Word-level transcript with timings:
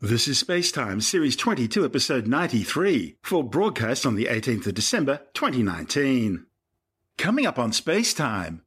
This 0.00 0.28
is 0.28 0.40
Spacetime, 0.40 1.02
Series 1.02 1.34
22, 1.34 1.84
Episode 1.84 2.28
93, 2.28 3.16
for 3.20 3.42
broadcast 3.42 4.06
on 4.06 4.14
the 4.14 4.26
18th 4.26 4.68
of 4.68 4.74
December, 4.74 5.22
2019. 5.34 6.46
Coming 7.16 7.46
up 7.46 7.58
on 7.58 7.72
Spacetime. 7.72 8.60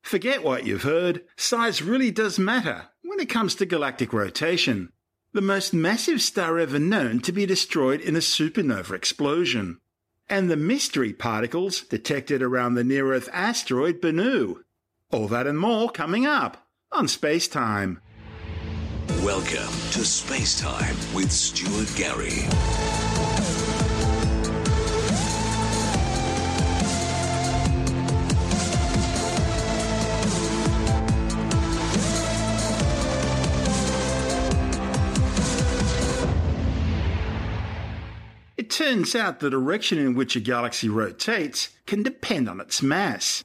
Forget 0.00 0.42
what 0.42 0.64
you've 0.64 0.84
heard, 0.84 1.24
size 1.36 1.82
really 1.82 2.10
does 2.10 2.38
matter 2.38 2.86
when 3.02 3.20
it 3.20 3.28
comes 3.28 3.54
to 3.56 3.66
galactic 3.66 4.14
rotation. 4.14 4.90
The 5.34 5.42
most 5.42 5.74
massive 5.74 6.22
star 6.22 6.58
ever 6.58 6.78
known 6.78 7.20
to 7.20 7.32
be 7.32 7.44
destroyed 7.44 8.00
in 8.00 8.16
a 8.16 8.20
supernova 8.20 8.92
explosion. 8.92 9.78
And 10.26 10.50
the 10.50 10.56
mystery 10.56 11.12
particles 11.12 11.82
detected 11.82 12.42
around 12.42 12.76
the 12.76 12.84
near 12.84 13.12
Earth 13.12 13.28
asteroid 13.30 14.00
Bennu. 14.00 14.62
All 15.10 15.28
that 15.28 15.46
and 15.46 15.58
more 15.58 15.90
coming 15.90 16.24
up 16.24 16.66
on 16.90 17.08
Spacetime. 17.08 17.98
Welcome 19.22 19.72
to 19.92 20.04
Space 20.04 20.58
Time 20.58 20.96
with 21.14 21.30
Stuart 21.30 21.94
Gary. 21.94 22.42
It 38.56 38.70
turns 38.70 39.14
out 39.14 39.38
the 39.38 39.48
direction 39.48 39.98
in 39.98 40.14
which 40.14 40.34
a 40.34 40.40
galaxy 40.40 40.88
rotates 40.88 41.68
can 41.86 42.02
depend 42.02 42.48
on 42.48 42.60
its 42.60 42.82
mass. 42.82 43.44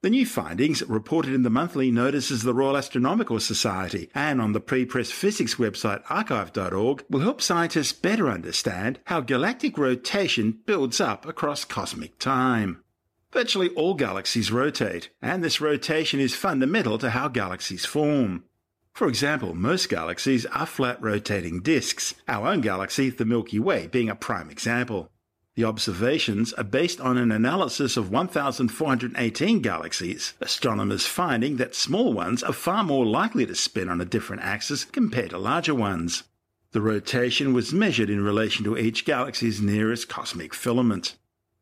The 0.00 0.10
new 0.10 0.26
findings, 0.26 0.80
reported 0.84 1.34
in 1.34 1.42
the 1.42 1.50
monthly 1.50 1.90
notices 1.90 2.42
of 2.42 2.46
the 2.46 2.54
Royal 2.54 2.76
Astronomical 2.76 3.40
Society 3.40 4.08
and 4.14 4.40
on 4.40 4.52
the 4.52 4.60
pre-press 4.60 5.10
physics 5.10 5.56
website 5.56 6.04
arXiv.org, 6.04 7.04
will 7.10 7.18
help 7.18 7.42
scientists 7.42 7.92
better 7.92 8.30
understand 8.30 9.00
how 9.06 9.20
galactic 9.20 9.76
rotation 9.76 10.60
builds 10.66 11.00
up 11.00 11.26
across 11.26 11.64
cosmic 11.64 12.16
time. 12.20 12.84
Virtually 13.32 13.70
all 13.70 13.94
galaxies 13.94 14.52
rotate, 14.52 15.10
and 15.20 15.42
this 15.42 15.60
rotation 15.60 16.20
is 16.20 16.32
fundamental 16.32 16.96
to 16.98 17.10
how 17.10 17.26
galaxies 17.26 17.84
form. 17.84 18.44
For 18.92 19.08
example, 19.08 19.52
most 19.56 19.88
galaxies 19.88 20.46
are 20.46 20.66
flat 20.66 21.02
rotating 21.02 21.60
disks, 21.60 22.14
our 22.28 22.46
own 22.46 22.60
galaxy, 22.60 23.10
the 23.10 23.24
Milky 23.24 23.58
Way, 23.58 23.88
being 23.88 24.08
a 24.08 24.14
prime 24.14 24.48
example. 24.48 25.10
The 25.58 25.64
observations 25.64 26.52
are 26.52 26.62
based 26.62 27.00
on 27.00 27.18
an 27.18 27.32
analysis 27.32 27.96
of 27.96 28.12
1,418 28.12 29.60
galaxies, 29.60 30.34
astronomers 30.40 31.04
finding 31.04 31.56
that 31.56 31.74
small 31.74 32.12
ones 32.12 32.44
are 32.44 32.52
far 32.52 32.84
more 32.84 33.04
likely 33.04 33.44
to 33.44 33.56
spin 33.56 33.88
on 33.88 34.00
a 34.00 34.04
different 34.04 34.42
axis 34.42 34.84
compared 34.84 35.30
to 35.30 35.38
larger 35.38 35.74
ones. 35.74 36.22
The 36.70 36.80
rotation 36.80 37.54
was 37.54 37.72
measured 37.72 38.08
in 38.08 38.22
relation 38.22 38.64
to 38.66 38.78
each 38.78 39.04
galaxy's 39.04 39.60
nearest 39.60 40.08
cosmic 40.08 40.54
filament. 40.54 41.16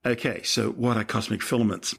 Okay, 0.04 0.42
so 0.42 0.72
what 0.72 0.98
are 0.98 1.02
cosmic 1.04 1.40
filaments? 1.40 1.94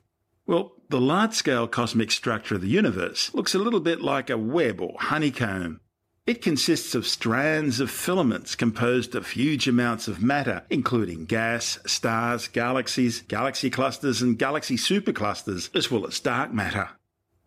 Well, 0.46 0.74
the 0.90 1.02
large 1.02 1.34
scale 1.34 1.68
cosmic 1.68 2.12
structure 2.12 2.54
of 2.54 2.62
the 2.62 2.68
universe 2.68 3.34
looks 3.34 3.56
a 3.56 3.60
little 3.60 3.80
bit 3.80 4.02
like 4.02 4.30
a 4.30 4.38
web 4.38 4.82
or 4.82 4.98
honeycomb. 5.00 5.80
It 6.28 6.42
consists 6.42 6.94
of 6.94 7.08
strands 7.08 7.80
of 7.80 7.90
filaments 7.90 8.54
composed 8.54 9.16
of 9.16 9.30
huge 9.30 9.66
amounts 9.66 10.10
of 10.10 10.22
matter, 10.22 10.64
including 10.70 11.24
gas, 11.24 11.80
stars, 11.86 12.50
galaxies, 12.50 13.22
galaxy 13.30 13.70
clusters, 13.70 14.22
and 14.22 14.38
galaxy 14.38 14.76
superclusters, 14.76 15.74
as 15.74 15.90
well 15.90 16.06
as 16.06 16.20
dark 16.20 16.52
matter. 16.52 16.90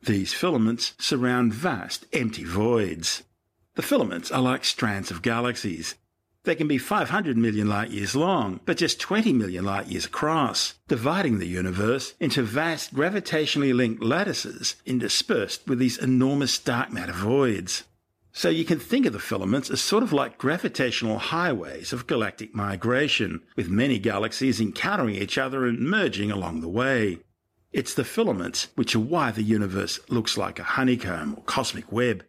These 0.03 0.33
filaments 0.33 0.95
surround 0.99 1.53
vast, 1.53 2.07
empty 2.15 2.43
voids. 2.43 3.23
The 3.75 3.83
filaments 3.83 4.31
are 4.31 4.41
like 4.41 4.65
strands 4.65 5.11
of 5.11 5.21
galaxies. 5.21 5.97
They 6.45 6.55
can 6.55 6.67
be 6.67 6.79
500 6.79 7.37
million 7.37 7.69
light 7.69 7.91
years 7.91 8.17
long, 8.17 8.61
but 8.65 8.79
just 8.79 8.99
20 8.99 9.35
million 9.35 9.67
light 9.67 9.89
years 9.89 10.07
across, 10.07 10.73
dividing 10.89 11.39
the 11.39 11.47
universe 11.47 12.15
into 12.19 12.43
vast 12.43 12.95
gravitationally 12.95 13.75
linked 13.75 14.03
lattices 14.03 14.77
interspersed 14.87 15.69
with 15.69 15.79
these 15.79 15.99
enormous 15.99 16.59
dark 16.59 16.91
matter 16.91 17.13
voids. 17.13 17.85
So 18.33 18.49
you 18.49 18.65
can 18.65 18.79
think 18.79 19.07
of 19.07 19.13
the 19.13 19.19
filaments 19.19 19.71
as 19.71 19.81
sort 19.81 20.03
of 20.03 20.13
like 20.13 20.39
gravitational 20.39 21.19
highways 21.19 21.93
of 21.93 22.07
galactic 22.07 22.55
migration, 22.55 23.43
with 23.57 23.69
many 23.69 23.99
galaxies 23.99 24.61
encountering 24.61 25.17
each 25.17 25.37
other 25.37 25.67
and 25.67 25.81
merging 25.81 26.31
along 26.31 26.61
the 26.61 26.69
way. 26.69 27.19
It's 27.73 27.95
the 27.95 28.05
filaments 28.05 28.69
which 28.75 28.95
are 28.95 29.01
why 29.01 29.31
the 29.31 29.43
universe 29.43 30.01
looks 30.09 30.37
like 30.37 30.59
a 30.59 30.65
honeycomb 30.65 31.35
or 31.37 31.43
cosmic 31.45 31.91
web. 31.91 32.25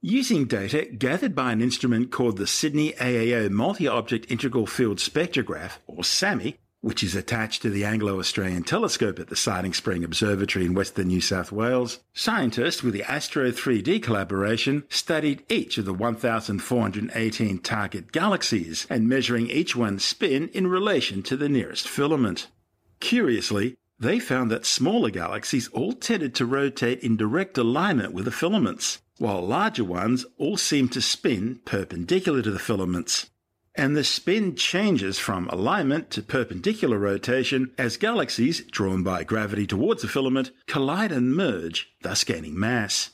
Using 0.00 0.46
data 0.46 0.86
gathered 0.86 1.34
by 1.34 1.52
an 1.52 1.62
instrument 1.62 2.10
called 2.10 2.36
the 2.36 2.46
Sydney 2.46 2.92
AAO 2.94 3.50
Multi-Object 3.50 4.30
Integral 4.30 4.66
Field 4.66 4.98
Spectrograph, 4.98 5.78
or 5.86 6.02
SAMI, 6.02 6.58
which 6.82 7.02
is 7.04 7.14
attached 7.14 7.62
to 7.62 7.70
the 7.70 7.84
Anglo-Australian 7.84 8.64
Telescope 8.64 9.20
at 9.20 9.28
the 9.28 9.36
Siding 9.36 9.72
Spring 9.72 10.02
Observatory 10.02 10.66
in 10.66 10.74
western 10.74 11.06
New 11.06 11.20
South 11.20 11.52
Wales, 11.52 12.00
scientists 12.12 12.82
with 12.82 12.92
the 12.92 13.04
Astro 13.04 13.52
3D 13.52 14.02
collaboration 14.02 14.82
studied 14.88 15.44
each 15.48 15.78
of 15.78 15.84
the 15.84 15.94
1,418 15.94 17.58
target 17.60 18.10
galaxies 18.10 18.86
and 18.90 19.08
measuring 19.08 19.48
each 19.48 19.76
one's 19.76 20.04
spin 20.04 20.48
in 20.48 20.66
relation 20.66 21.22
to 21.22 21.36
the 21.36 21.48
nearest 21.48 21.88
filament. 21.88 22.48
Curiously, 22.98 23.76
they 24.00 24.18
found 24.18 24.50
that 24.50 24.66
smaller 24.66 25.10
galaxies 25.10 25.68
all 25.68 25.92
tended 25.92 26.34
to 26.34 26.46
rotate 26.46 27.00
in 27.00 27.16
direct 27.16 27.56
alignment 27.56 28.12
with 28.12 28.24
the 28.24 28.32
filaments, 28.32 29.00
while 29.18 29.46
larger 29.46 29.84
ones 29.84 30.26
all 30.36 30.56
seemed 30.56 30.90
to 30.92 31.00
spin 31.00 31.60
perpendicular 31.64 32.42
to 32.42 32.50
the 32.50 32.58
filaments 32.58 33.30
and 33.74 33.96
the 33.96 34.04
spin 34.04 34.54
changes 34.54 35.18
from 35.18 35.48
alignment 35.48 36.10
to 36.10 36.22
perpendicular 36.22 36.98
rotation 36.98 37.70
as 37.78 37.96
galaxies, 37.96 38.62
drawn 38.70 39.02
by 39.02 39.24
gravity 39.24 39.66
towards 39.66 40.02
the 40.02 40.08
filament, 40.08 40.50
collide 40.66 41.12
and 41.12 41.34
merge, 41.34 41.90
thus 42.02 42.24
gaining 42.24 42.58
mass. 42.58 43.10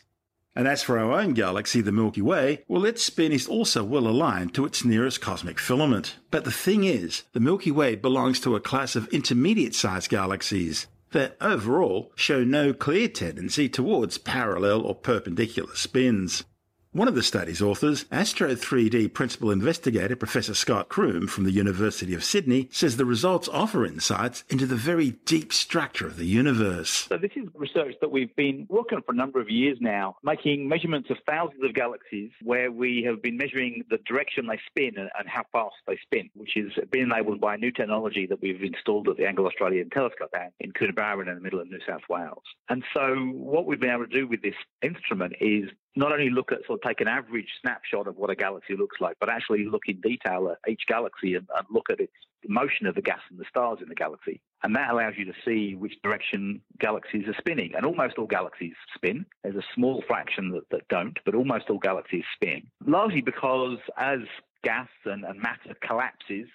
And 0.57 0.67
as 0.67 0.83
for 0.83 0.99
our 0.99 1.13
own 1.21 1.35
galaxy, 1.35 1.81
the 1.81 1.93
Milky 1.93 2.21
Way, 2.23 2.65
well, 2.67 2.85
its 2.85 3.05
spin 3.05 3.31
is 3.31 3.47
also 3.47 3.85
well 3.85 4.09
aligned 4.09 4.55
to 4.55 4.65
its 4.65 4.85
nearest 4.85 5.21
cosmic 5.21 5.61
filament. 5.61 6.17
But 6.33 6.45
the 6.45 6.51
thing 6.51 6.83
is, 6.83 7.23
the 7.33 7.39
Milky 7.39 7.71
Way 7.71 7.95
belongs 7.95 8.41
to 8.41 8.57
a 8.57 8.61
class 8.61 8.97
of 8.97 9.07
intermediate 9.09 9.77
sized 9.77 10.11
galaxies 10.11 10.89
that 11.13 11.37
overall 11.41 12.11
show 12.17 12.43
no 12.43 12.73
clear 12.73 13.09
tendency 13.09 13.69
towards 13.69 14.19
parallel 14.19 14.83
or 14.83 14.95
perpendicular 14.95 15.75
spins. 15.77 16.45
One 16.93 17.07
of 17.07 17.15
the 17.15 17.23
study's 17.23 17.61
authors, 17.61 18.07
Astro 18.11 18.55
3D 18.55 19.13
principal 19.13 19.51
investigator 19.51 20.17
Professor 20.17 20.55
Scott 20.55 20.89
Croom 20.89 21.27
from 21.27 21.45
the 21.45 21.53
University 21.53 22.15
of 22.15 22.25
Sydney, 22.25 22.71
says 22.73 22.97
the 22.97 23.05
results 23.05 23.47
offer 23.47 23.85
insights 23.85 24.43
into 24.49 24.65
the 24.65 24.75
very 24.75 25.11
deep 25.27 25.53
structure 25.53 26.07
of 26.07 26.17
the 26.17 26.25
universe. 26.25 27.07
So 27.11 27.19
this 27.19 27.33
is 27.37 27.47
research 27.55 27.97
that 28.01 28.11
we've 28.11 28.35
been 28.37 28.67
working 28.71 28.97
on 28.97 29.03
for 29.03 29.13
a 29.13 29.17
number 29.17 29.39
of 29.39 29.51
years 29.51 29.77
now, 29.83 30.17
making 30.23 30.67
measurements 30.67 31.11
of 31.11 31.19
thousands 31.27 31.63
of 31.63 31.75
galaxies 31.75 32.31
where 32.43 32.73
we 32.73 33.03
have 33.07 33.21
been 33.21 33.37
measuring 33.37 33.85
the 33.91 33.99
direction 34.07 34.47
they 34.47 34.59
spin 34.67 34.95
and 34.97 35.29
how 35.29 35.43
fast 35.53 35.77
they 35.87 35.99
spin, 36.03 36.31
which 36.33 36.53
has 36.57 36.73
been 36.91 37.03
enabled 37.03 37.39
by 37.39 37.57
new 37.57 37.71
technology 37.71 38.25
that 38.25 38.41
we've 38.41 38.63
installed 38.63 39.09
at 39.09 39.19
the 39.19 39.27
Anglo-Australian 39.27 39.91
Telescope 39.91 40.35
in 40.61 40.73
Coonabarabran 40.73 41.29
in 41.29 41.35
the 41.35 41.43
middle 41.43 41.61
of 41.61 41.69
New 41.69 41.81
South 41.87 42.09
Wales. 42.09 42.45
And 42.71 42.83
so 42.95 43.15
what 43.15 43.67
we've 43.67 43.79
been 43.79 43.91
able 43.91 44.07
to 44.07 44.19
do 44.21 44.27
with 44.27 44.41
this 44.41 44.55
instrument 44.81 45.35
is 45.39 45.69
not 45.97 46.13
only 46.13 46.31
look 46.31 46.53
at 46.53 46.59
sort 46.67 46.81
of 46.83 46.89
take 46.89 47.01
an 47.01 47.09
average 47.09 47.49
snapshot 47.61 48.07
of 48.07 48.17
what 48.17 48.31
a 48.31 48.37
galaxy 48.37 48.77
looks 48.77 49.01
like, 49.01 49.17
but 49.21 49.29
actually 49.29 49.65
look 49.65 49.83
in 49.87 50.01
detail 50.01 50.51
at 50.51 50.71
each 50.71 50.83
galaxy 50.87 51.35
and, 51.35 51.47
and 51.57 51.67
look 51.71 51.87
at 51.91 52.01
its 52.01 52.13
motion 52.47 52.87
of 52.87 52.95
the 52.95 53.03
gas 53.03 53.21
and 53.31 53.39
the 53.39 53.45
stars 53.49 53.79
in 53.83 53.89
the 53.89 53.95
galaxy. 53.95 54.41
And 54.63 54.75
that 54.77 54.91
allows 54.91 55.15
you 55.17 55.25
to 55.25 55.33
see 55.45 55.75
which 55.75 55.95
direction 56.03 56.61
galaxies 56.79 57.27
are 57.27 57.35
spinning. 57.39 57.73
And 57.77 57.85
almost 57.85 58.17
all 58.19 58.27
galaxies 58.27 58.75
spin. 58.95 59.27
There's 59.43 59.57
a 59.57 59.65
small 59.75 60.03
fraction 60.07 60.51
that, 60.53 60.69
that 60.71 60.89
don't, 60.89 61.19
but 61.25 61.35
almost 61.35 61.69
all 61.69 61.79
galaxies 61.79 62.25
spin. 62.35 62.63
Largely 62.87 63.23
because 63.23 63.79
as 63.97 64.21
gas 64.63 64.89
and, 65.05 65.25
and 65.25 65.41
matter 65.41 65.77
collapses, 65.87 66.49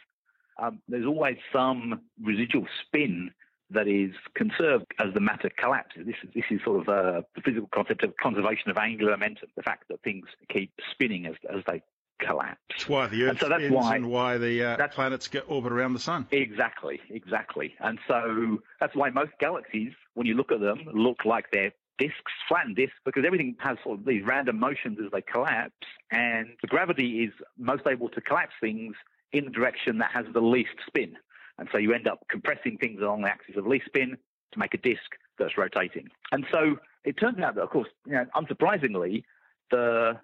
um, 0.61 0.79
there's 0.87 1.05
always 1.05 1.37
some 1.51 2.01
residual 2.21 2.67
spin 2.85 3.31
that 3.73 3.87
is 3.87 4.11
conserved 4.35 4.85
as 4.99 5.13
the 5.13 5.19
matter 5.19 5.49
collapses. 5.57 6.05
This 6.05 6.15
is 6.23 6.29
this 6.33 6.45
is 6.49 6.59
sort 6.63 6.81
of 6.81 6.89
uh, 6.89 7.21
the 7.35 7.41
physical 7.41 7.69
concept 7.73 8.03
of 8.03 8.15
conservation 8.17 8.69
of 8.69 8.77
angular 8.77 9.11
momentum, 9.11 9.49
the 9.55 9.63
fact 9.63 9.85
that 9.89 10.01
things 10.03 10.25
keep 10.49 10.71
spinning 10.91 11.25
as 11.25 11.35
as 11.53 11.63
they 11.67 11.81
collapse. 12.19 12.59
That's 12.69 12.89
why 12.89 13.07
the 13.07 13.23
Earth 13.23 13.29
and 13.31 13.39
so 13.39 13.49
that's 13.49 13.61
spins 13.61 13.75
why, 13.75 13.95
and 13.95 14.09
why 14.09 14.37
the 14.37 14.63
uh, 14.63 14.87
planets 14.89 15.27
get 15.27 15.43
orbit 15.47 15.71
around 15.71 15.93
the 15.93 15.99
sun. 15.99 16.27
Exactly, 16.31 17.01
exactly. 17.09 17.75
And 17.79 17.99
so 18.07 18.61
that's 18.79 18.95
why 18.95 19.09
most 19.09 19.31
galaxies, 19.39 19.93
when 20.13 20.27
you 20.27 20.35
look 20.35 20.51
at 20.51 20.59
them, 20.59 20.79
look 20.93 21.25
like 21.25 21.45
they're 21.51 21.73
disks, 21.97 22.31
flattened 22.47 22.75
disks, 22.75 22.95
because 23.05 23.23
everything 23.25 23.55
has 23.59 23.77
sort 23.83 23.99
of 23.99 24.05
these 24.05 24.23
random 24.25 24.59
motions 24.59 24.97
as 25.03 25.11
they 25.11 25.21
collapse, 25.21 25.73
and 26.11 26.47
the 26.61 26.67
gravity 26.67 27.23
is 27.23 27.31
most 27.57 27.83
able 27.87 28.09
to 28.09 28.21
collapse 28.21 28.53
things 28.59 28.95
in 29.31 29.45
the 29.45 29.51
direction 29.51 29.97
that 29.99 30.11
has 30.11 30.25
the 30.33 30.41
least 30.41 30.75
spin. 30.87 31.15
And 31.57 31.69
so 31.71 31.77
you 31.77 31.93
end 31.93 32.07
up 32.07 32.19
compressing 32.29 32.77
things 32.77 33.01
along 33.01 33.21
the 33.21 33.29
axis 33.29 33.55
of 33.57 33.67
least 33.67 33.85
spin 33.85 34.17
to 34.53 34.59
make 34.59 34.73
a 34.73 34.77
disk 34.77 35.17
that's 35.37 35.57
rotating. 35.57 36.07
And 36.31 36.45
so 36.51 36.77
it 37.03 37.13
turns 37.13 37.39
out 37.39 37.55
that, 37.55 37.61
of 37.61 37.69
course, 37.69 37.89
you 38.05 38.13
know, 38.13 38.25
unsurprisingly, 38.35 39.23
the 39.71 40.19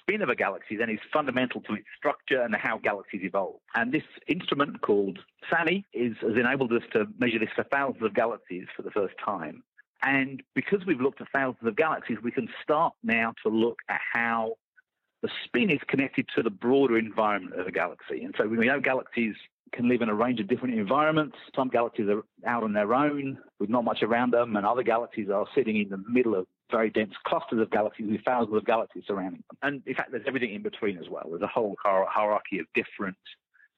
spin 0.00 0.22
of 0.22 0.28
a 0.28 0.34
galaxy 0.34 0.76
then 0.76 0.90
is 0.90 0.98
fundamental 1.12 1.60
to 1.62 1.74
its 1.74 1.86
structure 1.96 2.42
and 2.42 2.54
how 2.54 2.78
galaxies 2.78 3.22
evolve. 3.22 3.56
And 3.74 3.92
this 3.92 4.02
instrument 4.26 4.80
called 4.82 5.18
SAMI 5.50 5.86
is, 5.92 6.16
has 6.20 6.36
enabled 6.36 6.72
us 6.72 6.82
to 6.92 7.06
measure 7.18 7.38
this 7.38 7.50
for 7.54 7.64
thousands 7.64 8.04
of 8.04 8.14
galaxies 8.14 8.66
for 8.76 8.82
the 8.82 8.90
first 8.90 9.14
time. 9.24 9.62
And 10.02 10.42
because 10.54 10.86
we've 10.86 11.00
looked 11.00 11.20
at 11.20 11.28
thousands 11.32 11.66
of 11.66 11.76
galaxies, 11.76 12.18
we 12.22 12.30
can 12.30 12.48
start 12.62 12.92
now 13.02 13.34
to 13.42 13.48
look 13.48 13.78
at 13.88 14.00
how 14.12 14.54
the 15.22 15.28
spin 15.44 15.70
is 15.70 15.80
connected 15.88 16.28
to 16.36 16.42
the 16.42 16.50
broader 16.50 16.96
environment 16.96 17.58
of 17.58 17.66
a 17.66 17.72
galaxy. 17.72 18.22
And 18.22 18.34
so 18.38 18.46
we 18.46 18.66
know 18.66 18.80
galaxies 18.80 19.34
can 19.72 19.88
live 19.88 20.02
in 20.02 20.08
a 20.08 20.14
range 20.14 20.40
of 20.40 20.48
different 20.48 20.74
environments. 20.74 21.36
Some 21.54 21.68
galaxies 21.68 22.08
are 22.08 22.22
out 22.46 22.62
on 22.62 22.72
their 22.72 22.94
own 22.94 23.38
with 23.58 23.70
not 23.70 23.84
much 23.84 24.02
around 24.02 24.32
them, 24.32 24.56
and 24.56 24.66
other 24.66 24.82
galaxies 24.82 25.28
are 25.30 25.46
sitting 25.54 25.76
in 25.76 25.88
the 25.88 26.02
middle 26.08 26.34
of 26.34 26.46
very 26.70 26.90
dense 26.90 27.14
clusters 27.26 27.60
of 27.60 27.70
galaxies 27.70 28.10
with 28.10 28.22
thousands 28.24 28.56
of 28.56 28.64
galaxies 28.64 29.04
surrounding 29.06 29.42
them. 29.48 29.58
And 29.62 29.82
in 29.86 29.94
fact, 29.94 30.10
there's 30.10 30.24
everything 30.26 30.54
in 30.54 30.62
between 30.62 30.98
as 30.98 31.08
well. 31.08 31.26
There's 31.30 31.42
a 31.42 31.46
whole 31.46 31.76
hierarchy 31.82 32.58
of 32.58 32.66
different 32.74 33.16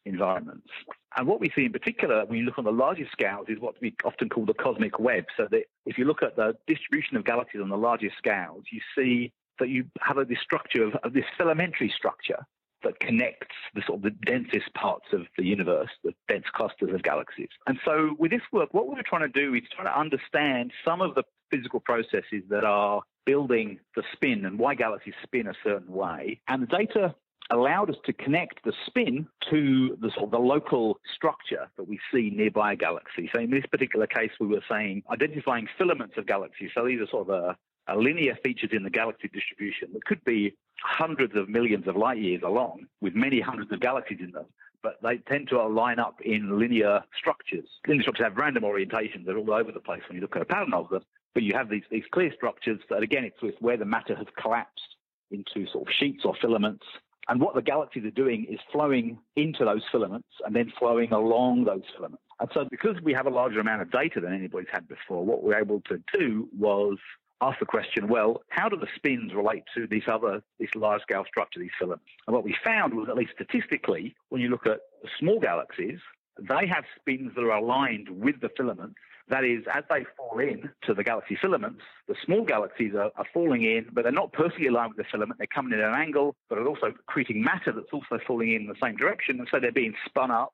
environments. 0.07 0.69
And 1.17 1.27
what 1.27 1.41
we 1.41 1.51
see 1.55 1.65
in 1.65 1.73
particular 1.73 2.25
when 2.25 2.39
you 2.39 2.45
look 2.45 2.59
on 2.59 2.65
the 2.65 2.73
largest 2.73 3.13
scales 3.13 3.47
is 3.49 3.61
what 3.61 3.75
we 3.81 3.95
often 4.05 4.29
call 4.29 4.47
the 4.47 4.55
cosmic 4.55 4.99
web. 4.99 5.25
So 5.37 5.47
that 5.51 5.65
if 5.87 5.99
you 5.99 6.05
look 6.05 6.23
at 6.23 6.37
the 6.37 6.57
distribution 6.67 7.17
of 7.17 7.25
galaxies 7.25 7.61
on 7.61 7.69
the 7.69 7.77
largest 7.77 8.17
scales, 8.17 8.65
you 8.73 8.81
see 8.97 9.33
that 9.59 9.69
you 9.69 9.85
have 10.01 10.19
a, 10.19 10.25
this 10.25 10.39
structure 10.43 10.85
of, 10.85 10.95
of 11.03 11.13
this 11.13 11.25
filamentary 11.39 11.93
structure 11.93 12.39
that 12.83 13.01
connects 13.01 13.57
the 13.75 13.83
sort 13.87 13.99
of 13.99 14.03
the 14.03 14.11
densest 14.11 14.73
parts 14.75 15.07
of 15.13 15.23
the 15.37 15.45
universe, 15.45 15.91
the 16.05 16.13
dense 16.29 16.47
clusters 16.53 16.95
of 16.95 17.03
galaxies. 17.03 17.49
And 17.67 17.79
so 17.85 18.15
with 18.19 18.31
this 18.31 18.43
work, 18.53 18.73
what 18.73 18.89
we're 18.89 19.03
trying 19.03 19.31
to 19.31 19.41
do 19.41 19.55
is 19.55 19.63
trying 19.75 19.87
to 19.87 19.99
understand 19.99 20.73
some 20.85 21.01
of 21.01 21.15
the 21.15 21.25
physical 21.51 21.81
processes 21.81 22.43
that 22.49 22.65
are 22.65 23.03
building 23.27 23.79
the 23.97 24.03
spin 24.13 24.45
and 24.45 24.59
why 24.59 24.75
galaxies 24.75 25.15
spin 25.23 25.47
a 25.47 25.55
certain 25.63 25.93
way. 25.93 26.41
And 26.49 26.63
the 26.63 26.67
data 26.67 27.15
allowed 27.51 27.91
us 27.91 27.97
to 28.05 28.13
connect 28.13 28.65
the 28.65 28.73
spin 28.87 29.27
to 29.51 29.97
the 30.01 30.11
sort 30.11 30.25
of 30.27 30.31
the 30.31 30.39
local 30.39 30.99
structure 31.15 31.69
that 31.77 31.89
we 31.89 31.99
see 32.13 32.31
nearby 32.31 32.73
a 32.73 32.77
galaxy. 32.77 33.29
So 33.35 33.41
in 33.41 33.51
this 33.51 33.67
particular 33.67 34.07
case, 34.07 34.31
we 34.39 34.47
were 34.47 34.63
saying 34.71 35.03
identifying 35.11 35.69
filaments 35.77 36.15
of 36.17 36.27
galaxies. 36.27 36.71
So 36.75 36.87
these 36.87 37.01
are 37.01 37.09
sort 37.09 37.29
of 37.29 37.35
a, 37.35 37.57
linear 37.97 38.37
features 38.43 38.71
in 38.73 38.83
the 38.83 38.91
galaxy 38.91 39.29
distribution 39.33 39.89
that 39.93 40.05
could 40.05 40.23
be 40.25 40.55
hundreds 40.83 41.37
of 41.37 41.49
millions 41.49 41.87
of 41.87 41.97
light 41.97 42.19
years 42.19 42.43
along 42.45 42.87
with 43.01 43.15
many 43.15 43.41
hundreds 43.41 43.71
of 43.73 43.81
galaxies 43.81 44.19
in 44.21 44.31
them. 44.33 44.47
But 44.83 44.99
they 45.03 45.19
tend 45.19 45.49
to 45.49 45.63
line 45.67 45.99
up 45.99 46.21
in 46.23 46.59
linear 46.59 47.03
structures. 47.19 47.69
Linear 47.87 48.03
structures 48.03 48.25
have 48.25 48.37
random 48.37 48.63
orientations. 48.63 49.27
They're 49.27 49.37
all 49.37 49.53
over 49.53 49.73
the 49.73 49.81
place 49.81 50.01
when 50.09 50.17
you 50.17 50.23
look 50.23 50.37
at 50.37 50.43
a 50.43 50.47
pattern 50.47 50.73
of 50.73 50.89
them. 50.89 51.03
But 51.35 51.43
you 51.43 51.53
have 51.55 51.69
these, 51.69 51.83
these 51.91 52.05
clear 52.11 52.33
structures 52.35 52.81
that, 52.89 53.03
again, 53.03 53.25
it's 53.25 53.41
with 53.43 53.55
where 53.61 53.77
the 53.77 53.85
matter 53.85 54.17
has 54.17 54.27
collapsed 54.41 54.97
into 55.31 55.71
sort 55.71 55.87
of 55.87 55.95
sheets 55.95 56.25
or 56.25 56.35
filaments. 56.41 56.85
And 57.29 57.41
what 57.41 57.55
the 57.55 57.63
galaxies 57.63 58.05
are 58.05 58.11
doing 58.11 58.47
is 58.51 58.59
flowing 58.73 59.19
into 59.37 59.65
those 59.65 59.83
filaments 59.93 60.29
and 60.45 60.57
then 60.57 60.73
flowing 60.79 61.13
along 61.13 61.65
those 61.65 61.85
filaments. 61.95 62.25
And 62.41 62.49
so, 62.55 62.67
because 62.71 62.97
we 63.03 63.13
have 63.13 63.27
a 63.27 63.31
larger 63.31 63.61
amount 63.61 63.83
of 63.83 63.91
data 63.91 64.21
than 64.21 64.33
anybody's 64.33 64.71
had 64.73 64.89
before, 64.89 65.25
what 65.25 65.43
we 65.43 65.53
are 65.53 65.61
able 65.61 65.83
to 65.83 66.03
do 66.19 66.49
was 66.59 66.97
ask 67.41 67.59
the 67.59 67.67
question, 67.67 68.09
well, 68.09 68.43
how 68.51 68.69
do 68.69 68.77
the 68.77 68.87
spins 68.97 69.33
relate 69.35 69.65
to 69.75 69.87
this 69.87 70.05
other, 70.07 70.43
this 70.59 70.71
large 70.75 71.03
scale 71.03 71.25
structure, 71.27 71.59
these 71.59 71.71
filaments? 71.79 72.05
And 72.27 72.35
what 72.35 72.45
we 72.45 72.55
found 72.65 72.95
was, 72.95 73.09
at 73.09 73.17
least 73.17 73.33
statistically, 73.35 74.15
when 74.29 74.41
you 74.41 74.49
look 74.49 74.67
at 74.67 74.81
small 75.19 75.41
galaxies, 75.41 75.99
they 76.39 76.67
have 76.67 76.85
spins 76.99 77.33
that 77.35 77.43
are 77.43 77.57
aligned 77.57 78.09
with 78.09 78.41
the 78.41 78.51
filaments. 78.57 78.97
That 79.29 79.45
is, 79.45 79.65
as 79.73 79.85
they 79.89 80.05
fall 80.17 80.39
in 80.41 80.71
to 80.87 80.95
the 80.95 81.05
galaxy 81.05 81.39
filaments, 81.41 81.83
the 82.09 82.17
small 82.25 82.45
galaxies 82.45 82.95
are, 82.95 83.11
are 83.17 83.27
falling 83.33 83.63
in, 83.63 83.87
but 83.93 84.03
they're 84.03 84.13
not 84.13 84.33
perfectly 84.33 84.67
aligned 84.67 84.95
with 84.97 85.07
the 85.07 85.11
filament. 85.11 85.39
They're 85.39 85.47
coming 85.47 85.73
in 85.73 85.81
at 85.81 85.89
an 85.89 85.95
angle, 85.95 86.35
but 86.49 86.59
are 86.59 86.67
also 86.67 86.93
creating 87.07 87.43
matter 87.43 87.73
that's 87.73 87.93
also 87.93 88.19
falling 88.27 88.53
in 88.53 88.67
the 88.67 88.75
same 88.83 88.97
direction. 88.97 89.39
And 89.39 89.49
so 89.51 89.61
they're 89.61 89.73
being 89.73 89.95
spun 90.05 90.31
up 90.31 90.53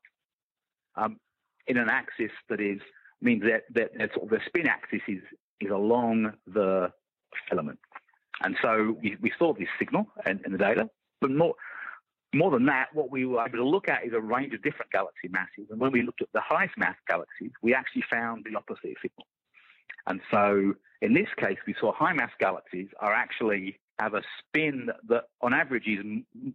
um, 0.94 1.18
in 1.66 1.78
an 1.78 1.88
axis 1.88 2.32
that 2.48 2.60
is 2.60 2.80
means 3.22 3.42
that, 3.44 3.62
that, 3.74 3.92
that 3.98 4.10
sort 4.12 4.24
of 4.24 4.30
the 4.30 4.40
spin 4.46 4.68
axis 4.68 5.00
is 5.08 5.22
is 5.60 5.70
along 5.70 6.32
the 6.46 6.90
filament. 7.48 7.78
And 8.42 8.56
so 8.62 8.96
we, 9.02 9.16
we 9.20 9.32
saw 9.38 9.54
this 9.54 9.68
signal 9.78 10.06
in, 10.26 10.40
in 10.44 10.52
the 10.52 10.58
data, 10.58 10.88
but 11.20 11.30
more, 11.30 11.54
more 12.34 12.50
than 12.50 12.66
that, 12.66 12.88
what 12.92 13.10
we 13.10 13.24
were 13.24 13.40
able 13.40 13.58
to 13.58 13.64
look 13.64 13.88
at 13.88 14.04
is 14.04 14.12
a 14.12 14.20
range 14.20 14.52
of 14.52 14.62
different 14.62 14.92
galaxy 14.92 15.28
masses. 15.28 15.68
And 15.70 15.80
when 15.80 15.92
we 15.92 16.02
looked 16.02 16.22
at 16.22 16.28
the 16.34 16.42
highest 16.42 16.76
mass 16.76 16.96
galaxies, 17.08 17.52
we 17.62 17.74
actually 17.74 18.04
found 18.10 18.44
the 18.44 18.56
opposite 18.56 18.96
signal. 19.00 19.26
And 20.06 20.20
so 20.30 20.74
in 21.02 21.14
this 21.14 21.28
case, 21.36 21.58
we 21.66 21.74
saw 21.80 21.92
high 21.92 22.12
mass 22.12 22.30
galaxies 22.38 22.88
are 23.00 23.12
actually 23.12 23.78
have 23.98 24.14
a 24.14 24.22
spin 24.38 24.90
that 25.08 25.24
on 25.40 25.54
average 25.54 25.86
is 25.86 26.04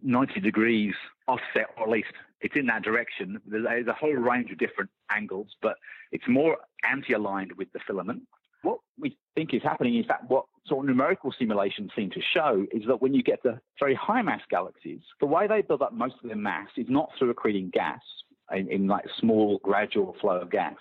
90 0.02 0.40
degrees 0.40 0.94
offset, 1.26 1.66
or 1.76 1.84
at 1.84 1.88
least 1.88 2.12
it's 2.40 2.54
in 2.54 2.66
that 2.66 2.82
direction. 2.82 3.40
There's 3.46 3.86
a 3.86 3.92
whole 3.92 4.14
range 4.14 4.52
of 4.52 4.58
different 4.58 4.90
angles, 5.10 5.48
but 5.60 5.76
it's 6.12 6.28
more 6.28 6.58
anti-aligned 6.84 7.52
with 7.52 7.72
the 7.72 7.80
filament 7.86 8.22
what 8.62 8.78
we 8.98 9.16
think 9.34 9.54
is 9.54 9.62
happening 9.62 9.96
is 9.98 10.06
that 10.08 10.28
what 10.28 10.46
sort 10.66 10.84
of 10.84 10.88
numerical 10.88 11.32
simulations 11.36 11.90
seem 11.96 12.10
to 12.10 12.20
show 12.34 12.64
is 12.72 12.82
that 12.86 13.02
when 13.02 13.14
you 13.14 13.22
get 13.22 13.42
the 13.42 13.60
very 13.78 13.94
high 13.94 14.22
mass 14.22 14.40
galaxies, 14.50 15.00
the 15.20 15.26
way 15.26 15.46
they 15.46 15.62
build 15.62 15.82
up 15.82 15.92
most 15.92 16.14
of 16.22 16.28
their 16.28 16.36
mass 16.36 16.68
is 16.76 16.86
not 16.88 17.10
through 17.18 17.30
accreting 17.34 17.70
gas 17.72 18.00
in, 18.52 18.70
in 18.70 18.86
like 18.86 19.04
small 19.18 19.58
gradual 19.62 20.16
flow 20.20 20.40
of 20.40 20.50
gas, 20.50 20.76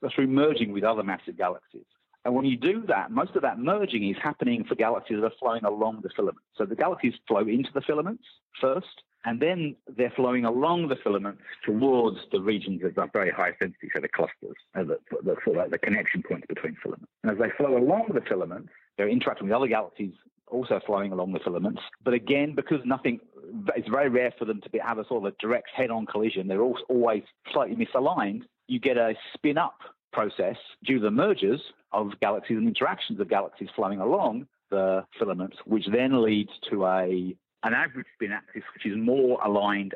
but 0.00 0.12
through 0.14 0.28
merging 0.28 0.72
with 0.72 0.84
other 0.84 1.02
massive 1.02 1.36
galaxies. 1.36 1.86
And 2.24 2.34
when 2.34 2.46
you 2.46 2.56
do 2.56 2.82
that, 2.88 3.10
most 3.10 3.36
of 3.36 3.42
that 3.42 3.58
merging 3.58 4.08
is 4.08 4.16
happening 4.22 4.64
for 4.64 4.74
galaxies 4.74 5.18
that 5.20 5.26
are 5.26 5.32
flowing 5.38 5.64
along 5.64 6.00
the 6.02 6.08
filament. 6.16 6.38
So 6.56 6.64
the 6.64 6.76
galaxies 6.76 7.14
flow 7.28 7.40
into 7.40 7.70
the 7.74 7.82
filaments 7.82 8.24
first, 8.60 9.02
and 9.24 9.40
then 9.40 9.76
they're 9.96 10.12
flowing 10.14 10.44
along 10.44 10.88
the 10.88 10.96
filaments 10.96 11.42
towards 11.64 12.18
the 12.32 12.40
regions 12.40 12.82
of 12.84 13.12
very 13.12 13.30
high 13.30 13.52
density, 13.58 13.90
so 13.94 14.00
the 14.00 14.08
clusters, 14.08 14.56
the, 14.74 14.98
the, 15.10 15.36
the, 15.46 15.68
the 15.70 15.78
connection 15.78 16.22
points 16.22 16.46
between 16.48 16.76
filaments. 16.82 17.10
And 17.22 17.32
as 17.32 17.38
they 17.38 17.50
flow 17.56 17.76
along 17.76 18.10
the 18.12 18.20
filaments, 18.20 18.70
they're 18.96 19.08
interacting 19.08 19.46
with 19.46 19.56
other 19.56 19.66
galaxies 19.66 20.12
also 20.48 20.80
flowing 20.86 21.12
along 21.12 21.32
the 21.32 21.40
filaments. 21.40 21.80
But 22.04 22.14
again, 22.14 22.54
because 22.54 22.80
nothing, 22.84 23.18
it's 23.74 23.88
very 23.88 24.08
rare 24.08 24.32
for 24.38 24.44
them 24.44 24.60
to 24.60 24.70
be, 24.70 24.78
have 24.78 24.98
a 24.98 25.06
sort 25.06 25.24
of 25.24 25.32
a 25.32 25.36
direct 25.40 25.68
head-on 25.74 26.06
collision. 26.06 26.46
They're 26.46 26.60
always 26.60 27.22
slightly 27.52 27.76
misaligned. 27.76 28.42
You 28.68 28.78
get 28.78 28.96
a 28.96 29.14
spin-up 29.34 29.78
process 30.12 30.56
due 30.84 30.98
to 30.98 31.04
the 31.04 31.10
mergers 31.10 31.60
of 31.92 32.12
galaxies 32.20 32.58
and 32.58 32.68
interactions 32.68 33.20
of 33.20 33.28
galaxies 33.28 33.68
flowing 33.74 34.00
along 34.00 34.46
the 34.70 35.04
filaments, 35.18 35.56
which 35.64 35.86
then 35.90 36.22
leads 36.22 36.50
to 36.70 36.86
a 36.86 37.34
an 37.64 37.74
average 37.74 38.06
spin 38.14 38.32
axis 38.32 38.62
which 38.74 38.86
is 38.86 38.96
more 38.96 39.40
aligned 39.44 39.94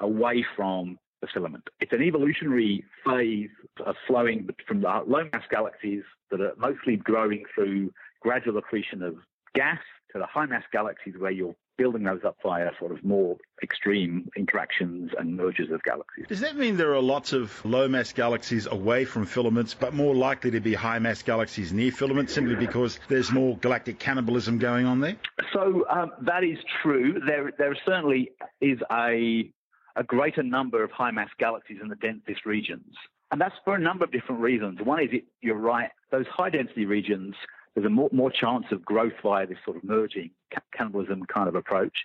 away 0.00 0.44
from 0.56 0.98
the 1.20 1.28
filament. 1.32 1.64
It's 1.80 1.92
an 1.92 2.02
evolutionary 2.02 2.84
phase 3.04 3.50
of 3.84 3.94
flowing 4.06 4.48
from 4.66 4.80
the 4.80 5.02
low 5.06 5.24
mass 5.32 5.42
galaxies 5.50 6.02
that 6.30 6.40
are 6.40 6.54
mostly 6.56 6.96
growing 6.96 7.44
through 7.54 7.92
gradual 8.20 8.56
accretion 8.58 9.02
of 9.02 9.16
gas 9.54 9.78
to 10.12 10.18
the 10.18 10.26
high 10.26 10.46
mass 10.46 10.64
galaxies 10.72 11.14
where 11.18 11.30
you're 11.30 11.54
building 11.80 12.02
those 12.02 12.20
up 12.26 12.36
via 12.42 12.68
sort 12.78 12.92
of 12.92 13.02
more 13.02 13.38
extreme 13.62 14.28
interactions 14.36 15.12
and 15.18 15.34
mergers 15.34 15.70
of 15.70 15.82
galaxies. 15.82 16.26
Does 16.28 16.40
that 16.40 16.54
mean 16.54 16.76
there 16.76 16.94
are 16.94 17.00
lots 17.00 17.32
of 17.32 17.64
low 17.64 17.88
mass 17.88 18.12
galaxies 18.12 18.66
away 18.66 19.06
from 19.06 19.24
filaments, 19.24 19.72
but 19.72 19.94
more 19.94 20.14
likely 20.14 20.50
to 20.50 20.60
be 20.60 20.74
high 20.74 20.98
mass 20.98 21.22
galaxies 21.22 21.72
near 21.72 21.90
filaments 21.90 22.34
simply 22.34 22.54
because 22.54 23.00
there's 23.08 23.32
more 23.32 23.56
galactic 23.56 23.98
cannibalism 23.98 24.58
going 24.58 24.84
on 24.84 25.00
there? 25.00 25.16
So 25.54 25.86
um, 25.88 26.12
that 26.20 26.44
is 26.44 26.58
true. 26.82 27.18
There, 27.26 27.50
there 27.56 27.74
certainly 27.86 28.32
is 28.60 28.78
a 28.92 29.50
a 29.96 30.04
greater 30.04 30.42
number 30.42 30.84
of 30.84 30.90
high 30.90 31.10
mass 31.10 31.30
galaxies 31.38 31.78
in 31.82 31.88
the 31.88 31.96
densest 31.96 32.44
regions. 32.44 32.94
And 33.32 33.40
that's 33.40 33.54
for 33.64 33.74
a 33.74 33.80
number 33.80 34.04
of 34.04 34.12
different 34.12 34.40
reasons. 34.42 34.80
One 34.84 35.02
is 35.02 35.08
it, 35.12 35.24
you're 35.40 35.56
right, 35.56 35.90
those 36.10 36.26
high 36.28 36.50
density 36.50 36.84
regions, 36.84 37.34
there's 37.74 37.86
a 37.86 37.90
more, 37.90 38.08
more 38.12 38.30
chance 38.30 38.66
of 38.70 38.84
growth 38.84 39.14
via 39.22 39.46
this 39.46 39.58
sort 39.64 39.76
of 39.78 39.84
merging 39.84 40.30
cannibalism 40.76 41.24
kind 41.32 41.48
of 41.48 41.54
approach. 41.54 41.98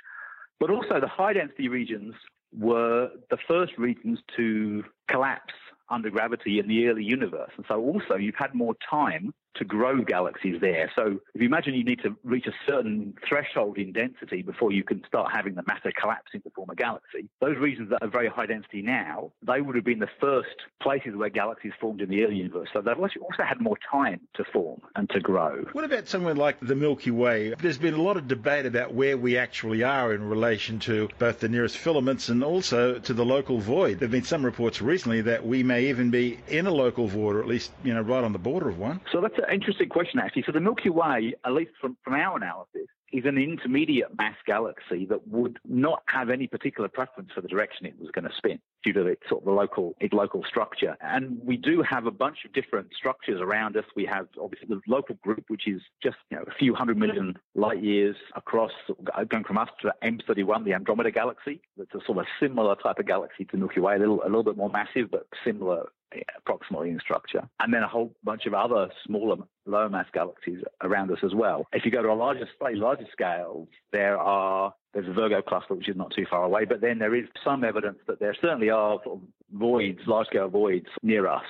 But 0.59 0.69
also 0.69 0.99
the 0.99 1.07
high 1.07 1.33
density 1.33 1.67
regions 1.67 2.15
were 2.57 3.09
the 3.29 3.37
first 3.47 3.73
regions 3.77 4.19
to 4.37 4.83
collapse 5.09 5.53
under 5.89 6.09
gravity 6.09 6.59
in 6.59 6.67
the 6.67 6.87
early 6.87 7.03
universe. 7.03 7.51
And 7.57 7.65
so 7.67 7.81
also 7.81 8.15
you've 8.15 8.35
had 8.35 8.53
more 8.53 8.75
time 8.89 9.33
to 9.55 9.65
grow 9.65 10.01
galaxies 10.03 10.59
there. 10.61 10.91
So 10.95 11.19
if 11.33 11.41
you 11.41 11.47
imagine 11.47 11.73
you 11.73 11.83
need 11.83 12.01
to 12.03 12.15
reach 12.23 12.47
a 12.47 12.53
certain 12.67 13.13
threshold 13.27 13.77
in 13.77 13.93
density 13.93 14.41
before 14.41 14.71
you 14.71 14.83
can 14.83 15.03
start 15.07 15.31
having 15.33 15.55
the 15.55 15.63
matter 15.67 15.91
collapsing 15.99 16.41
to 16.41 16.49
form 16.51 16.69
a 16.69 16.75
galaxy, 16.75 17.27
those 17.41 17.57
regions 17.57 17.89
that 17.89 18.01
are 18.01 18.09
very 18.09 18.27
high 18.27 18.45
density 18.45 18.81
now, 18.81 19.31
they 19.45 19.61
would 19.61 19.75
have 19.75 19.85
been 19.85 19.99
the 19.99 20.09
first 20.19 20.55
places 20.81 21.15
where 21.15 21.29
galaxies 21.29 21.73
formed 21.79 22.01
in 22.01 22.09
the 22.09 22.23
early 22.23 22.35
universe. 22.35 22.69
So 22.73 22.81
they've 22.81 22.97
also 22.97 23.43
had 23.43 23.59
more 23.61 23.77
time 23.91 24.21
to 24.35 24.43
form 24.51 24.81
and 24.95 25.09
to 25.11 25.19
grow. 25.19 25.65
What 25.73 25.85
about 25.85 26.07
somewhere 26.07 26.35
like 26.35 26.59
the 26.59 26.75
Milky 26.75 27.11
Way? 27.11 27.53
There's 27.59 27.77
been 27.77 27.93
a 27.93 28.01
lot 28.01 28.17
of 28.17 28.27
debate 28.27 28.65
about 28.65 28.93
where 28.93 29.17
we 29.17 29.37
actually 29.37 29.83
are 29.83 30.13
in 30.13 30.23
relation 30.23 30.79
to 30.79 31.09
both 31.19 31.39
the 31.39 31.49
nearest 31.49 31.77
filaments 31.77 32.29
and 32.29 32.43
also 32.43 32.99
to 32.99 33.13
the 33.13 33.25
local 33.25 33.59
void. 33.59 33.99
There 33.99 34.07
have 34.07 34.11
been 34.11 34.23
some 34.23 34.45
reports 34.45 34.81
recently 34.81 35.21
that 35.21 35.45
we 35.45 35.63
may 35.63 35.89
even 35.89 36.11
be 36.11 36.39
in 36.47 36.67
a 36.67 36.71
local 36.71 37.07
void, 37.07 37.35
or 37.35 37.39
at 37.39 37.47
least, 37.47 37.71
you 37.83 37.93
know, 37.93 38.01
right 38.01 38.23
on 38.23 38.33
the 38.33 38.39
border 38.39 38.69
of 38.69 38.77
one. 38.77 39.01
So 39.11 39.21
that's 39.21 39.35
interesting 39.51 39.89
question, 39.89 40.19
actually. 40.19 40.43
So 40.45 40.51
the 40.51 40.59
Milky 40.59 40.89
Way, 40.89 41.35
at 41.45 41.53
least 41.53 41.71
from, 41.79 41.97
from 42.03 42.13
our 42.13 42.37
analysis, 42.37 42.87
is 43.11 43.25
an 43.25 43.37
intermediate 43.37 44.17
mass 44.17 44.35
galaxy 44.45 45.05
that 45.05 45.27
would 45.27 45.59
not 45.67 46.03
have 46.07 46.29
any 46.29 46.47
particular 46.47 46.89
preference 46.89 47.29
for 47.33 47.41
the 47.41 47.47
direction 47.47 47.85
it 47.85 47.97
was 47.99 48.09
going 48.11 48.25
to 48.25 48.35
spin 48.35 48.59
due 48.83 48.93
to 48.93 49.05
its 49.05 49.21
sort 49.29 49.41
of 49.43 49.53
local 49.53 49.95
its 49.99 50.13
local 50.13 50.43
structure. 50.43 50.97
And 51.01 51.39
we 51.43 51.57
do 51.57 51.81
have 51.81 52.05
a 52.05 52.11
bunch 52.11 52.39
of 52.45 52.53
different 52.53 52.89
structures 52.95 53.41
around 53.41 53.77
us. 53.77 53.85
We 53.95 54.05
have 54.05 54.27
obviously 54.41 54.67
the 54.69 54.81
local 54.87 55.15
group, 55.15 55.45
which 55.47 55.67
is 55.67 55.81
just 56.01 56.17
you 56.29 56.37
know, 56.37 56.43
a 56.47 56.53
few 56.57 56.73
hundred 56.73 56.97
million 56.97 57.37
light 57.53 57.83
years 57.83 58.15
across, 58.35 58.71
going 59.29 59.43
from 59.43 59.57
us 59.57 59.69
to 59.81 59.93
M31, 60.03 60.65
the 60.65 60.73
Andromeda 60.73 61.11
galaxy. 61.11 61.61
That's 61.77 61.93
a 61.93 62.05
sort 62.05 62.19
of 62.19 62.25
similar 62.39 62.75
type 62.75 62.99
of 62.99 63.05
galaxy 63.05 63.45
to 63.45 63.57
Milky 63.57 63.79
Way, 63.79 63.95
a 63.95 63.99
little 63.99 64.21
a 64.23 64.25
little 64.25 64.43
bit 64.43 64.57
more 64.57 64.69
massive, 64.69 65.11
but 65.11 65.27
similar 65.43 65.85
approximately 66.37 66.89
in 66.89 66.99
structure, 66.99 67.47
and 67.59 67.73
then 67.73 67.83
a 67.83 67.87
whole 67.87 68.15
bunch 68.23 68.45
of 68.45 68.53
other 68.53 68.89
smaller, 69.05 69.37
lower 69.65 69.89
mass 69.89 70.07
galaxies 70.13 70.59
around 70.81 71.11
us 71.11 71.19
as 71.23 71.33
well. 71.33 71.65
If 71.73 71.85
you 71.85 71.91
go 71.91 72.01
to 72.01 72.09
a 72.09 72.13
larger, 72.13 72.47
slightly 72.57 72.79
larger 72.79 73.07
scale, 73.11 73.67
there 73.91 74.17
are 74.17 74.73
there's 74.93 75.07
a 75.07 75.13
Virgo 75.13 75.41
cluster 75.41 75.75
which 75.75 75.89
is 75.89 75.97
not 75.97 76.13
too 76.15 76.25
far 76.29 76.43
away, 76.43 76.63
but 76.65 76.79
then 76.79 76.99
there 76.99 77.13
is 77.13 77.25
some 77.43 77.63
evidence 77.65 77.99
that 78.07 78.19
there 78.19 78.33
certainly 78.33 78.69
are 78.69 78.99
sort 79.03 79.19
of 79.19 79.27
voids, 79.51 79.99
large 80.07 80.27
scale 80.27 80.47
voids 80.47 80.87
near 81.03 81.27
us. 81.27 81.43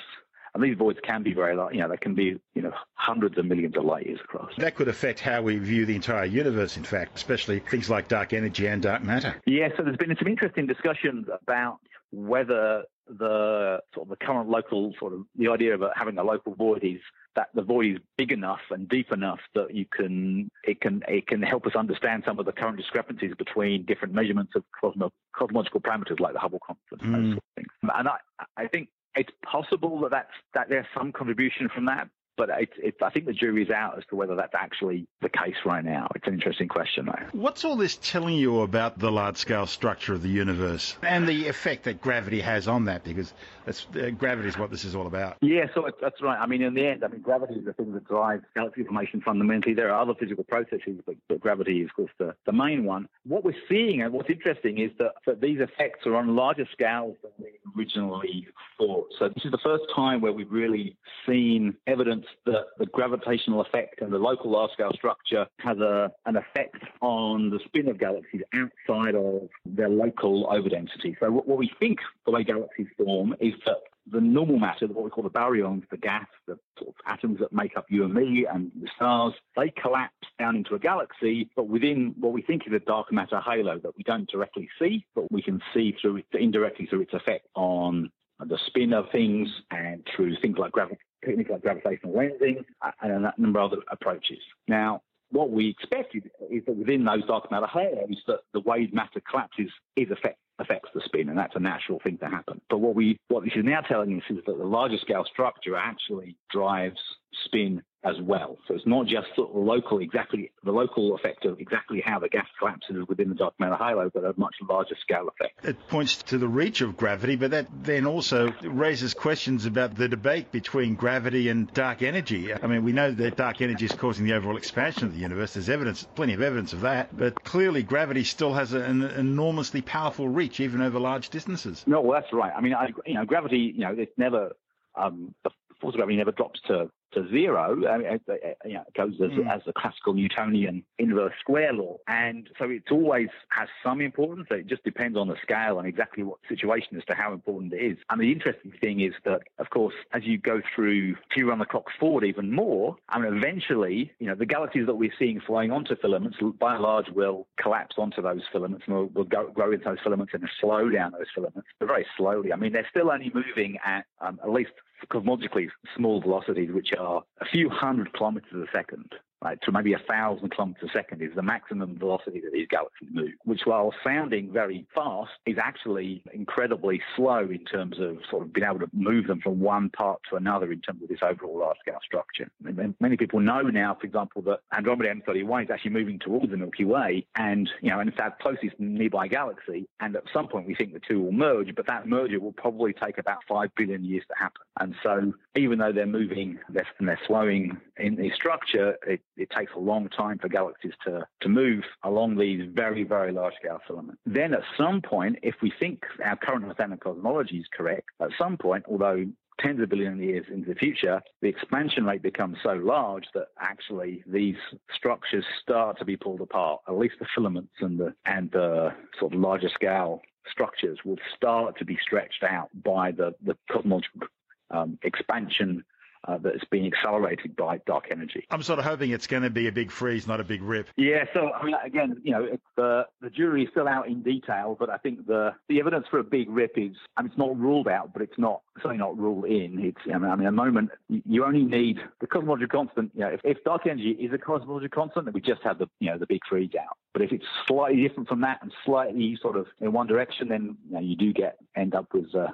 And 0.55 0.63
these 0.63 0.77
voids 0.77 0.99
can 1.03 1.21
be 1.21 1.33
very 1.33 1.53
large, 1.53 1.75
you 1.75 1.81
know, 1.81 1.89
they 1.89 1.97
can 1.97 2.15
be, 2.15 2.39
you 2.53 2.61
know, 2.61 2.71
hundreds 2.93 3.37
of 3.37 3.45
millions 3.45 3.75
of 3.75 3.83
light 3.83 4.05
years 4.05 4.21
across. 4.23 4.51
That 4.57 4.75
could 4.75 4.87
affect 4.87 5.19
how 5.19 5.41
we 5.41 5.57
view 5.57 5.85
the 5.85 5.95
entire 5.95 6.23
universe, 6.23 6.77
in 6.77 6.83
fact, 6.85 7.17
especially 7.17 7.59
things 7.59 7.89
like 7.89 8.07
dark 8.07 8.31
energy 8.31 8.65
and 8.65 8.81
dark 8.81 9.03
matter. 9.03 9.35
Yeah, 9.45 9.67
so 9.75 9.83
there's 9.83 9.97
been 9.97 10.15
some 10.17 10.29
interesting 10.29 10.65
discussions 10.65 11.27
about 11.27 11.81
whether 12.15 12.83
the 13.07 13.79
sort 13.93 14.05
of 14.05 14.09
the 14.09 14.25
current 14.25 14.49
local 14.49 14.93
sort 14.99 15.13
of 15.13 15.21
the 15.37 15.47
idea 15.47 15.75
of 15.75 15.83
having 15.95 16.17
a 16.17 16.23
local 16.23 16.55
void 16.55 16.83
is 16.83 16.99
that 17.35 17.49
the 17.53 17.61
void 17.61 17.95
is 17.95 17.97
big 18.17 18.31
enough 18.31 18.61
and 18.71 18.89
deep 18.89 19.11
enough 19.11 19.39
that 19.53 19.75
you 19.75 19.85
can 19.85 20.49
it 20.63 20.81
can 20.81 21.03
it 21.07 21.27
can 21.27 21.41
help 21.41 21.67
us 21.67 21.75
understand 21.75 22.23
some 22.25 22.39
of 22.39 22.45
the 22.45 22.51
current 22.51 22.77
discrepancies 22.77 23.33
between 23.37 23.85
different 23.85 24.13
measurements 24.13 24.53
of 24.55 24.63
cosmo, 24.79 25.11
cosmological 25.35 25.81
parameters 25.81 26.19
like 26.19 26.33
the 26.33 26.39
Hubble 26.39 26.59
constant 26.65 27.01
mm. 27.01 27.05
and 27.05 27.15
those 27.15 27.31
sort 27.33 27.37
of 27.37 27.55
things. 27.55 27.67
And 27.95 28.07
I 28.07 28.17
I 28.57 28.67
think 28.67 28.89
it's 29.15 29.31
possible 29.43 29.99
that 30.01 30.11
that's 30.11 30.33
that 30.53 30.69
there's 30.69 30.87
some 30.97 31.11
contribution 31.11 31.69
from 31.73 31.85
that, 31.85 32.09
but 32.37 32.49
it, 32.49 32.69
it, 32.77 32.95
I 33.01 33.09
think 33.09 33.25
the 33.25 33.33
jury's 33.33 33.69
out 33.69 33.97
as 33.97 34.03
to 34.09 34.15
whether 34.15 34.35
that's 34.35 34.53
actually 34.55 35.07
the 35.21 35.29
case 35.29 35.55
right 35.65 35.83
now. 35.83 36.07
It's 36.15 36.27
an 36.27 36.33
interesting 36.33 36.67
question, 36.67 37.05
though. 37.05 37.39
What's 37.39 37.65
all 37.65 37.75
this 37.75 37.97
telling 38.01 38.35
you 38.35 38.61
about 38.61 38.99
the 38.99 39.11
large 39.11 39.37
scale 39.37 39.65
structure 39.65 40.13
of 40.13 40.21
the 40.21 40.29
universe 40.29 40.95
and 41.01 41.27
the 41.27 41.47
effect 41.47 41.83
that 41.85 42.01
gravity 42.01 42.41
has 42.41 42.67
on 42.67 42.85
that? 42.85 43.03
Because 43.03 43.33
uh, 43.67 44.09
gravity 44.11 44.49
is 44.49 44.57
what 44.57 44.71
this 44.71 44.85
is 44.85 44.95
all 44.95 45.07
about. 45.07 45.37
Yeah, 45.41 45.65
so 45.73 45.89
that's 46.01 46.21
right. 46.21 46.39
I 46.39 46.45
mean, 46.45 46.61
in 46.61 46.73
the 46.73 46.85
end, 46.85 47.03
I 47.03 47.07
mean, 47.07 47.21
gravity 47.21 47.55
is 47.55 47.65
the 47.65 47.73
thing 47.73 47.93
that 47.93 48.07
drives 48.07 48.43
galaxy 48.55 48.83
formation 48.83 49.21
fundamentally. 49.21 49.73
There 49.73 49.91
are 49.91 50.01
other 50.01 50.13
physical 50.13 50.43
processes, 50.43 50.99
but, 51.05 51.15
but 51.27 51.39
gravity 51.39 51.81
is, 51.81 51.89
of 51.89 51.95
course, 51.95 52.11
the, 52.17 52.35
the 52.45 52.51
main 52.51 52.85
one. 52.85 53.07
What 53.25 53.43
we're 53.43 53.53
seeing 53.69 54.01
and 54.01 54.13
what's 54.13 54.29
interesting 54.29 54.79
is 54.79 54.91
that, 54.99 55.13
that 55.25 55.41
these 55.41 55.59
effects 55.59 56.05
are 56.05 56.15
on 56.15 56.35
larger 56.35 56.67
scales 56.71 57.15
than 57.21 57.31
we 57.39 57.51
originally 57.77 58.47
thought. 58.77 59.11
So 59.19 59.29
this 59.29 59.45
is 59.45 59.51
the 59.51 59.59
first 59.63 59.83
time 59.95 60.21
where 60.21 60.33
we've 60.33 60.51
really 60.51 60.95
seen 61.27 61.75
evidence 61.87 62.24
that 62.45 62.65
the 62.77 62.85
gravitational 62.87 63.61
effect 63.61 64.01
and 64.01 64.11
the 64.11 64.17
local 64.17 64.51
large 64.51 64.71
scale 64.71 64.91
structure 64.93 65.47
has 65.59 65.77
a, 65.79 66.11
an 66.25 66.35
effect 66.35 66.83
on 67.01 67.49
the 67.49 67.59
spin 67.65 67.87
of 67.87 67.99
galaxies 67.99 68.41
outside 68.53 69.15
of 69.15 69.49
their 69.65 69.89
local 69.89 70.45
overdensity. 70.47 71.15
So 71.19 71.31
what, 71.31 71.47
what 71.47 71.57
we 71.57 71.71
think 71.79 71.99
the 72.25 72.31
way 72.31 72.43
galaxies 72.43 72.87
form 72.97 73.35
is 73.39 73.53
that 73.65 73.77
the 74.11 74.21
normal 74.21 74.59
matter, 74.59 74.87
what 74.87 75.03
we 75.03 75.09
call 75.09 75.23
the 75.23 75.29
baryons, 75.29 75.83
the 75.89 75.97
gas, 75.97 76.27
the 76.47 76.59
sort 76.77 76.89
of 76.89 76.95
atoms 77.07 77.39
that 77.39 77.51
make 77.51 77.75
up 77.75 77.85
you 77.89 78.03
and 78.03 78.13
me 78.13 78.45
and 78.45 78.71
the 78.79 78.87
stars, 78.95 79.33
they 79.57 79.69
collapse 79.81 80.13
down 80.37 80.55
into 80.55 80.75
a 80.75 80.79
galaxy, 80.79 81.49
but 81.55 81.67
within 81.67 82.13
what 82.19 82.31
we 82.31 82.41
think 82.41 82.63
is 82.67 82.73
a 82.73 82.79
dark 82.79 83.11
matter 83.11 83.39
halo 83.39 83.79
that 83.79 83.97
we 83.97 84.03
don't 84.03 84.29
directly 84.29 84.69
see, 84.79 85.05
but 85.15 85.31
we 85.31 85.41
can 85.41 85.61
see 85.73 85.95
through 85.99 86.21
indirectly 86.33 86.85
through 86.85 87.01
its 87.01 87.13
effect 87.13 87.47
on 87.55 88.11
the 88.39 88.57
spin 88.67 88.93
of 88.93 89.05
things 89.11 89.49
and 89.71 90.05
through 90.15 90.35
things 90.41 90.57
like 90.57 90.71
gravity, 90.71 90.99
techniques 91.23 91.49
like 91.49 91.61
gravitational 91.61 92.13
lensing 92.13 92.65
uh, 92.81 92.91
and 93.01 93.25
a 93.25 93.33
number 93.37 93.59
of 93.59 93.71
other 93.71 93.81
approaches. 93.91 94.39
Now, 94.67 95.01
what 95.31 95.51
we 95.51 95.69
expected 95.69 96.29
is 96.51 96.63
that 96.65 96.75
within 96.75 97.03
those 97.03 97.25
dark 97.25 97.49
matter 97.51 97.67
halos, 97.67 98.21
that 98.27 98.41
the 98.53 98.59
way 98.61 98.89
matter 98.93 99.21
collapses 99.29 99.71
is 99.95 100.09
affect, 100.11 100.37
affects 100.59 100.89
the 100.93 101.01
spin, 101.05 101.29
and 101.29 101.37
that's 101.37 101.55
a 101.55 101.59
natural 101.59 101.99
thing 101.99 102.17
to 102.19 102.27
happen. 102.27 102.61
But 102.69 102.77
what 102.77 102.95
we 102.95 103.17
what 103.27 103.43
this 103.43 103.53
is 103.55 103.65
now 103.65 103.81
telling 103.81 104.15
us 104.17 104.23
is 104.29 104.37
that 104.45 104.57
the 104.57 104.63
larger 104.63 104.97
scale 104.97 105.25
structure 105.25 105.75
actually 105.75 106.37
drives 106.51 106.99
spin 107.45 107.81
as 108.05 108.15
well. 108.21 108.57
So 108.67 108.75
it's 108.75 108.85
not 108.85 109.07
just 109.07 109.27
sort 109.35 109.49
of 109.49 109.55
local, 109.55 109.99
exactly 109.99 110.51
the 110.63 110.71
local 110.71 111.15
effect 111.15 111.45
of 111.45 111.59
exactly 111.59 112.01
how 112.05 112.19
the 112.19 112.29
gas 112.29 112.45
collapses 112.59 113.07
within 113.07 113.29
the 113.29 113.35
dark 113.35 113.53
matter 113.59 113.75
halo, 113.75 114.11
but 114.13 114.23
a 114.23 114.33
much 114.37 114.55
larger 114.69 114.95
scale 115.01 115.27
effect. 115.27 115.65
It 115.65 115.77
points 115.89 116.21
to 116.23 116.37
the 116.37 116.47
reach 116.47 116.81
of 116.81 116.95
gravity, 116.95 117.35
but 117.35 117.51
that 117.51 117.67
then 117.83 118.05
also 118.05 118.53
raises 118.63 119.13
questions 119.13 119.65
about 119.65 119.95
the 119.95 120.07
debate 120.07 120.51
between 120.51 120.95
gravity 120.95 121.49
and 121.49 121.71
dark 121.73 122.03
energy. 122.03 122.53
I 122.53 122.67
mean, 122.67 122.83
we 122.83 122.91
know 122.91 123.11
that 123.11 123.37
dark 123.37 123.61
energy 123.61 123.85
is 123.85 123.93
causing 123.93 124.25
the 124.25 124.33
overall 124.33 124.57
expansion 124.57 125.05
of 125.05 125.13
the 125.13 125.19
universe. 125.19 125.55
There's 125.55 125.69
evidence, 125.69 126.07
plenty 126.15 126.33
of 126.33 126.41
evidence 126.41 126.73
of 126.73 126.81
that, 126.81 127.15
but 127.17 127.43
clearly 127.43 127.81
gravity 127.81 128.23
still 128.23 128.53
has 128.53 128.73
an 128.73 129.01
enormously 129.03 129.81
powerful 129.81 130.29
reach, 130.29 130.59
even 130.59 130.81
over 130.81 130.99
large 130.99 131.29
distances. 131.29 131.83
No, 131.87 132.01
well, 132.01 132.19
that's 132.21 132.31
right. 132.31 132.53
I 132.55 132.61
mean, 132.61 132.73
I, 132.73 132.89
you 133.05 133.15
know, 133.15 133.25
gravity, 133.25 133.73
you 133.75 133.81
know, 133.81 133.95
it's 133.97 134.11
never 134.17 134.51
um, 134.95 135.33
the 135.43 135.49
force 135.81 135.93
of 135.93 135.97
gravity 135.97 136.17
never 136.17 136.31
drops 136.31 136.59
to 136.67 136.89
to 137.15 137.27
zero. 137.29 137.87
I 137.87 137.97
mean, 137.97 138.07
it, 138.07 138.57
you 138.65 138.73
know, 138.73 138.83
it 138.87 138.93
goes 138.93 139.13
as, 139.15 139.31
mm. 139.31 139.49
as 139.49 139.61
the 139.65 139.73
classical 139.73 140.13
Newtonian 140.13 140.83
inverse 140.99 141.33
square 141.39 141.73
law. 141.73 141.97
And 142.07 142.49
so 142.59 142.69
it 142.69 142.83
always 142.91 143.29
has 143.49 143.67
some 143.83 144.01
importance. 144.01 144.47
It 144.51 144.67
just 144.67 144.83
depends 144.83 145.17
on 145.17 145.27
the 145.27 145.35
scale 145.41 145.79
and 145.79 145.87
exactly 145.87 146.23
what 146.23 146.37
situation 146.47 146.97
as 146.97 147.05
to 147.05 147.15
how 147.15 147.33
important 147.33 147.73
it 147.73 147.77
is. 147.77 147.97
And 148.09 148.21
the 148.21 148.31
interesting 148.31 148.73
thing 148.79 149.01
is 149.01 149.13
that, 149.25 149.41
of 149.59 149.69
course, 149.69 149.95
as 150.13 150.23
you 150.23 150.37
go 150.37 150.61
through, 150.75 151.15
if 151.29 151.37
you 151.37 151.49
run 151.49 151.59
the 151.59 151.65
clock 151.65 151.85
forward 151.99 152.23
even 152.23 152.51
more, 152.51 152.97
I 153.09 153.19
mean, 153.19 153.33
eventually, 153.35 154.11
you 154.19 154.27
know, 154.27 154.35
the 154.35 154.45
galaxies 154.45 154.85
that 154.85 154.95
we're 154.95 155.13
seeing 155.17 155.39
flying 155.39 155.71
onto 155.71 155.95
filaments, 155.95 156.37
by 156.59 156.75
and 156.75 156.83
large, 156.83 157.09
will 157.09 157.47
collapse 157.59 157.95
onto 157.97 158.21
those 158.21 158.41
filaments 158.51 158.85
and 158.87 158.95
will, 158.95 159.07
will 159.07 159.23
go, 159.23 159.49
grow 159.53 159.71
into 159.71 159.85
those 159.85 159.99
filaments 160.03 160.33
and 160.33 160.47
slow 160.59 160.89
down 160.89 161.11
those 161.11 161.27
filaments, 161.33 161.67
but 161.79 161.87
very 161.87 162.05
slowly. 162.17 162.51
I 162.53 162.55
mean, 162.55 162.73
they're 162.73 162.87
still 162.89 163.11
only 163.11 163.31
moving 163.33 163.77
at 163.85 164.05
um, 164.21 164.39
at 164.43 164.51
least 164.51 164.71
cosmologically 165.07 165.67
small 165.95 166.21
velocities, 166.21 166.69
which 166.71 166.89
are 166.97 167.23
a 167.41 167.45
few 167.45 167.69
hundred 167.69 168.13
kilometers 168.13 168.53
a 168.53 168.77
second 168.77 169.13
right, 169.43 169.59
to 169.63 169.71
maybe 169.71 169.93
a 169.93 169.99
thousand 169.99 170.49
kilometers 170.49 170.89
a 170.89 170.93
second 170.93 171.21
is 171.21 171.31
the 171.35 171.41
maximum 171.41 171.97
velocity 171.97 172.41
that 172.41 172.51
these 172.53 172.67
galaxies 172.67 173.09
move, 173.11 173.31
which 173.43 173.61
while 173.65 173.93
sounding 174.03 174.51
very 174.51 174.85
fast 174.93 175.31
is 175.45 175.57
actually 175.61 176.23
incredibly 176.33 177.01
slow 177.15 177.41
in 177.41 177.63
terms 177.65 177.97
of 177.99 178.17
sort 178.29 178.43
of 178.43 178.53
being 178.53 178.65
able 178.67 178.79
to 178.79 178.89
move 178.93 179.27
them 179.27 179.39
from 179.41 179.59
one 179.59 179.89
part 179.89 180.19
to 180.29 180.35
another 180.35 180.71
in 180.71 180.81
terms 180.81 181.01
of 181.03 181.09
this 181.09 181.19
overall 181.21 181.59
large 181.59 181.77
scale 181.79 181.99
structure. 182.03 182.49
And 182.65 182.95
many 182.99 183.17
people 183.17 183.39
know 183.39 183.61
now, 183.61 183.95
for 183.99 184.07
example, 184.07 184.41
that 184.43 184.59
Andromeda 184.75 185.13
M31 185.13 185.65
is 185.65 185.69
actually 185.69 185.91
moving 185.91 186.19
towards 186.19 186.49
the 186.51 186.57
Milky 186.57 186.85
Way 186.85 187.25
and, 187.35 187.69
you 187.81 187.89
know, 187.89 187.99
and 187.99 188.09
it's 188.09 188.19
our 188.19 188.35
closest 188.41 188.79
nearby 188.79 189.27
galaxy. 189.27 189.87
And 189.99 190.15
at 190.15 190.23
some 190.33 190.47
point 190.47 190.67
we 190.67 190.75
think 190.75 190.93
the 190.93 191.01
two 191.07 191.21
will 191.21 191.31
merge, 191.31 191.73
but 191.75 191.87
that 191.87 192.07
merger 192.07 192.39
will 192.39 192.53
probably 192.53 192.93
take 192.93 193.17
about 193.17 193.39
five 193.47 193.69
billion 193.75 194.03
years 194.03 194.23
to 194.29 194.35
happen. 194.37 194.61
And 194.79 194.95
so 195.03 195.33
even 195.55 195.79
though 195.79 195.91
they're 195.91 196.05
moving 196.05 196.59
less 196.73 196.85
than 196.97 197.07
they're 197.07 197.19
slowing 197.27 197.77
in 197.97 198.15
the 198.15 198.31
structure, 198.31 198.97
it, 199.05 199.21
it 199.37 199.49
takes 199.49 199.71
a 199.75 199.79
long 199.79 200.09
time 200.09 200.37
for 200.39 200.47
galaxies 200.47 200.93
to, 201.05 201.25
to 201.41 201.49
move 201.49 201.83
along 202.03 202.37
these 202.37 202.67
very, 202.73 203.03
very 203.03 203.31
large 203.31 203.53
scale 203.55 203.79
filaments. 203.87 204.21
Then 204.25 204.53
at 204.53 204.63
some 204.77 205.01
point, 205.01 205.39
if 205.43 205.55
we 205.61 205.71
think 205.79 206.03
our 206.23 206.35
current 206.35 206.63
understanding 206.63 206.93
of 206.93 206.99
cosmology 207.01 207.57
is 207.57 207.67
correct, 207.75 208.09
at 208.21 208.29
some 208.37 208.57
point, 208.57 208.85
although 208.87 209.25
tens 209.59 209.81
of 209.81 209.89
billions 209.89 210.19
of 210.19 210.25
years 210.25 210.45
into 210.51 210.67
the 210.67 210.75
future, 210.75 211.21
the 211.41 211.47
expansion 211.47 212.05
rate 212.05 212.21
becomes 212.21 212.57
so 212.61 212.73
large 212.73 213.25
that 213.33 213.47
actually 213.59 214.23
these 214.27 214.57
structures 214.93 215.45
start 215.61 215.97
to 215.97 216.05
be 216.05 216.17
pulled 216.17 216.41
apart. 216.41 216.81
At 216.87 216.97
least 216.97 217.15
the 217.19 217.25
filaments 217.33 217.73
and 217.79 217.97
the 217.97 218.13
and 218.25 218.51
the 218.51 218.93
sort 219.19 219.33
of 219.33 219.39
larger 219.39 219.69
scale 219.69 220.21
structures 220.49 220.99
will 221.05 221.17
start 221.35 221.77
to 221.77 221.85
be 221.85 221.97
stretched 222.01 222.43
out 222.43 222.69
by 222.83 223.11
the, 223.11 223.33
the 223.43 223.57
cosmological 223.71 224.27
um, 224.71 224.99
expansion 225.03 225.83
uh, 226.27 226.37
that 226.39 226.55
is 226.55 226.61
being 226.71 226.91
accelerated 226.91 227.55
by 227.55 227.79
dark 227.85 228.05
energy. 228.11 228.45
I'm 228.49 228.63
sort 228.63 228.79
of 228.79 228.85
hoping 228.85 229.11
it's 229.11 229.27
going 229.27 229.43
to 229.43 229.49
be 229.49 229.67
a 229.67 229.71
big 229.71 229.91
freeze, 229.91 230.27
not 230.27 230.39
a 230.39 230.43
big 230.43 230.61
rip. 230.61 230.87
Yeah. 230.97 231.25
So 231.33 231.51
I 231.51 231.65
mean, 231.65 231.75
again, 231.83 232.21
you 232.23 232.31
know, 232.31 232.57
the 232.75 233.07
the 233.21 233.29
jury 233.29 233.63
is 233.63 233.69
still 233.71 233.87
out 233.87 234.07
in 234.07 234.21
detail, 234.21 234.75
but 234.79 234.89
I 234.89 234.97
think 234.97 235.25
the 235.27 235.51
the 235.69 235.79
evidence 235.79 236.05
for 236.09 236.19
a 236.19 236.23
big 236.23 236.49
rip 236.49 236.77
is, 236.77 236.95
I 237.17 237.21
mean, 237.21 237.29
it's 237.29 237.37
not 237.37 237.57
ruled 237.57 237.87
out, 237.87 238.13
but 238.13 238.21
it's 238.21 238.37
not 238.37 238.61
certainly 238.77 238.97
not 238.97 239.17
ruled 239.17 239.45
in. 239.45 239.79
It's 239.79 240.01
I 240.13 240.17
mean, 240.17 240.31
I 240.31 240.35
mean, 240.35 240.47
a 240.47 240.51
moment 240.51 240.91
you 241.07 241.45
only 241.45 241.63
need 241.63 241.99
the 242.21 242.27
cosmological 242.27 242.85
constant. 242.85 243.11
You 243.13 243.21
know, 243.21 243.29
if, 243.29 243.41
if 243.43 243.63
dark 243.63 243.85
energy 243.85 244.11
is 244.11 244.33
a 244.33 244.37
cosmological 244.37 245.03
constant, 245.03 245.25
then 245.25 245.33
we 245.33 245.41
just 245.41 245.61
have 245.63 245.79
the 245.79 245.87
you 245.99 246.09
know 246.09 246.17
the 246.17 246.27
big 246.27 246.41
freeze 246.49 246.71
out. 246.79 246.97
But 247.13 247.21
if 247.21 247.31
it's 247.31 247.45
slightly 247.67 248.01
different 248.05 248.27
from 248.27 248.41
that 248.41 248.59
and 248.61 248.71
slightly 248.85 249.37
sort 249.41 249.55
of 249.55 249.67
in 249.79 249.93
one 249.93 250.07
direction, 250.07 250.49
then 250.49 250.77
you, 250.87 250.93
know, 250.93 250.99
you 250.99 251.15
do 251.15 251.33
get 251.33 251.57
end 251.75 251.95
up 251.95 252.13
with 252.13 252.33
uh, 252.35 252.47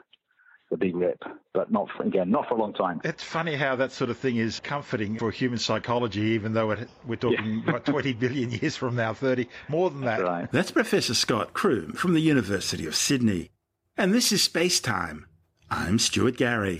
the 0.71 0.77
big 0.77 0.95
rip, 0.95 1.21
but 1.53 1.69
not 1.69 1.87
for, 1.95 2.03
again, 2.03 2.31
not 2.31 2.47
for 2.47 2.55
a 2.55 2.57
long 2.57 2.73
time. 2.73 3.01
It's 3.03 3.21
funny 3.21 3.55
how 3.55 3.75
that 3.75 3.91
sort 3.91 4.09
of 4.09 4.17
thing 4.17 4.37
is 4.37 4.59
comforting 4.61 5.19
for 5.19 5.29
human 5.29 5.59
psychology, 5.59 6.21
even 6.21 6.53
though 6.53 6.71
it, 6.71 6.89
we're 7.05 7.17
talking 7.17 7.61
yeah. 7.65 7.73
what, 7.73 7.85
20 7.91 8.13
billion 8.13 8.49
years 8.49 8.77
from 8.77 8.95
now, 8.95 9.13
30, 9.13 9.47
more 9.67 9.89
than 9.89 10.01
that. 10.01 10.19
That's, 10.19 10.21
right. 10.23 10.51
That's 10.51 10.71
Professor 10.71 11.13
Scott 11.13 11.53
Croom 11.53 11.91
from 11.91 12.13
the 12.13 12.21
University 12.21 12.87
of 12.87 12.95
Sydney. 12.95 13.51
And 13.97 14.13
this 14.13 14.31
is 14.31 14.41
Space 14.41 14.79
Time. 14.79 15.27
I'm 15.69 15.99
Stuart 15.99 16.37
Gary. 16.37 16.77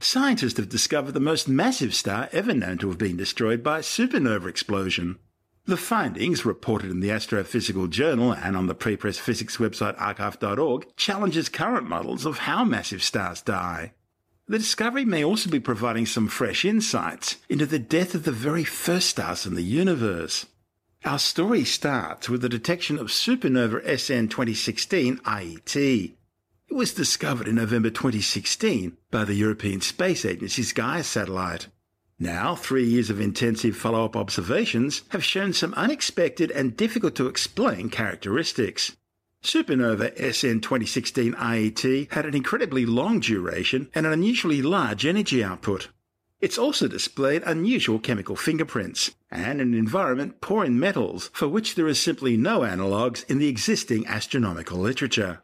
Scientists 0.00 0.56
have 0.56 0.68
discovered 0.68 1.12
the 1.12 1.20
most 1.20 1.48
massive 1.48 1.94
star 1.94 2.28
ever 2.32 2.54
known 2.54 2.78
to 2.78 2.88
have 2.88 2.98
been 2.98 3.16
destroyed 3.16 3.62
by 3.62 3.78
a 3.78 3.82
supernova 3.82 4.48
explosion. 4.48 5.18
The 5.66 5.76
findings, 5.76 6.44
reported 6.44 6.92
in 6.92 7.00
the 7.00 7.08
Astrophysical 7.08 7.90
Journal 7.90 8.32
and 8.32 8.56
on 8.56 8.68
the 8.68 8.74
prepress 8.74 9.18
physics 9.18 9.56
website 9.56 9.98
arXiv.org, 9.98 10.94
challenges 10.94 11.48
current 11.48 11.88
models 11.88 12.24
of 12.24 12.38
how 12.38 12.64
massive 12.64 13.02
stars 13.02 13.42
die. 13.42 13.92
The 14.46 14.58
discovery 14.58 15.04
may 15.04 15.24
also 15.24 15.50
be 15.50 15.58
providing 15.58 16.06
some 16.06 16.28
fresh 16.28 16.64
insights 16.64 17.38
into 17.48 17.66
the 17.66 17.80
death 17.80 18.14
of 18.14 18.22
the 18.22 18.30
very 18.30 18.62
first 18.62 19.08
stars 19.08 19.44
in 19.44 19.56
the 19.56 19.62
universe. 19.62 20.46
Our 21.04 21.18
story 21.18 21.64
starts 21.64 22.28
with 22.28 22.42
the 22.42 22.48
detection 22.48 22.96
of 22.96 23.08
supernova 23.08 23.82
SN 23.98 24.28
2016 24.28 25.18
IET. 25.18 26.12
It 26.68 26.74
was 26.74 26.94
discovered 26.94 27.48
in 27.48 27.56
November 27.56 27.90
2016 27.90 28.96
by 29.10 29.24
the 29.24 29.34
European 29.34 29.80
Space 29.80 30.24
Agency's 30.24 30.72
Gaia 30.72 31.02
satellite. 31.02 31.66
Now, 32.18 32.54
three 32.54 32.86
years 32.86 33.10
of 33.10 33.20
intensive 33.20 33.76
follow 33.76 34.06
up 34.06 34.16
observations 34.16 35.02
have 35.10 35.22
shown 35.22 35.52
some 35.52 35.74
unexpected 35.74 36.50
and 36.50 36.76
difficult 36.76 37.14
to 37.16 37.26
explain 37.26 37.90
characteristics. 37.90 38.96
Supernova 39.42 40.16
SN 40.16 40.60
2016 40.60 41.34
IET 41.34 42.12
had 42.12 42.24
an 42.24 42.34
incredibly 42.34 42.86
long 42.86 43.20
duration 43.20 43.90
and 43.94 44.06
an 44.06 44.12
unusually 44.12 44.62
large 44.62 45.04
energy 45.04 45.44
output. 45.44 45.88
It's 46.40 46.58
also 46.58 46.88
displayed 46.88 47.42
unusual 47.44 47.98
chemical 47.98 48.34
fingerprints 48.34 49.14
and 49.30 49.60
an 49.60 49.74
environment 49.74 50.40
poor 50.40 50.64
in 50.64 50.80
metals 50.80 51.30
for 51.34 51.48
which 51.48 51.74
there 51.74 51.86
is 51.86 52.00
simply 52.00 52.36
no 52.36 52.64
analogues 52.64 53.24
in 53.24 53.38
the 53.38 53.48
existing 53.48 54.06
astronomical 54.06 54.78
literature. 54.78 55.42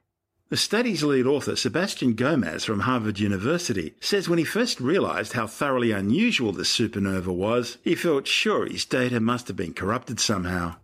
The 0.52 0.58
study's 0.58 1.02
lead 1.02 1.24
author, 1.24 1.56
Sebastian 1.56 2.12
Gomez 2.12 2.62
from 2.62 2.80
Harvard 2.80 3.18
University, 3.18 3.94
says 4.00 4.28
when 4.28 4.38
he 4.38 4.44
first 4.44 4.82
realized 4.82 5.32
how 5.32 5.46
thoroughly 5.46 5.92
unusual 5.92 6.52
this 6.52 6.70
supernova 6.70 7.34
was, 7.34 7.78
he 7.82 7.94
felt 7.94 8.26
sure 8.26 8.66
his 8.66 8.84
data 8.84 9.18
must 9.18 9.48
have 9.48 9.56
been 9.56 9.72
corrupted 9.72 10.20
somehow. 10.20 10.74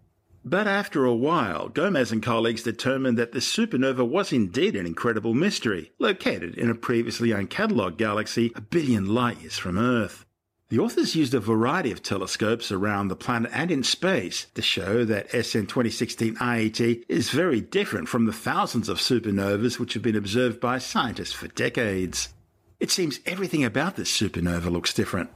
But 0.43 0.67
after 0.67 1.05
a 1.05 1.15
while, 1.15 1.69
Gomez 1.69 2.11
and 2.11 2.23
colleagues 2.23 2.63
determined 2.63 3.19
that 3.19 3.33
the 3.33 3.41
supernova 3.41 4.09
was 4.09 4.33
indeed 4.33 4.75
an 4.75 4.87
incredible 4.87 5.35
mystery, 5.35 5.93
located 5.99 6.55
in 6.55 6.71
a 6.71 6.75
previously 6.75 7.29
uncatalogued 7.29 7.99
galaxy 7.99 8.53
a 8.55 8.63
billion 8.63 9.05
light 9.13 9.43
years 9.43 9.59
from 9.59 9.77
Earth. 9.77 10.25
The 10.71 10.79
authors 10.79 11.17
used 11.17 11.33
a 11.33 11.41
variety 11.41 11.91
of 11.93 12.03
telescopes 12.03 12.71
around 12.71 13.09
the 13.09 13.17
planet 13.17 13.51
and 13.55 13.71
in 13.71 13.83
space 13.83 14.49
to 14.55 14.61
show 14.61 15.03
that 15.07 15.31
SN 15.31 15.65
2016 15.65 16.35
IET 16.37 17.05
is 17.09 17.31
very 17.31 17.63
different 17.63 18.07
from 18.07 18.27
the 18.27 18.35
thousands 18.35 18.91
of 18.91 18.99
supernovas 18.99 19.79
which 19.79 19.95
have 19.95 20.03
been 20.03 20.15
observed 20.15 20.61
by 20.61 20.77
scientists 20.77 21.33
for 21.33 21.49
decades. 21.49 22.35
It 22.81 22.91
seems 22.91 23.21
everything 23.25 23.65
about 23.65 23.97
this 23.97 24.15
supernova 24.15 24.71
looks 24.71 24.93
different. 24.93 25.31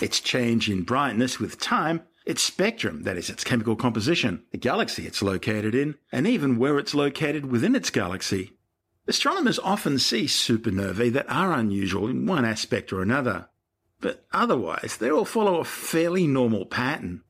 Its 0.00 0.20
change 0.20 0.70
in 0.70 0.84
brightness 0.84 1.40
with 1.40 1.58
time, 1.58 2.02
its 2.24 2.44
spectrum, 2.44 3.02
that 3.02 3.16
is, 3.16 3.28
its 3.28 3.42
chemical 3.42 3.74
composition, 3.74 4.44
the 4.52 4.58
galaxy 4.58 5.04
it's 5.04 5.20
located 5.20 5.74
in, 5.74 5.96
and 6.12 6.28
even 6.28 6.58
where 6.58 6.78
it's 6.78 6.94
located 6.94 7.46
within 7.46 7.74
its 7.74 7.90
galaxy. 7.90 8.52
Astronomers 9.08 9.58
often 9.58 9.98
see 9.98 10.26
supernovae 10.26 11.12
that 11.12 11.28
are 11.28 11.52
unusual 11.52 12.06
in 12.06 12.24
one 12.24 12.44
aspect 12.44 12.92
or 12.92 13.02
another 13.02 13.48
but 14.00 14.24
otherwise 14.32 14.96
they 14.98 15.10
all 15.10 15.24
follow 15.24 15.60
a 15.60 15.64
fairly 15.64 16.26
normal 16.26 16.66
pattern. 16.66 17.22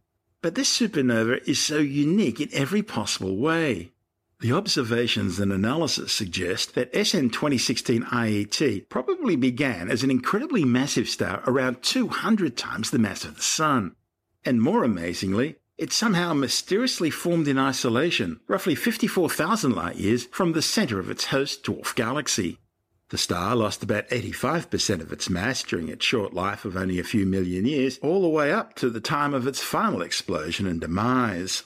But 0.43 0.55
this 0.55 0.79
supernova 0.79 1.47
is 1.49 1.59
so 1.59 1.79
unique 1.79 2.41
in 2.41 2.49
every 2.53 2.83
possible 2.83 3.37
way. 3.37 3.93
The 4.41 4.53
observations 4.53 5.41
and 5.41 5.51
analysis 5.51 6.13
suggest 6.13 6.75
that 6.75 6.95
SN 6.95 7.31
2016 7.31 8.05
IET 8.05 8.89
probably 8.91 9.35
began 9.35 9.91
as 9.91 10.03
an 10.03 10.11
incredibly 10.11 10.65
massive 10.65 11.09
star 11.09 11.43
around 11.47 11.83
200 11.83 12.55
times 12.57 12.91
the 12.91 12.99
mass 12.99 13.25
of 13.25 13.37
the 13.37 13.43
Sun. 13.43 13.97
And 14.45 14.61
more 14.61 14.85
amazingly, 14.85 15.57
it 15.79 15.93
somehow 15.93 16.35
mysteriously 16.35 17.11
formed 17.11 17.49
in 17.49 17.59
isolation, 17.59 18.41
roughly 18.47 18.75
54,000 18.75 19.73
light 19.73 19.97
years 19.97 20.27
from 20.27 20.53
the 20.53 20.63
center 20.63 20.99
of 20.99 21.11
its 21.11 21.27
host 21.27 21.65
dwarf 21.65 21.95
galaxy. 21.95 22.59
The 23.11 23.19
star 23.19 23.55
lost 23.55 23.85
about 23.85 24.09
85% 24.09 25.01
of 25.01 25.13
its 25.13 25.31
mass 25.31 25.63
during 25.63 25.89
its 25.89 26.05
short 26.05 26.35
life 26.35 26.65
of 26.65 26.77
only 26.77 26.99
a 26.99 27.05
few 27.05 27.25
million 27.25 27.65
years, 27.65 27.99
all 28.03 28.23
the 28.23 28.29
way 28.29 28.51
up 28.53 28.75
to 28.77 28.91
the 28.91 29.01
time 29.01 29.33
of 29.33 29.47
its 29.47 29.61
final 29.61 30.03
explosion 30.03 30.67
and 30.67 30.81
demise. 30.81 31.63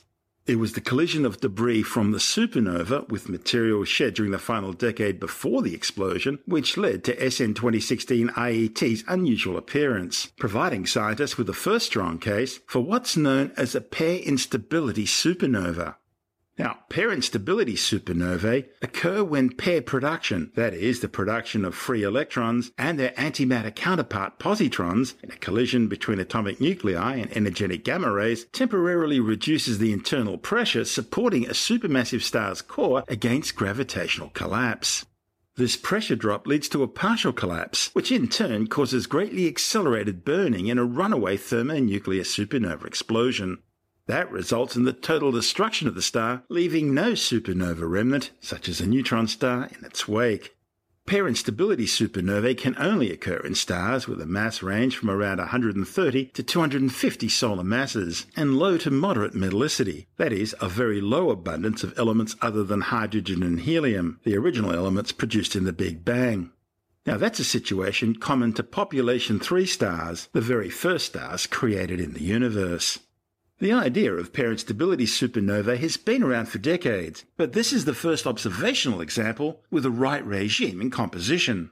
It 0.47 0.59
was 0.59 0.73
the 0.73 0.83
collision 0.83 1.25
of 1.25 1.41
debris 1.41 1.85
from 1.85 2.11
the 2.11 2.19
supernova 2.19 3.09
with 3.09 3.31
material 3.31 3.85
shed 3.85 4.15
during 4.15 4.33
the 4.33 4.39
final 4.39 4.75
decade 4.75 5.19
before 5.19 5.63
the 5.63 5.75
explosion 5.75 6.41
which 6.45 6.77
led 6.77 7.05
to 7.05 7.31
SN 7.31 7.55
2016 7.55 8.29
IET's 8.31 9.05
unusual 9.09 9.57
appearance, 9.57 10.33
providing 10.39 10.85
scientists 10.85 11.39
with 11.39 11.47
the 11.47 11.55
first 11.55 11.87
strong 11.87 12.19
case 12.19 12.59
for 12.67 12.81
what's 12.81 13.17
known 13.17 13.53
as 13.57 13.75
a 13.75 13.81
pair 13.81 14.19
instability 14.19 15.07
supernova. 15.07 15.95
Now, 16.61 16.81
pair 16.91 17.11
instability 17.11 17.75
supernovae 17.75 18.67
occur 18.83 19.25
when 19.25 19.49
pair 19.49 19.81
production, 19.81 20.53
that 20.57 20.75
is, 20.75 21.01
the 21.01 21.09
production 21.09 21.65
of 21.65 21.75
free 21.75 22.03
electrons 22.03 22.71
and 22.77 22.99
their 22.99 23.13
antimatter 23.13 23.75
counterpart 23.75 24.39
positrons 24.39 25.15
in 25.23 25.31
a 25.31 25.37
collision 25.37 25.89
between 25.89 26.21
atomic 26.21 26.61
nuclei 26.61 27.17
and 27.17 27.35
energetic 27.35 27.83
gamma 27.83 28.13
rays, 28.13 28.45
temporarily 28.53 29.21
reduces 29.21 29.79
the 29.79 29.91
internal 29.91 30.37
pressure 30.37 30.85
supporting 30.85 31.47
a 31.47 31.55
supermassive 31.55 32.21
star's 32.21 32.61
core 32.61 33.05
against 33.09 33.57
gravitational 33.57 34.29
collapse. 34.29 35.07
This 35.57 35.79
pressure 35.79 36.15
drop 36.15 36.47
leads 36.47 36.69
to 36.69 36.83
a 36.83 36.89
partial 36.89 37.33
collapse, 37.33 37.89
which 37.95 38.13
in 38.13 38.29
turn 38.29 38.67
causes 38.67 39.07
greatly 39.07 39.49
accelerated 39.49 40.27
burning 40.27 40.67
in 40.67 40.77
a 40.77 40.85
runaway 40.85 41.39
thermonuclear 41.39 42.25
supernova 42.25 42.85
explosion. 42.85 43.63
That 44.11 44.33
results 44.33 44.75
in 44.75 44.83
the 44.83 44.93
total 44.93 45.31
destruction 45.31 45.87
of 45.87 45.95
the 45.95 46.03
star, 46.03 46.43
leaving 46.49 46.93
no 46.93 47.13
supernova 47.13 47.89
remnant, 47.89 48.33
such 48.41 48.69
as 48.69 48.81
a 48.81 48.87
neutron 48.89 49.29
star, 49.29 49.69
in 49.79 49.85
its 49.85 50.09
wake. 50.09 50.57
Pair 51.07 51.29
instability 51.29 51.87
supernovae 51.87 52.59
can 52.59 52.75
only 52.77 53.13
occur 53.13 53.37
in 53.37 53.55
stars 53.55 54.09
with 54.09 54.21
a 54.21 54.27
mass 54.27 54.65
range 54.65 54.97
from 54.97 55.11
around 55.11 55.39
130 55.39 56.25
to 56.25 56.43
250 56.43 57.29
solar 57.29 57.63
masses 57.63 58.27
and 58.35 58.59
low 58.59 58.77
to 58.79 58.91
moderate 58.91 59.35
metallicity, 59.35 60.07
that 60.17 60.33
is, 60.33 60.57
a 60.61 60.69
very 60.69 61.01
low 61.01 61.31
abundance 61.31 61.85
of 61.85 61.97
elements 61.97 62.35
other 62.43 62.65
than 62.65 62.81
hydrogen 62.81 63.45
and 63.45 63.61
helium, 63.61 64.19
the 64.25 64.37
original 64.37 64.73
elements 64.73 65.13
produced 65.13 65.55
in 65.55 65.63
the 65.63 65.73
Big 65.73 66.05
Bang. 66.05 66.51
Now 67.07 67.17
that's 67.17 67.39
a 67.39 67.45
situation 67.45 68.17
common 68.17 68.55
to 68.55 68.65
population 68.65 69.39
3 69.39 69.67
stars, 69.67 70.29
the 70.33 70.41
very 70.41 70.69
first 70.69 71.07
stars 71.07 71.47
created 71.47 72.01
in 72.01 72.15
the 72.15 72.25
universe. 72.25 72.99
The 73.61 73.73
idea 73.75 74.15
of 74.15 74.33
pair 74.33 74.51
instability 74.51 75.05
supernovae 75.05 75.77
has 75.77 75.99
been 75.99 76.23
around 76.23 76.47
for 76.47 76.57
decades, 76.57 77.27
but 77.37 77.53
this 77.53 77.75
is 77.75 77.85
the 77.85 77.93
first 77.93 78.27
observational 78.27 79.03
example 79.03 79.61
with 79.71 79.83
the 79.83 79.91
right 79.91 80.25
regime 80.25 80.81
and 80.81 80.91
composition. 80.91 81.71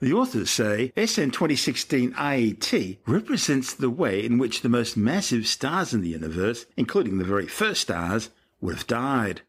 The 0.00 0.14
authors 0.14 0.48
say 0.48 0.94
SN 0.96 1.32
2016 1.32 2.14
IET 2.14 2.98
represents 3.06 3.74
the 3.74 3.90
way 3.90 4.24
in 4.24 4.38
which 4.38 4.62
the 4.62 4.70
most 4.70 4.96
massive 4.96 5.46
stars 5.46 5.92
in 5.92 6.00
the 6.00 6.08
universe, 6.08 6.64
including 6.74 7.18
the 7.18 7.24
very 7.24 7.46
first 7.46 7.82
stars, 7.82 8.30
would 8.62 8.74
have 8.74 8.86
died. 8.86 9.42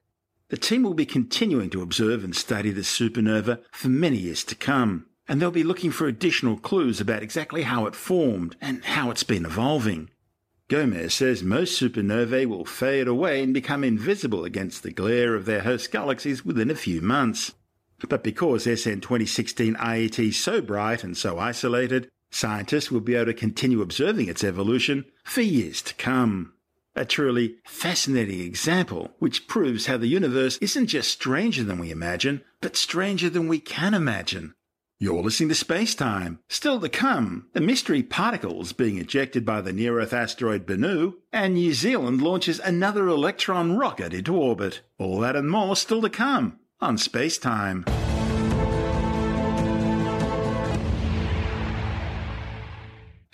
The 0.50 0.58
team 0.58 0.84
will 0.84 0.94
be 0.94 1.06
continuing 1.06 1.70
to 1.70 1.82
observe 1.82 2.22
and 2.26 2.36
study 2.36 2.72
this 2.72 2.92
supernova 2.92 3.62
for 3.72 3.88
many 3.88 4.18
years 4.18 4.44
to 4.46 4.56
come, 4.56 5.06
and 5.26 5.42
they'll 5.42 5.52
be 5.52 5.64
looking 5.64 5.92
for 5.92 6.08
additional 6.08 6.58
clues 6.58 7.00
about 7.00 7.24
exactly 7.24 7.62
how 7.62 7.86
it 7.86 7.96
formed 7.96 8.58
and 8.60 8.84
how 8.84 9.10
it's 9.10 9.24
been 9.24 9.46
evolving. 9.46 10.10
Gomez 10.70 11.14
says 11.14 11.44
most 11.44 11.82
supernovae 11.82 12.46
will 12.46 12.66
fade 12.66 13.08
away 13.08 13.42
and 13.42 13.54
become 13.54 13.86
invisible 13.86 14.44
against 14.44 14.84
the 14.84 14.92
glare 14.92 15.34
of 15.34 15.46
their 15.46 15.62
host 15.62 15.92
galaxies 15.92 16.44
within 16.44 16.70
a 16.70 16.76
few 16.76 17.02
months. 17.02 17.54
But 18.10 18.24
because 18.24 18.64
SN 18.64 19.00
2016 19.00 19.76
IET 19.76 20.20
is 20.20 20.38
so 20.38 20.62
bright 20.62 21.04
and 21.04 21.16
so 21.16 21.40
isolated, 21.40 22.10
scientists 22.32 22.92
will 22.92 23.00
be 23.00 23.16
able 23.16 23.28
to 23.28 23.34
continue 23.34 23.82
observing 23.82 24.28
its 24.28 24.44
evolution 24.44 25.06
for 25.24 25.42
years 25.42 25.82
to 25.84 25.96
come. 25.96 26.54
A 26.96 27.06
truly 27.06 27.58
fascinating 27.66 28.42
example 28.42 29.12
which 29.20 29.48
proves 29.48 29.86
how 29.86 29.98
the 29.98 30.08
universe 30.08 30.58
isn't 30.58 30.88
just 30.88 31.12
stranger 31.12 31.64
than 31.64 31.80
we 31.80 31.92
imagine, 31.92 32.42
but 32.60 32.76
stranger 32.76 33.30
than 33.30 33.48
we 33.48 33.60
can 33.60 33.94
imagine. 33.94 34.54
You're 35.00 35.22
listening 35.22 35.50
to 35.50 35.56
Space 35.56 35.94
Time. 35.94 36.40
Still 36.50 36.80
to 36.80 36.90
come, 36.90 37.50
the 37.54 37.62
mystery 37.62 38.02
particles 38.02 38.74
being 38.74 38.98
ejected 38.98 39.46
by 39.46 39.62
the 39.62 39.72
near 39.72 40.00
Earth 40.00 40.12
asteroid 40.12 40.66
Bennu, 40.66 41.14
and 41.32 41.54
New 41.54 41.76
Zealand 41.76 42.20
launches 42.20 42.60
another 42.60 43.08
Electron 43.08 43.78
rocket 43.78 44.12
into 44.12 44.36
orbit. 44.36 44.82
All 44.98 45.20
that 45.20 45.36
and 45.36 45.52
more 45.52 45.76
still 45.76 46.02
to 46.02 46.10
come 46.10 46.58
on 46.82 46.98
Space 46.98 47.38
Time. 47.38 47.86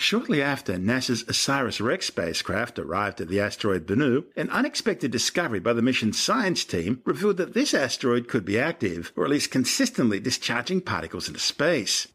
Shortly 0.04 0.42
after 0.42 0.74
NASA's 0.74 1.24
OSIRIS-REx 1.30 2.08
spacecraft 2.08 2.78
arrived 2.78 3.22
at 3.22 3.30
the 3.30 3.40
asteroid 3.40 3.88
Bennu, 3.88 4.26
an 4.36 4.50
unexpected 4.50 5.12
discovery 5.12 5.62
by 5.62 5.72
the 5.72 5.82
mission's 5.82 6.20
science 6.20 6.66
team 6.66 7.02
revealed 7.06 7.38
that 7.38 7.54
this 7.54 7.74
asteroid 7.74 8.28
could 8.28 8.44
be 8.44 8.60
active, 8.60 9.14
or 9.16 9.24
at 9.24 9.30
least 9.30 9.50
consistently 9.50 10.20
discharging 10.20 10.82
particles 10.82 11.30
into 11.30 11.40
space. 11.40 12.10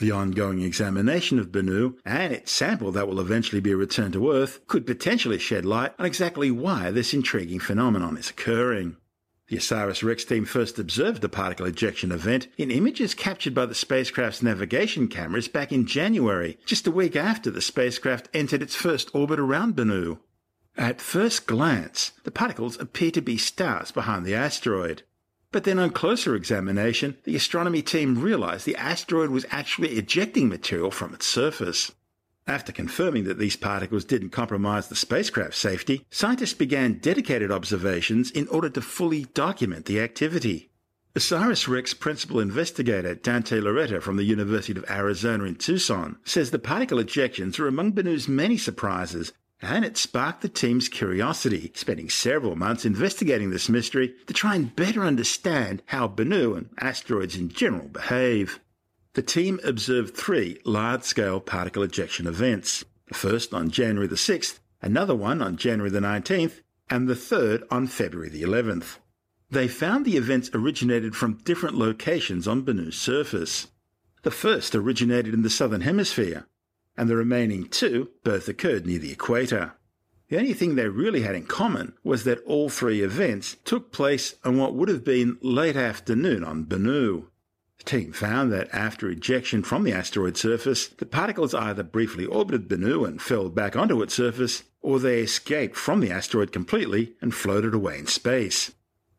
The 0.00 0.10
ongoing 0.10 0.62
examination 0.62 1.38
of 1.38 1.52
Bennu 1.52 1.96
and 2.06 2.32
its 2.32 2.50
sample 2.50 2.92
that 2.92 3.06
will 3.06 3.20
eventually 3.20 3.60
be 3.60 3.74
returned 3.74 4.14
to 4.14 4.32
Earth 4.32 4.66
could 4.66 4.86
potentially 4.86 5.38
shed 5.38 5.66
light 5.66 5.92
on 5.98 6.06
exactly 6.06 6.50
why 6.50 6.90
this 6.90 7.12
intriguing 7.12 7.60
phenomenon 7.60 8.16
is 8.16 8.30
occurring. 8.30 8.96
The 9.48 9.56
OSIRIS-REx 9.56 10.24
team 10.24 10.46
first 10.46 10.78
observed 10.78 11.20
the 11.20 11.28
particle 11.28 11.66
ejection 11.66 12.12
event 12.12 12.48
in 12.56 12.70
images 12.70 13.12
captured 13.12 13.54
by 13.54 13.66
the 13.66 13.74
spacecraft's 13.74 14.42
navigation 14.42 15.06
cameras 15.06 15.48
back 15.48 15.70
in 15.70 15.86
January, 15.86 16.58
just 16.64 16.86
a 16.86 16.90
week 16.90 17.14
after 17.14 17.50
the 17.50 17.60
spacecraft 17.60 18.28
entered 18.32 18.62
its 18.62 18.74
first 18.74 19.14
orbit 19.14 19.38
around 19.38 19.76
Bennu. 19.76 20.18
At 20.78 21.00
first 21.00 21.46
glance, 21.46 22.12
the 22.24 22.30
particles 22.30 22.80
appear 22.80 23.10
to 23.10 23.20
be 23.20 23.36
stars 23.36 23.90
behind 23.90 24.24
the 24.24 24.34
asteroid. 24.34 25.02
But 25.52 25.64
then 25.64 25.78
on 25.78 25.90
closer 25.90 26.34
examination, 26.34 27.18
the 27.24 27.36
astronomy 27.36 27.82
team 27.82 28.20
realized 28.20 28.64
the 28.64 28.76
asteroid 28.76 29.30
was 29.30 29.46
actually 29.50 29.90
ejecting 29.90 30.48
material 30.48 30.90
from 30.90 31.12
its 31.12 31.26
surface. 31.26 31.92
After 32.46 32.72
confirming 32.72 33.24
that 33.24 33.38
these 33.38 33.56
particles 33.56 34.04
didn't 34.04 34.30
compromise 34.30 34.88
the 34.88 34.96
spacecraft's 34.96 35.58
safety, 35.58 36.04
scientists 36.10 36.52
began 36.52 36.98
dedicated 36.98 37.50
observations 37.50 38.30
in 38.30 38.46
order 38.48 38.68
to 38.68 38.82
fully 38.82 39.24
document 39.32 39.86
the 39.86 40.00
activity. 40.00 40.70
OSIRIS-REx 41.16 41.94
principal 41.94 42.40
investigator 42.40 43.14
Dante 43.14 43.60
Lauretta 43.60 44.02
from 44.02 44.16
the 44.16 44.24
University 44.24 44.78
of 44.78 44.84
Arizona 44.90 45.44
in 45.44 45.54
Tucson 45.54 46.18
says 46.24 46.50
the 46.50 46.58
particle 46.58 46.98
ejections 46.98 47.58
are 47.58 47.68
among 47.68 47.92
Bennu's 47.92 48.28
many 48.28 48.58
surprises 48.58 49.32
and 49.62 49.84
it 49.84 49.96
sparked 49.96 50.42
the 50.42 50.48
team's 50.48 50.88
curiosity, 50.88 51.72
spending 51.74 52.10
several 52.10 52.56
months 52.56 52.84
investigating 52.84 53.50
this 53.50 53.70
mystery 53.70 54.14
to 54.26 54.34
try 54.34 54.54
and 54.54 54.76
better 54.76 55.02
understand 55.02 55.82
how 55.86 56.08
Bennu 56.08 56.58
and 56.58 56.68
asteroids 56.78 57.36
in 57.36 57.48
general 57.48 57.88
behave. 57.88 58.60
The 59.14 59.22
team 59.22 59.60
observed 59.62 60.16
three 60.16 60.58
large-scale 60.64 61.40
particle 61.40 61.84
ejection 61.84 62.26
events. 62.26 62.84
The 63.06 63.14
first 63.14 63.54
on 63.54 63.70
January 63.70 64.08
the 64.08 64.16
6th, 64.16 64.58
another 64.82 65.14
one 65.14 65.40
on 65.40 65.56
January 65.56 65.90
the 65.90 66.00
19th, 66.00 66.62
and 66.90 67.08
the 67.08 67.14
third 67.14 67.62
on 67.70 67.86
February 67.86 68.28
the 68.28 68.42
11th. 68.42 68.98
They 69.48 69.68
found 69.68 70.04
the 70.04 70.16
events 70.16 70.50
originated 70.52 71.14
from 71.14 71.38
different 71.44 71.76
locations 71.76 72.48
on 72.48 72.64
Bennu's 72.64 72.96
surface. 72.96 73.68
The 74.22 74.32
first 74.32 74.74
originated 74.74 75.32
in 75.32 75.42
the 75.42 75.50
southern 75.50 75.82
hemisphere, 75.82 76.48
and 76.96 77.08
the 77.08 77.16
remaining 77.16 77.68
two 77.68 78.10
both 78.24 78.48
occurred 78.48 78.84
near 78.84 78.98
the 78.98 79.12
equator. 79.12 79.74
The 80.28 80.38
only 80.38 80.54
thing 80.54 80.74
they 80.74 80.88
really 80.88 81.22
had 81.22 81.36
in 81.36 81.46
common 81.46 81.94
was 82.02 82.24
that 82.24 82.42
all 82.46 82.68
three 82.68 83.02
events 83.02 83.58
took 83.64 83.92
place 83.92 84.34
on 84.42 84.58
what 84.58 84.74
would 84.74 84.88
have 84.88 85.04
been 85.04 85.38
late 85.40 85.76
afternoon 85.76 86.42
on 86.42 86.64
Bennu. 86.64 87.26
Team 87.84 88.12
found 88.12 88.50
that 88.52 88.68
after 88.72 89.10
ejection 89.10 89.62
from 89.62 89.84
the 89.84 89.92
asteroid 89.92 90.36
surface, 90.36 90.88
the 90.88 91.04
particles 91.04 91.54
either 91.54 91.82
briefly 91.82 92.24
orbited 92.24 92.68
Bennu 92.68 93.06
and 93.06 93.20
fell 93.20 93.50
back 93.50 93.76
onto 93.76 94.00
its 94.00 94.14
surface, 94.14 94.64
or 94.80 94.98
they 94.98 95.20
escaped 95.20 95.76
from 95.76 96.00
the 96.00 96.10
asteroid 96.10 96.50
completely 96.52 97.14
and 97.20 97.34
floated 97.34 97.74
away 97.74 97.98
in 97.98 98.06
space. 98.06 98.72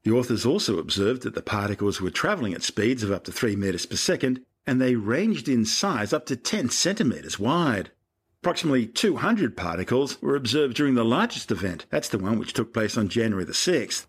The 0.04 0.12
authors 0.12 0.46
also 0.46 0.80
observed 0.80 1.24
that 1.24 1.36
the 1.36 1.42
particles 1.42 2.02
were 2.02 2.12
travelling 2.12 2.54
at 2.54 2.64
speeds 2.64 3.04
of 3.04 3.12
up 3.12 3.24
to 3.26 3.32
3 3.32 3.56
meters 3.56 3.86
per 3.86 3.96
second, 3.96 4.44
and 4.66 4.82
they 4.82 4.96
ranged 4.96 5.48
in 5.48 5.66
size 5.66 6.14
up 6.14 6.26
to 6.28 6.36
10 6.36 6.70
centimeters 6.70 7.40
wide. 7.40 7.92
Approximately 8.42 8.88
200 8.88 9.58
particles 9.58 10.22
were 10.22 10.36
observed 10.36 10.76
during 10.76 10.96
the 10.96 11.06
largest 11.06 11.52
event, 11.52 11.86
that's 11.90 12.10
the 12.10 12.20
one 12.20 12.38
which 12.38 12.54
took 12.54 12.74
place 12.74 12.98
on 12.98 13.10
January 13.10 13.46
the 13.46 13.54
6th. 13.54 14.06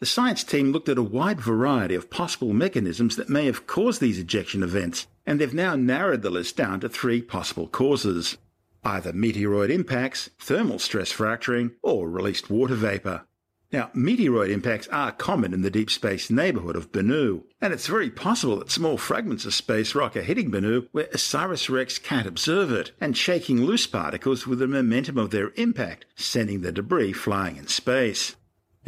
The 0.00 0.06
science 0.06 0.44
team 0.44 0.70
looked 0.70 0.88
at 0.88 0.96
a 0.96 1.02
wide 1.02 1.40
variety 1.40 1.96
of 1.96 2.08
possible 2.08 2.52
mechanisms 2.52 3.16
that 3.16 3.28
may 3.28 3.46
have 3.46 3.66
caused 3.66 4.00
these 4.00 4.20
ejection 4.20 4.62
events, 4.62 5.08
and 5.26 5.40
they've 5.40 5.52
now 5.52 5.74
narrowed 5.74 6.22
the 6.22 6.30
list 6.30 6.56
down 6.56 6.78
to 6.80 6.88
three 6.88 7.20
possible 7.20 7.66
causes 7.66 8.38
either 8.84 9.12
meteoroid 9.12 9.70
impacts, 9.70 10.30
thermal 10.38 10.78
stress 10.78 11.10
fracturing, 11.10 11.72
or 11.82 12.08
released 12.08 12.48
water 12.48 12.76
vapour. 12.76 13.26
Now, 13.72 13.90
meteoroid 13.94 14.50
impacts 14.50 14.86
are 14.88 15.12
common 15.12 15.52
in 15.52 15.62
the 15.62 15.70
deep 15.70 15.90
space 15.90 16.30
neighbourhood 16.30 16.76
of 16.76 16.92
Bennu, 16.92 17.42
and 17.60 17.72
it's 17.72 17.88
very 17.88 18.08
possible 18.08 18.56
that 18.60 18.70
small 18.70 18.96
fragments 18.96 19.44
of 19.44 19.52
space 19.52 19.94
rock 19.94 20.16
are 20.16 20.22
hitting 20.22 20.50
Bennu 20.50 20.88
where 20.92 21.08
OSIRIS-REx 21.12 21.98
can't 21.98 22.26
observe 22.26 22.70
it, 22.70 22.92
and 23.00 23.16
shaking 23.16 23.64
loose 23.64 23.86
particles 23.86 24.46
with 24.46 24.60
the 24.60 24.68
momentum 24.68 25.18
of 25.18 25.30
their 25.30 25.50
impact, 25.56 26.06
sending 26.14 26.62
the 26.62 26.72
debris 26.72 27.12
flying 27.12 27.56
in 27.56 27.66
space. 27.66 28.36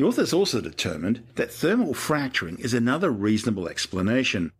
The 0.01 0.07
authors 0.07 0.33
also 0.33 0.63
determined 0.63 1.27
that 1.35 1.53
thermal 1.53 1.93
fracturing 1.93 2.59
is 2.59 2.73
another 2.73 3.11
reasonable 3.11 3.69
explanation. 3.69 4.51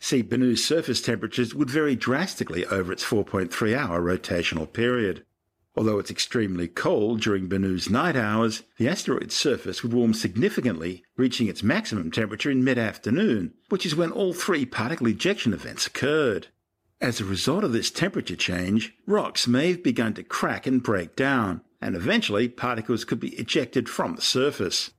See, 0.00 0.22
Bennu's 0.22 0.64
surface 0.64 1.00
temperatures 1.00 1.54
would 1.54 1.70
vary 1.70 1.94
drastically 1.94 2.66
over 2.66 2.90
its 2.90 3.04
4.3 3.04 3.76
hour 3.76 4.02
rotational 4.02 4.72
period. 4.72 5.24
Although 5.76 6.00
it's 6.00 6.10
extremely 6.10 6.66
cold 6.66 7.20
during 7.20 7.48
Bennu's 7.48 7.88
night 7.88 8.16
hours, 8.16 8.64
the 8.76 8.88
asteroid's 8.88 9.36
surface 9.36 9.84
would 9.84 9.92
warm 9.92 10.14
significantly, 10.14 11.04
reaching 11.16 11.46
its 11.46 11.62
maximum 11.62 12.10
temperature 12.10 12.50
in 12.50 12.64
mid 12.64 12.76
afternoon, 12.76 13.54
which 13.68 13.86
is 13.86 13.94
when 13.94 14.10
all 14.10 14.32
three 14.32 14.66
particle 14.66 15.06
ejection 15.06 15.52
events 15.52 15.86
occurred. 15.86 16.48
As 17.00 17.20
a 17.20 17.24
result 17.24 17.62
of 17.62 17.72
this 17.72 17.92
temperature 17.92 18.34
change, 18.34 18.96
rocks 19.06 19.46
may 19.46 19.70
have 19.70 19.84
begun 19.84 20.14
to 20.14 20.24
crack 20.24 20.66
and 20.66 20.82
break 20.82 21.14
down, 21.14 21.60
and 21.80 21.94
eventually 21.94 22.48
particles 22.48 23.04
could 23.04 23.20
be 23.20 23.36
ejected 23.36 23.88
from 23.88 24.16
the 24.16 24.22
surface. 24.22 24.90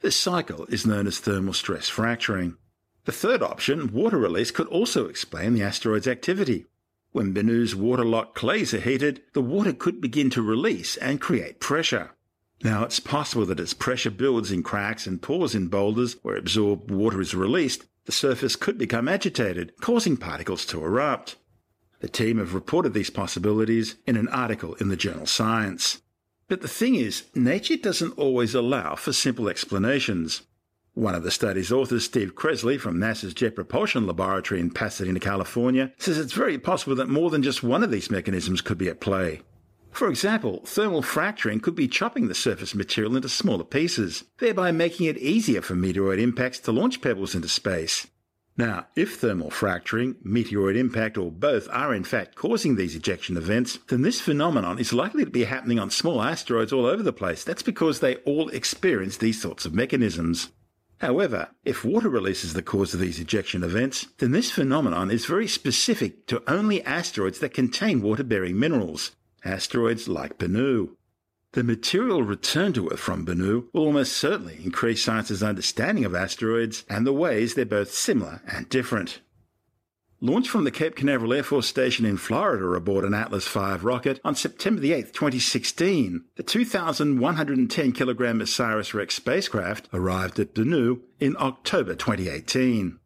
This 0.00 0.16
cycle 0.16 0.66
is 0.66 0.86
known 0.86 1.06
as 1.06 1.18
thermal 1.18 1.54
stress 1.54 1.88
fracturing. 1.88 2.56
The 3.04 3.12
third 3.12 3.42
option, 3.42 3.92
water 3.92 4.18
release, 4.18 4.50
could 4.50 4.66
also 4.66 5.06
explain 5.06 5.54
the 5.54 5.62
asteroid's 5.62 6.08
activity. 6.08 6.66
When 7.12 7.32
Bennu's 7.32 7.74
waterlogged 7.74 8.34
clays 8.34 8.74
are 8.74 8.80
heated, 8.80 9.22
the 9.32 9.40
water 9.40 9.72
could 9.72 10.00
begin 10.00 10.28
to 10.30 10.42
release 10.42 10.96
and 10.96 11.20
create 11.20 11.60
pressure. 11.60 12.10
Now, 12.62 12.84
it's 12.84 13.00
possible 13.00 13.46
that 13.46 13.60
as 13.60 13.74
pressure 13.74 14.10
builds 14.10 14.50
in 14.50 14.62
cracks 14.62 15.06
and 15.06 15.22
pores 15.22 15.54
in 15.54 15.68
boulders 15.68 16.16
where 16.22 16.36
absorbed 16.36 16.90
water 16.90 17.20
is 17.20 17.34
released, 17.34 17.86
the 18.06 18.12
surface 18.12 18.56
could 18.56 18.78
become 18.78 19.08
agitated, 19.08 19.72
causing 19.80 20.16
particles 20.16 20.64
to 20.66 20.84
erupt. 20.84 21.36
The 22.00 22.08
team 22.08 22.38
have 22.38 22.54
reported 22.54 22.92
these 22.92 23.10
possibilities 23.10 23.96
in 24.06 24.16
an 24.16 24.28
article 24.28 24.74
in 24.74 24.88
the 24.88 24.96
journal 24.96 25.26
Science. 25.26 26.02
But 26.48 26.60
the 26.60 26.68
thing 26.68 26.94
is, 26.94 27.24
nature 27.34 27.76
doesn't 27.76 28.18
always 28.18 28.54
allow 28.54 28.94
for 28.94 29.12
simple 29.12 29.48
explanations. 29.48 30.42
One 30.94 31.14
of 31.14 31.24
the 31.24 31.30
study's 31.30 31.72
authors, 31.72 32.04
Steve 32.04 32.34
Chesley 32.40 32.78
from 32.78 32.98
NASA's 32.98 33.34
Jet 33.34 33.56
Propulsion 33.56 34.06
Laboratory 34.06 34.60
in 34.60 34.70
Pasadena, 34.70 35.20
California, 35.20 35.92
says 35.98 36.18
it's 36.18 36.32
very 36.32 36.56
possible 36.56 36.94
that 36.96 37.08
more 37.08 37.30
than 37.30 37.42
just 37.42 37.62
one 37.62 37.82
of 37.82 37.90
these 37.90 38.10
mechanisms 38.10 38.60
could 38.60 38.78
be 38.78 38.88
at 38.88 39.00
play. 39.00 39.42
For 39.90 40.08
example, 40.08 40.62
thermal 40.64 41.02
fracturing 41.02 41.58
could 41.58 41.74
be 41.74 41.88
chopping 41.88 42.28
the 42.28 42.34
surface 42.34 42.74
material 42.74 43.16
into 43.16 43.28
smaller 43.28 43.64
pieces, 43.64 44.24
thereby 44.38 44.70
making 44.70 45.06
it 45.06 45.18
easier 45.18 45.62
for 45.62 45.74
meteoroid 45.74 46.20
impacts 46.20 46.60
to 46.60 46.72
launch 46.72 47.00
pebbles 47.00 47.34
into 47.34 47.48
space. 47.48 48.06
Now, 48.58 48.86
if 48.96 49.16
thermal 49.16 49.50
fracturing, 49.50 50.14
meteoroid 50.24 50.76
impact, 50.76 51.18
or 51.18 51.30
both 51.30 51.68
are 51.70 51.94
in 51.94 52.04
fact 52.04 52.36
causing 52.36 52.76
these 52.76 52.96
ejection 52.96 53.36
events, 53.36 53.78
then 53.88 54.00
this 54.00 54.20
phenomenon 54.20 54.78
is 54.78 54.94
likely 54.94 55.24
to 55.26 55.30
be 55.30 55.44
happening 55.44 55.78
on 55.78 55.90
small 55.90 56.22
asteroids 56.22 56.72
all 56.72 56.86
over 56.86 57.02
the 57.02 57.12
place. 57.12 57.44
That's 57.44 57.62
because 57.62 58.00
they 58.00 58.16
all 58.16 58.48
experience 58.48 59.18
these 59.18 59.40
sorts 59.40 59.66
of 59.66 59.74
mechanisms. 59.74 60.50
However, 61.00 61.50
if 61.66 61.84
water 61.84 62.08
release 62.08 62.44
is 62.44 62.54
the 62.54 62.62
cause 62.62 62.94
of 62.94 63.00
these 63.00 63.20
ejection 63.20 63.62
events, 63.62 64.06
then 64.16 64.32
this 64.32 64.50
phenomenon 64.50 65.10
is 65.10 65.26
very 65.26 65.46
specific 65.46 66.26
to 66.28 66.42
only 66.50 66.82
asteroids 66.84 67.40
that 67.40 67.52
contain 67.52 68.00
water 68.00 68.24
bearing 68.24 68.58
minerals, 68.58 69.12
asteroids 69.44 70.08
like 70.08 70.38
Bennu. 70.38 70.96
The 71.56 71.64
material 71.64 72.22
returned 72.22 72.74
to 72.74 72.90
Earth 72.90 73.00
from 73.00 73.24
Bennu 73.24 73.68
will 73.72 73.84
almost 73.86 74.12
certainly 74.12 74.60
increase 74.62 75.02
science's 75.02 75.42
understanding 75.42 76.04
of 76.04 76.14
asteroids 76.14 76.84
and 76.86 77.06
the 77.06 77.14
ways 77.14 77.54
they're 77.54 77.64
both 77.64 77.94
similar 77.94 78.42
and 78.46 78.68
different. 78.68 79.22
Launched 80.20 80.50
from 80.50 80.64
the 80.64 80.70
Cape 80.70 80.96
Canaveral 80.96 81.32
Air 81.32 81.42
Force 81.42 81.66
Station 81.66 82.04
in 82.04 82.18
Florida 82.18 82.66
aboard 82.66 83.06
an 83.06 83.14
Atlas 83.14 83.48
V 83.48 83.76
rocket 83.80 84.20
on 84.22 84.34
September 84.34 84.82
8, 84.84 85.14
2016, 85.14 86.26
the 86.36 86.42
2,110 86.42 87.92
kilogram 87.92 88.42
OSIRIS-REx 88.42 89.14
spacecraft 89.14 89.88
arrived 89.94 90.38
at 90.38 90.54
Bennu 90.54 91.00
in 91.20 91.36
October 91.38 91.94
2018. 91.94 92.98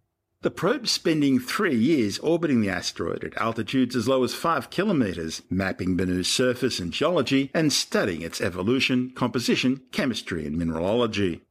The 0.42 0.50
probe's 0.50 0.90
spending 0.90 1.38
three 1.38 1.76
years 1.76 2.18
orbiting 2.20 2.62
the 2.62 2.70
asteroid 2.70 3.24
at 3.24 3.36
altitudes 3.36 3.94
as 3.94 4.08
low 4.08 4.24
as 4.24 4.32
5 4.32 4.70
kilometres, 4.70 5.42
mapping 5.50 5.98
Bennu's 5.98 6.28
surface 6.28 6.80
and 6.80 6.94
geology 6.94 7.50
and 7.52 7.70
studying 7.70 8.22
its 8.22 8.40
evolution, 8.40 9.10
composition, 9.10 9.82
chemistry, 9.92 10.46
and 10.46 10.56
mineralogy. 10.56 11.42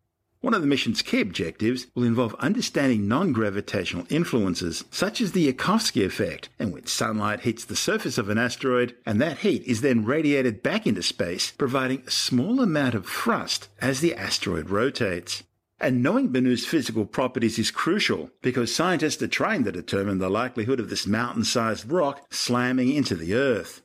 One 0.41 0.55
of 0.55 0.61
the 0.61 0.67
mission's 0.67 1.03
key 1.03 1.21
objectives 1.21 1.85
will 1.93 2.03
involve 2.03 2.33
understanding 2.39 3.07
non 3.07 3.31
gravitational 3.31 4.07
influences, 4.09 4.83
such 4.89 5.21
as 5.21 5.33
the 5.33 5.53
Yarkovsky 5.53 6.03
effect, 6.03 6.49
in 6.57 6.71
which 6.71 6.89
sunlight 6.89 7.41
hits 7.41 7.65
the 7.65 7.75
surface 7.75 8.17
of 8.17 8.27
an 8.29 8.39
asteroid 8.39 8.95
and 9.05 9.21
that 9.21 9.39
heat 9.39 9.61
is 9.65 9.81
then 9.81 10.03
radiated 10.03 10.63
back 10.63 10.87
into 10.87 11.03
space, 11.03 11.51
providing 11.51 12.01
a 12.07 12.11
small 12.11 12.59
amount 12.59 12.95
of 12.95 13.05
thrust 13.05 13.67
as 13.79 13.99
the 13.99 14.15
asteroid 14.15 14.71
rotates. 14.71 15.43
And 15.81 16.03
knowing 16.03 16.27
Bennu's 16.27 16.65
physical 16.65 17.05
properties 17.05 17.57
is 17.57 17.71
crucial 17.71 18.31
because 18.41 18.73
scientists 18.73 19.21
are 19.21 19.27
trained 19.27 19.65
to 19.65 19.71
determine 19.71 20.17
the 20.17 20.29
likelihood 20.29 20.79
of 20.79 20.89
this 20.89 21.07
mountain 21.07 21.45
sized 21.45 21.89
rock 21.89 22.25
slamming 22.31 22.91
into 22.91 23.15
the 23.15 23.33
Earth. 23.33 23.81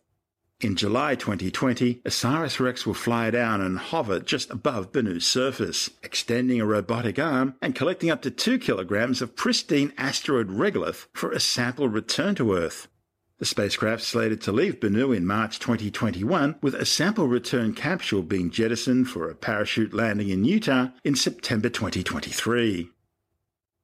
In 0.61 0.77
July 0.77 1.15
2020, 1.15 2.01
OSIRIS 2.07 2.59
REx 2.59 2.87
will 2.87 2.95
fly 2.95 3.31
down 3.31 3.61
and 3.61 3.79
hover 3.79 4.19
just 4.19 4.51
above 4.51 4.93
Bennu's 4.93 5.27
surface, 5.27 5.91
extending 6.03 6.61
a 6.61 6.67
robotic 6.67 7.19
arm 7.19 7.55
and 7.61 7.75
collecting 7.75 8.11
up 8.11 8.23
to 8.23 8.31
2 8.31 8.59
kilograms 8.59 9.21
of 9.21 9.37
pristine 9.37 9.93
asteroid 9.99 10.49
regolith 10.49 11.07
for 11.13 11.31
a 11.31 11.41
sample 11.41 11.89
return 11.89 12.35
to 12.37 12.55
Earth. 12.55 12.89
The 13.39 13.45
spacecraft 13.45 14.03
slated 14.03 14.41
to 14.43 14.53
leave 14.53 14.79
Bennu 14.79 15.15
in 15.17 15.27
March 15.27 15.59
2021, 15.59 16.57
with 16.63 16.75
a 16.75 16.87
sample 16.87 17.27
return 17.27 17.75
capsule 17.75 18.23
being 18.23 18.51
jettisoned 18.51 19.09
for 19.09 19.29
a 19.29 19.35
parachute 19.35 19.93
landing 19.93 20.29
in 20.29 20.45
Utah 20.45 20.89
in 21.03 21.17
September 21.17 21.69
2023. 21.69 22.91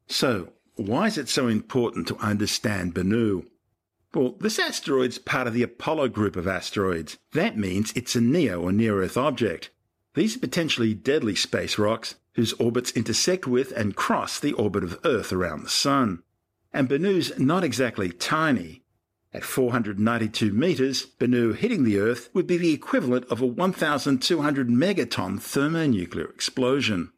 So, 0.06 0.52
why 0.76 1.08
is 1.08 1.18
it 1.18 1.28
so 1.28 1.48
important 1.48 2.06
to 2.08 2.16
understand 2.18 2.94
Bennu? 2.94 3.46
Well, 4.14 4.36
this 4.40 4.58
asteroid's 4.58 5.18
part 5.18 5.46
of 5.46 5.54
the 5.54 5.62
Apollo 5.62 6.08
group 6.08 6.36
of 6.36 6.48
asteroids. 6.48 7.18
That 7.32 7.58
means 7.58 7.92
it's 7.94 8.16
a 8.16 8.20
NEO 8.20 8.60
or 8.60 8.72
near 8.72 9.02
Earth 9.02 9.16
object. 9.16 9.70
These 10.14 10.36
are 10.36 10.40
potentially 10.40 10.94
deadly 10.94 11.34
space 11.34 11.78
rocks 11.78 12.16
whose 12.34 12.52
orbits 12.54 12.92
intersect 12.92 13.46
with 13.46 13.72
and 13.72 13.96
cross 13.96 14.38
the 14.38 14.52
orbit 14.52 14.84
of 14.84 14.98
Earth 15.04 15.32
around 15.32 15.62
the 15.62 15.68
Sun. 15.68 16.22
And 16.72 16.88
Bennu's 16.88 17.36
not 17.38 17.64
exactly 17.64 18.10
tiny. 18.10 18.82
At 19.32 19.44
492 19.44 20.52
metres, 20.52 21.06
Bennu 21.06 21.54
hitting 21.54 21.84
the 21.84 22.00
Earth 22.00 22.30
would 22.34 22.48
be 22.48 22.56
the 22.56 22.72
equivalent 22.72 23.26
of 23.26 23.40
a 23.40 23.46
1,200 23.46 24.68
megaton 24.68 25.40
thermonuclear 25.40 26.26
explosion. 26.26 27.12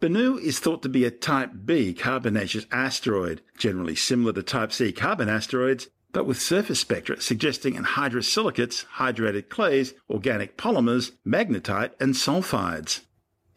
Bennu 0.00 0.40
is 0.40 0.58
thought 0.58 0.82
to 0.82 0.88
be 0.88 1.04
a 1.04 1.10
Type 1.10 1.50
B 1.66 1.92
carbonaceous 1.92 2.66
asteroid, 2.72 3.42
generally 3.58 3.94
similar 3.94 4.32
to 4.32 4.42
Type 4.42 4.72
C 4.72 4.90
carbon 4.90 5.28
asteroids, 5.28 5.88
but 6.12 6.24
with 6.24 6.40
surface 6.40 6.80
spectra 6.80 7.20
suggesting 7.20 7.74
anhydrous 7.74 8.24
silicates, 8.24 8.86
hydrated 8.96 9.50
clays, 9.50 9.92
organic 10.08 10.56
polymers, 10.56 11.12
magnetite, 11.26 11.92
and 12.00 12.14
sulfides. 12.14 13.02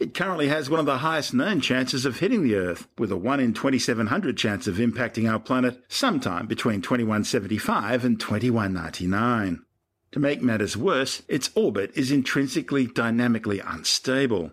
It 0.04 0.14
currently 0.14 0.50
has 0.50 0.70
one 0.70 0.82
of 0.82 0.86
the 0.86 0.98
highest 0.98 1.34
known 1.34 1.62
chances 1.62 2.06
of 2.06 2.20
hitting 2.20 2.44
the 2.44 2.56
Earth, 2.56 2.90
with 2.98 3.10
a 3.10 3.16
1 3.16 3.40
in 3.40 3.54
2700 3.54 4.36
chance 4.36 4.68
of 4.68 4.76
impacting 4.76 5.32
our 5.32 5.40
planet 5.40 5.82
sometime 5.88 6.46
between 6.46 6.82
2175 6.82 8.04
and 8.04 8.20
2199. 8.20 9.64
To 10.12 10.20
make 10.20 10.42
matters 10.42 10.76
worse, 10.76 11.24
its 11.30 11.52
orbit 11.56 11.94
is 11.96 12.12
intrinsically 12.12 12.86
dynamically 12.86 13.62
unstable. 13.62 14.52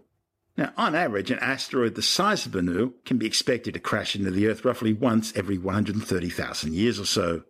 Now, 0.57 0.73
on 0.77 0.95
average, 0.95 1.33
an 1.33 1.41
asteroid 1.41 1.97
the 1.97 2.03
size 2.03 2.47
of 2.47 2.53
Bennu 2.53 2.93
can 3.05 3.19
be 3.19 3.27
expected 3.27 3.75
to 3.75 3.81
crash 3.81 4.15
into 4.15 4.31
the 4.31 4.47
Earth 4.47 4.65
roughly 4.65 4.93
once 4.93 5.33
every 5.35 5.59
130,000 5.59 6.75
years 6.75 7.01
or 7.01 7.07
so. 7.07 7.43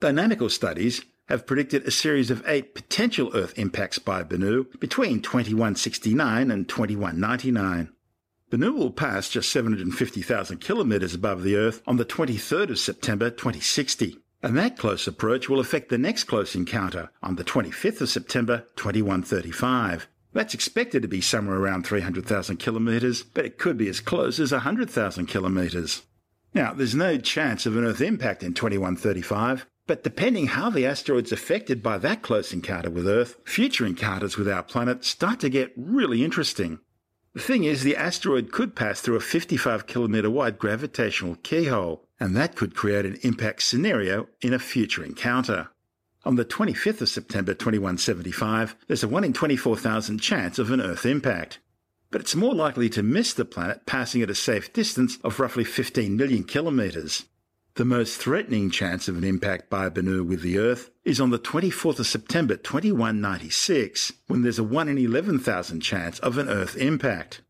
Dynamical 0.00 0.48
studies 0.48 1.02
have 1.28 1.46
predicted 1.46 1.86
a 1.86 1.90
series 1.90 2.30
of 2.30 2.42
eight 2.46 2.74
potential 2.74 3.30
Earth 3.34 3.58
impacts 3.58 3.98
by 3.98 4.22
Bennu 4.22 4.78
between 4.80 5.22
2169 5.22 6.50
and 6.50 6.68
2199. 6.68 7.92
Bennu 8.50 8.74
will 8.74 8.90
pass 8.90 9.30
just 9.30 9.50
750,000 9.50 10.58
kilometres 10.58 11.14
above 11.14 11.42
the 11.42 11.56
Earth 11.56 11.80
on 11.86 11.96
the 11.96 12.04
23rd 12.04 12.70
of 12.70 12.78
September 12.78 13.30
2060, 13.30 14.18
and 14.42 14.58
that 14.58 14.76
close 14.76 15.06
approach 15.06 15.48
will 15.48 15.60
affect 15.60 15.88
the 15.88 15.96
next 15.96 16.24
close 16.24 16.54
encounter 16.54 17.10
on 17.22 17.36
the 17.36 17.44
25th 17.44 18.02
of 18.02 18.10
September 18.10 18.66
2135. 18.76 20.08
That's 20.34 20.54
expected 20.54 21.02
to 21.02 21.08
be 21.08 21.20
somewhere 21.20 21.58
around 21.58 21.86
300,000 21.86 22.56
kilometres, 22.56 23.22
but 23.22 23.44
it 23.44 23.58
could 23.58 23.78
be 23.78 23.88
as 23.88 24.00
close 24.00 24.40
as 24.40 24.52
100,000 24.52 25.26
kilometres. 25.26 26.02
Now, 26.54 26.74
there's 26.74 26.94
no 26.94 27.16
chance 27.18 27.64
of 27.64 27.76
an 27.76 27.84
Earth 27.84 28.00
impact 28.00 28.42
in 28.42 28.52
2135, 28.52 29.66
but 29.86 30.04
depending 30.04 30.48
how 30.48 30.70
the 30.70 30.86
asteroid's 30.86 31.32
affected 31.32 31.82
by 31.82 31.98
that 31.98 32.22
close 32.22 32.52
encounter 32.52 32.90
with 32.90 33.08
Earth, 33.08 33.36
future 33.44 33.84
encounters 33.84 34.36
with 34.36 34.48
our 34.48 34.62
planet 34.62 35.04
start 35.04 35.40
to 35.40 35.48
get 35.48 35.72
really 35.76 36.24
interesting. 36.24 36.78
The 37.34 37.40
thing 37.40 37.64
is, 37.64 37.82
the 37.82 37.96
asteroid 37.96 38.52
could 38.52 38.76
pass 38.76 39.00
through 39.00 39.16
a 39.16 39.20
55 39.20 39.86
kilometre 39.86 40.30
wide 40.30 40.58
gravitational 40.58 41.36
keyhole, 41.36 42.06
and 42.20 42.36
that 42.36 42.56
could 42.56 42.74
create 42.74 43.06
an 43.06 43.18
impact 43.22 43.62
scenario 43.62 44.28
in 44.40 44.52
a 44.52 44.58
future 44.58 45.02
encounter. 45.02 45.70
On 46.24 46.36
the 46.36 46.44
25th 46.44 47.00
of 47.00 47.08
September 47.08 47.52
2175, 47.52 48.76
there's 48.86 49.02
a 49.02 49.08
1 49.08 49.24
in 49.24 49.32
24,000 49.32 50.18
chance 50.18 50.58
of 50.58 50.70
an 50.70 50.80
Earth 50.80 51.04
impact. 51.04 51.58
But 52.10 52.20
it's 52.20 52.36
more 52.36 52.54
likely 52.54 52.88
to 52.90 53.02
miss 53.02 53.32
the 53.32 53.46
planet 53.46 53.86
passing 53.86 54.22
at 54.22 54.30
a 54.30 54.34
safe 54.34 54.72
distance 54.72 55.18
of 55.24 55.40
roughly 55.40 55.64
15 55.64 56.14
million 56.16 56.44
kilometres. 56.44 57.24
The 57.76 57.84
most 57.86 58.18
threatening 58.18 58.70
chance 58.70 59.08
of 59.08 59.16
an 59.16 59.24
impact 59.24 59.70
by 59.70 59.88
Bennu 59.88 60.26
with 60.26 60.42
the 60.42 60.58
Earth 60.58 60.90
is 61.06 61.18
on 61.18 61.30
the 61.30 61.38
24th 61.38 62.00
of 62.00 62.06
September 62.06 62.54
2196, 62.54 64.12
when 64.26 64.42
there's 64.42 64.58
a 64.58 64.64
1 64.64 64.90
in 64.90 64.98
11,000 64.98 65.80
chance 65.80 66.18
of 66.18 66.36
an 66.36 66.50
Earth 66.50 66.76
impact. 66.76 67.40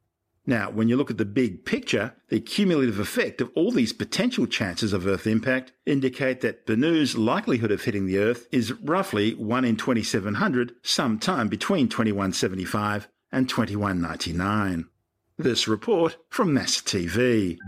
Now, 0.47 0.71
when 0.71 0.89
you 0.89 0.97
look 0.97 1.11
at 1.11 1.19
the 1.19 1.25
big 1.25 1.65
picture, 1.65 2.15
the 2.29 2.39
cumulative 2.39 3.01
effect 3.01 3.41
of 3.41 3.51
all 3.57 3.73
these 3.73 3.93
potential 3.93 4.47
chances 4.47 4.93
of 4.93 5.09
Earth 5.09 5.27
impact 5.27 5.73
indicate 5.87 6.41
that 6.43 6.69
Bennu's 6.69 7.19
likelihood 7.19 7.73
of 7.73 7.83
hitting 7.83 8.07
the 8.07 8.19
Earth 8.19 8.47
is 8.53 8.73
roughly 8.81 9.35
1 9.35 9.65
in 9.65 9.77
2700 9.77 10.77
sometime 10.83 11.49
between 11.49 11.89
2175 11.89 13.09
and 13.33 13.49
2199. 13.49 14.87
This 15.37 15.67
report 15.67 16.17
from 16.29 16.55
NASA 16.55 16.85
TV. 16.85 17.59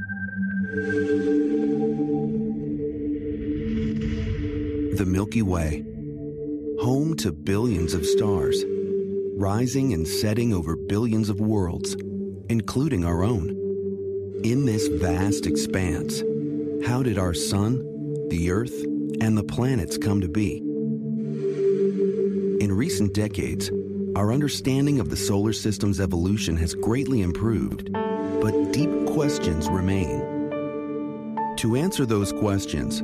The 4.95 5.05
Milky 5.05 5.43
Way, 5.43 5.85
home 6.81 7.17
to 7.17 7.33
billions 7.33 7.95
of 7.95 8.07
stars, 8.07 8.65
rising 9.37 9.93
and 9.93 10.07
setting 10.07 10.55
over 10.55 10.77
billions 10.77 11.29
of 11.29 11.41
worlds, 11.41 11.97
including 12.49 13.05
our 13.05 13.25
own. 13.25 13.49
In 14.45 14.67
this 14.67 14.87
vast 14.87 15.47
expanse, 15.47 16.23
how 16.87 17.03
did 17.03 17.19
our 17.19 17.35
sun, 17.35 17.79
the 18.29 18.53
Earth, 18.53 18.85
and 19.21 19.37
the 19.37 19.43
planets 19.43 19.99
come 19.99 20.21
to 20.21 20.29
be? 20.29 20.59
In 22.63 22.71
recent 22.71 23.15
decades, 23.15 23.73
our 24.15 24.33
understanding 24.33 25.01
of 25.01 25.11
the 25.11 25.17
solar 25.17 25.53
system's 25.53 25.99
evolution 25.99 26.57
has 26.59 26.73
greatly 26.73 27.23
improved, 27.23 27.93
but 27.93 28.73
deep 28.73 29.07
questions 29.07 29.69
remain. 29.69 30.21
To 31.57 31.75
answer 31.75 32.07
those 32.07 32.33
questions, 32.33 33.03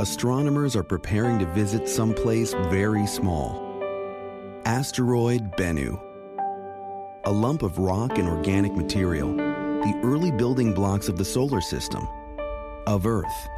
astronomers 0.00 0.76
are 0.76 0.84
preparing 0.84 1.40
to 1.40 1.46
visit 1.46 1.88
someplace 1.88 2.54
very 2.70 3.04
small. 3.06 3.82
Asteroid 4.64 5.56
Bennu. 5.56 6.00
A 7.24 7.32
lump 7.32 7.62
of 7.62 7.78
rock 7.78 8.16
and 8.16 8.28
organic 8.28 8.72
material, 8.74 9.34
the 9.34 10.00
early 10.04 10.30
building 10.30 10.72
blocks 10.72 11.08
of 11.08 11.18
the 11.18 11.24
solar 11.24 11.60
system, 11.60 12.08
of 12.86 13.06
Earth, 13.06 13.48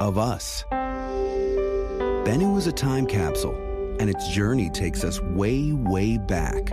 of 0.00 0.16
us. 0.16 0.64
Bennu 0.70 2.56
is 2.56 2.68
a 2.68 2.72
time 2.72 3.04
capsule, 3.04 3.56
and 3.98 4.08
its 4.08 4.28
journey 4.28 4.70
takes 4.70 5.02
us 5.02 5.20
way, 5.20 5.72
way 5.72 6.18
back 6.18 6.68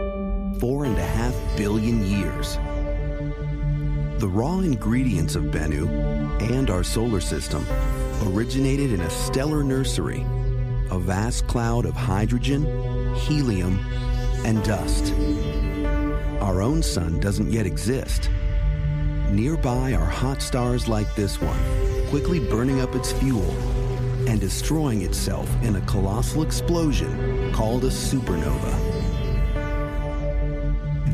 four 0.59 0.85
and 0.85 0.95
a 0.97 1.07
half 1.07 1.33
billion 1.57 2.05
years. 2.05 2.57
The 4.19 4.29
raw 4.29 4.59
ingredients 4.59 5.33
of 5.35 5.45
Bennu 5.45 5.89
and 6.51 6.69
our 6.69 6.83
solar 6.83 7.19
system 7.19 7.65
originated 8.21 8.91
in 8.91 9.01
a 9.01 9.09
stellar 9.09 9.63
nursery, 9.63 10.25
a 10.89 10.99
vast 10.99 11.47
cloud 11.47 11.85
of 11.85 11.93
hydrogen, 11.93 12.63
helium, 13.15 13.79
and 14.45 14.63
dust. 14.63 15.13
Our 16.41 16.61
own 16.61 16.83
sun 16.83 17.19
doesn't 17.19 17.51
yet 17.51 17.65
exist. 17.65 18.29
Nearby 19.29 19.93
are 19.93 20.05
hot 20.05 20.41
stars 20.41 20.87
like 20.87 21.13
this 21.15 21.41
one, 21.41 21.59
quickly 22.09 22.39
burning 22.39 22.81
up 22.81 22.95
its 22.95 23.11
fuel 23.11 23.51
and 24.27 24.39
destroying 24.39 25.01
itself 25.01 25.49
in 25.63 25.75
a 25.75 25.81
colossal 25.81 26.43
explosion 26.43 27.51
called 27.53 27.83
a 27.85 27.89
supernova. 27.89 28.75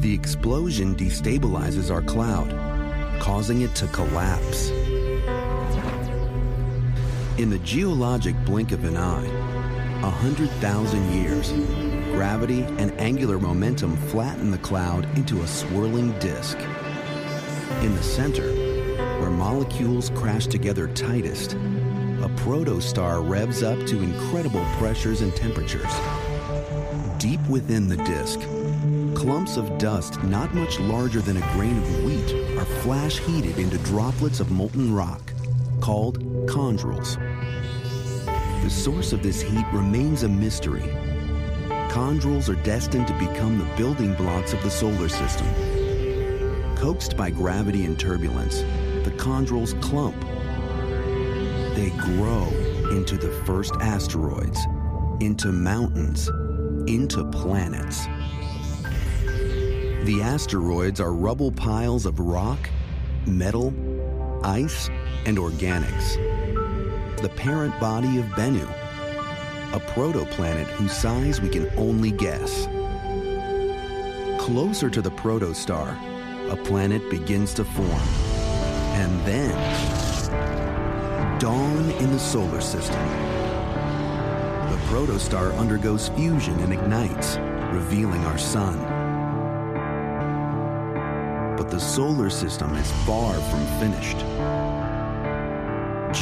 The 0.01 0.13
explosion 0.13 0.95
destabilizes 0.95 1.91
our 1.91 2.01
cloud, 2.01 2.51
causing 3.19 3.61
it 3.61 3.73
to 3.75 3.87
collapse 3.87 4.71
In 7.37 7.51
the 7.51 7.59
geologic 7.59 8.35
blink 8.45 8.71
of 8.71 8.83
an 8.83 8.97
eye, 8.97 9.27
a 10.01 10.09
hundred 10.09 10.49
thousand 10.53 11.07
years, 11.13 11.51
gravity 12.11 12.63
and 12.79 12.91
angular 12.99 13.37
momentum 13.37 13.95
flatten 13.95 14.49
the 14.49 14.57
cloud 14.57 15.05
into 15.15 15.43
a 15.43 15.47
swirling 15.47 16.17
disk. 16.17 16.57
In 17.83 17.93
the 17.93 18.01
center, 18.01 18.51
where 19.19 19.29
molecules 19.29 20.09
crash 20.15 20.47
together 20.47 20.87
tightest, 20.87 21.53
a 21.53 22.29
protostar 22.37 23.21
revs 23.21 23.61
up 23.61 23.77
to 23.85 24.01
incredible 24.01 24.65
pressures 24.79 25.21
and 25.21 25.35
temperatures. 25.35 25.93
Deep 27.19 27.47
within 27.47 27.87
the 27.87 27.97
disk, 27.97 28.39
clumps 29.15 29.57
of 29.57 29.77
dust 29.77 30.23
not 30.23 30.55
much 30.55 30.79
larger 30.79 31.21
than 31.21 31.37
a 31.37 31.53
grain 31.53 31.77
of 31.77 32.03
wheat 32.03 32.57
are 32.57 32.65
flash 32.81 33.19
heated 33.19 33.59
into 33.59 33.77
droplets 33.79 34.39
of 34.39 34.49
molten 34.49 34.91
rock 34.91 35.21
called 35.81 36.19
chondrules. 36.47 37.26
The 38.67 38.73
source 38.73 39.13
of 39.13 39.23
this 39.23 39.39
heat 39.39 39.65
remains 39.71 40.23
a 40.23 40.27
mystery. 40.27 40.93
Chondrules 41.89 42.49
are 42.49 42.61
destined 42.63 43.07
to 43.07 43.13
become 43.13 43.57
the 43.57 43.75
building 43.77 44.13
blocks 44.15 44.51
of 44.51 44.61
the 44.61 44.69
solar 44.69 45.07
system. 45.07 45.47
Coaxed 46.75 47.15
by 47.15 47.29
gravity 47.29 47.85
and 47.85 47.97
turbulence, 47.97 48.63
the 49.05 49.13
chondrules 49.15 49.81
clump. 49.81 50.19
They 51.77 51.91
grow 51.91 52.49
into 52.91 53.15
the 53.15 53.31
first 53.45 53.73
asteroids, 53.79 54.59
into 55.21 55.53
mountains, 55.53 56.27
into 56.89 57.23
planets. 57.31 58.03
The 60.03 60.19
asteroids 60.21 60.99
are 60.99 61.13
rubble 61.13 61.53
piles 61.53 62.05
of 62.05 62.19
rock, 62.19 62.69
metal, 63.25 63.73
ice, 64.43 64.89
and 65.25 65.37
organics. 65.37 66.36
The 67.21 67.29
parent 67.29 67.79
body 67.79 68.19
of 68.19 68.25
Bennu, 68.27 68.69
a 69.73 69.79
protoplanet 69.79 70.67
whose 70.67 70.91
size 70.91 71.41
we 71.41 71.49
can 71.49 71.67
only 71.75 72.11
guess. 72.11 72.67
Closer 74.39 74.87
to 74.91 75.01
the 75.01 75.09
protostar, 75.09 75.97
a 76.51 76.55
planet 76.55 77.09
begins 77.09 77.55
to 77.55 77.65
form. 77.65 77.89
And 77.89 79.19
then, 79.25 79.49
dawn 81.39 81.89
in 81.93 82.11
the 82.11 82.19
solar 82.19 82.61
system. 82.61 83.01
The 84.69 84.77
protostar 84.85 85.57
undergoes 85.57 86.09
fusion 86.09 86.59
and 86.59 86.71
ignites, 86.71 87.37
revealing 87.73 88.23
our 88.25 88.37
sun. 88.37 88.77
But 91.57 91.71
the 91.71 91.79
solar 91.79 92.29
system 92.29 92.75
is 92.75 92.91
far 93.07 93.33
from 93.33 93.65
finished. 93.79 94.76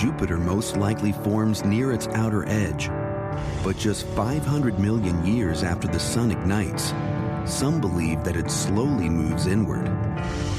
Jupiter 0.01 0.38
most 0.38 0.75
likely 0.75 1.13
forms 1.13 1.63
near 1.63 1.93
its 1.93 2.08
outer 2.08 2.45
edge, 2.49 2.89
but 3.63 3.77
just 3.77 4.05
500 4.08 4.77
million 4.77 5.25
years 5.25 5.63
after 5.63 5.88
the 5.88 5.99
sun 5.99 6.31
ignites, 6.31 6.93
some 7.45 7.79
believe 7.79 8.21
that 8.25 8.36
it 8.36 8.51
slowly 8.51 9.10
moves 9.10 9.47
inward. 9.47 9.88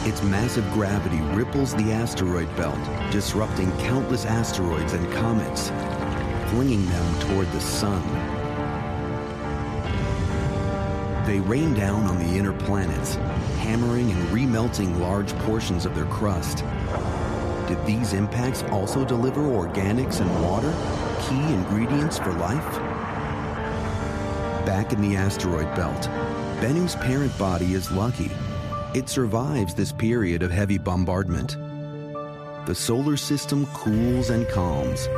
Its 0.05 0.23
massive 0.23 0.65
gravity 0.73 1.21
ripples 1.37 1.75
the 1.75 1.93
asteroid 1.93 2.49
belt, 2.57 2.79
disrupting 3.11 3.71
countless 3.79 4.25
asteroids 4.25 4.95
and 4.95 5.13
comets, 5.13 5.69
flinging 6.51 6.87
them 6.87 7.21
toward 7.29 7.53
the 7.53 7.61
sun. 7.61 8.03
They 11.27 11.41
rain 11.41 11.75
down 11.75 12.05
on 12.05 12.19
the 12.19 12.39
inner 12.39 12.55
planets, 12.55 13.17
hammering 13.59 14.11
and 14.13 14.29
remelting 14.29 14.99
large 14.99 15.35
portions 15.41 15.85
of 15.85 15.95
their 15.95 16.07
crust. 16.07 16.65
Did 17.69 17.85
these 17.85 18.13
impacts 18.13 18.63
also 18.65 19.05
deliver 19.05 19.41
organics 19.41 20.21
and 20.21 20.43
water, 20.43 20.73
key 21.29 21.53
ingredients 21.53 22.17
for 22.17 22.33
life? 22.35 22.77
Back 24.65 24.93
in 24.93 25.01
the 25.01 25.17
asteroid 25.17 25.75
belt, 25.75 26.09
Bennu's 26.61 26.95
parent 26.97 27.37
body 27.37 27.75
is 27.75 27.91
lucky. 27.91 28.31
It 28.95 29.09
survives 29.09 29.75
this 29.75 29.91
period 29.91 30.45
of 30.45 30.53
heavy 30.53 30.79
bombardment. 30.79 31.57
The 32.67 32.75
solar 32.75 33.17
system 33.17 33.67
cools 33.75 34.31
and 34.31 34.49
calms. 34.49 35.09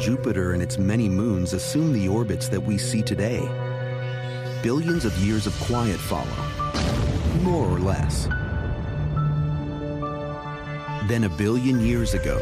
Jupiter 0.00 0.52
and 0.52 0.62
its 0.62 0.78
many 0.78 1.08
moons 1.08 1.52
assume 1.52 1.92
the 1.92 2.08
orbits 2.08 2.48
that 2.48 2.60
we 2.60 2.78
see 2.78 3.02
today. 3.02 3.40
Billions 4.62 5.04
of 5.04 5.16
years 5.18 5.48
of 5.48 5.58
quiet 5.60 5.98
follow, 5.98 6.26
more 7.42 7.66
or 7.66 7.80
less. 7.80 8.28
Then 11.12 11.24
a 11.24 11.28
billion 11.28 11.78
years 11.78 12.14
ago, 12.14 12.38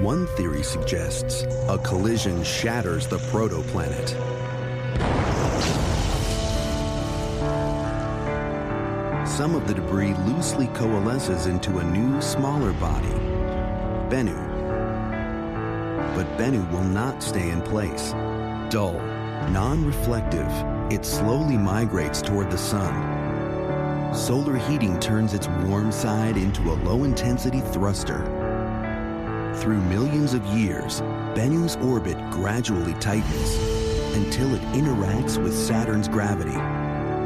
one 0.00 0.28
theory 0.36 0.62
suggests 0.62 1.42
a 1.68 1.76
collision 1.78 2.44
shatters 2.44 3.08
the 3.08 3.18
protoplanet. 3.18 4.10
Some 9.26 9.56
of 9.56 9.66
the 9.66 9.74
debris 9.74 10.14
loosely 10.24 10.68
coalesces 10.68 11.46
into 11.46 11.78
a 11.78 11.84
new, 11.84 12.22
smaller 12.22 12.72
body, 12.74 13.08
Bennu. 14.08 14.38
But 16.14 16.28
Bennu 16.38 16.70
will 16.70 16.84
not 16.84 17.24
stay 17.24 17.50
in 17.50 17.60
place. 17.60 18.12
Dull, 18.70 19.00
non-reflective, 19.50 20.48
it 20.92 21.04
slowly 21.04 21.56
migrates 21.58 22.22
toward 22.22 22.52
the 22.52 22.58
sun 22.58 23.21
solar 24.14 24.56
heating 24.56 25.00
turns 25.00 25.32
its 25.32 25.48
warm 25.64 25.90
side 25.90 26.36
into 26.36 26.70
a 26.70 26.76
low-intensity 26.84 27.60
thruster. 27.60 28.24
Through 29.56 29.80
millions 29.82 30.34
of 30.34 30.44
years, 30.46 31.00
Bennu's 31.34 31.76
orbit 31.76 32.18
gradually 32.30 32.94
tightens 32.94 33.56
until 34.14 34.54
it 34.54 34.60
interacts 34.72 35.42
with 35.42 35.56
Saturn's 35.56 36.08
gravity, 36.08 36.56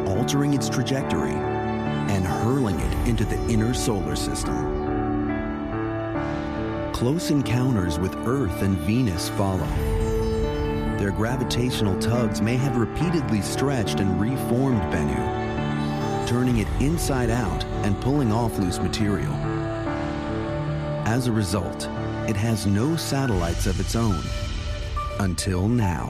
altering 0.08 0.54
its 0.54 0.68
trajectory 0.68 1.32
and 1.32 2.24
hurling 2.24 2.78
it 2.78 3.08
into 3.08 3.24
the 3.24 3.40
inner 3.48 3.74
solar 3.74 4.14
system. 4.14 4.54
Close 6.92 7.30
encounters 7.30 7.98
with 7.98 8.14
Earth 8.26 8.62
and 8.62 8.78
Venus 8.78 9.28
follow. 9.30 9.66
Their 10.98 11.10
gravitational 11.10 11.98
tugs 11.98 12.40
may 12.40 12.56
have 12.56 12.76
repeatedly 12.76 13.42
stretched 13.42 14.00
and 14.00 14.20
reformed 14.20 14.80
Bennu, 14.92 15.35
turning 16.36 16.58
it 16.58 16.68
inside 16.82 17.30
out 17.30 17.64
and 17.82 17.98
pulling 18.02 18.30
off 18.30 18.58
loose 18.58 18.78
material. 18.78 19.32
As 21.06 21.28
a 21.28 21.32
result, 21.32 21.88
it 22.28 22.36
has 22.36 22.66
no 22.66 22.94
satellites 22.94 23.66
of 23.66 23.80
its 23.80 23.96
own 23.96 24.22
until 25.18 25.66
now. 25.66 26.08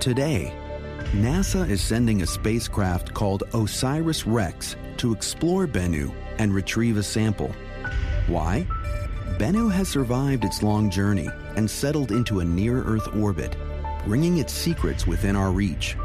Today, 0.00 0.52
NASA 1.12 1.66
is 1.66 1.80
sending 1.80 2.20
a 2.20 2.26
spacecraft 2.26 3.14
called 3.14 3.44
OSIRIS 3.54 4.26
REx 4.26 4.76
to 4.98 5.14
explore 5.14 5.66
Bennu 5.66 6.14
and 6.38 6.52
retrieve 6.52 6.98
a 6.98 7.02
sample. 7.02 7.54
Why? 8.26 8.66
Bennu 9.38 9.72
has 9.72 9.88
survived 9.88 10.44
its 10.44 10.62
long 10.62 10.90
journey 10.90 11.30
and 11.56 11.70
settled 11.70 12.12
into 12.12 12.40
a 12.40 12.44
near 12.44 12.82
Earth 12.82 13.08
orbit, 13.16 13.56
bringing 14.04 14.36
its 14.36 14.52
secrets 14.52 15.06
within 15.06 15.36
our 15.36 15.50
reach. 15.50 15.96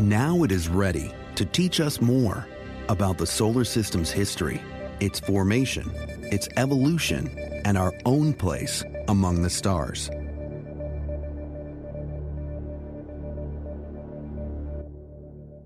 Now 0.00 0.44
it 0.44 0.50
is 0.50 0.70
ready 0.70 1.12
to 1.34 1.44
teach 1.44 1.78
us 1.78 2.00
more 2.00 2.46
about 2.88 3.18
the 3.18 3.26
solar 3.26 3.64
system's 3.64 4.10
history, 4.10 4.62
its 4.98 5.20
formation, 5.20 5.90
its 6.32 6.48
evolution, 6.56 7.28
and 7.66 7.76
our 7.76 7.92
own 8.06 8.32
place 8.32 8.82
among 9.08 9.42
the 9.42 9.50
stars. 9.50 10.08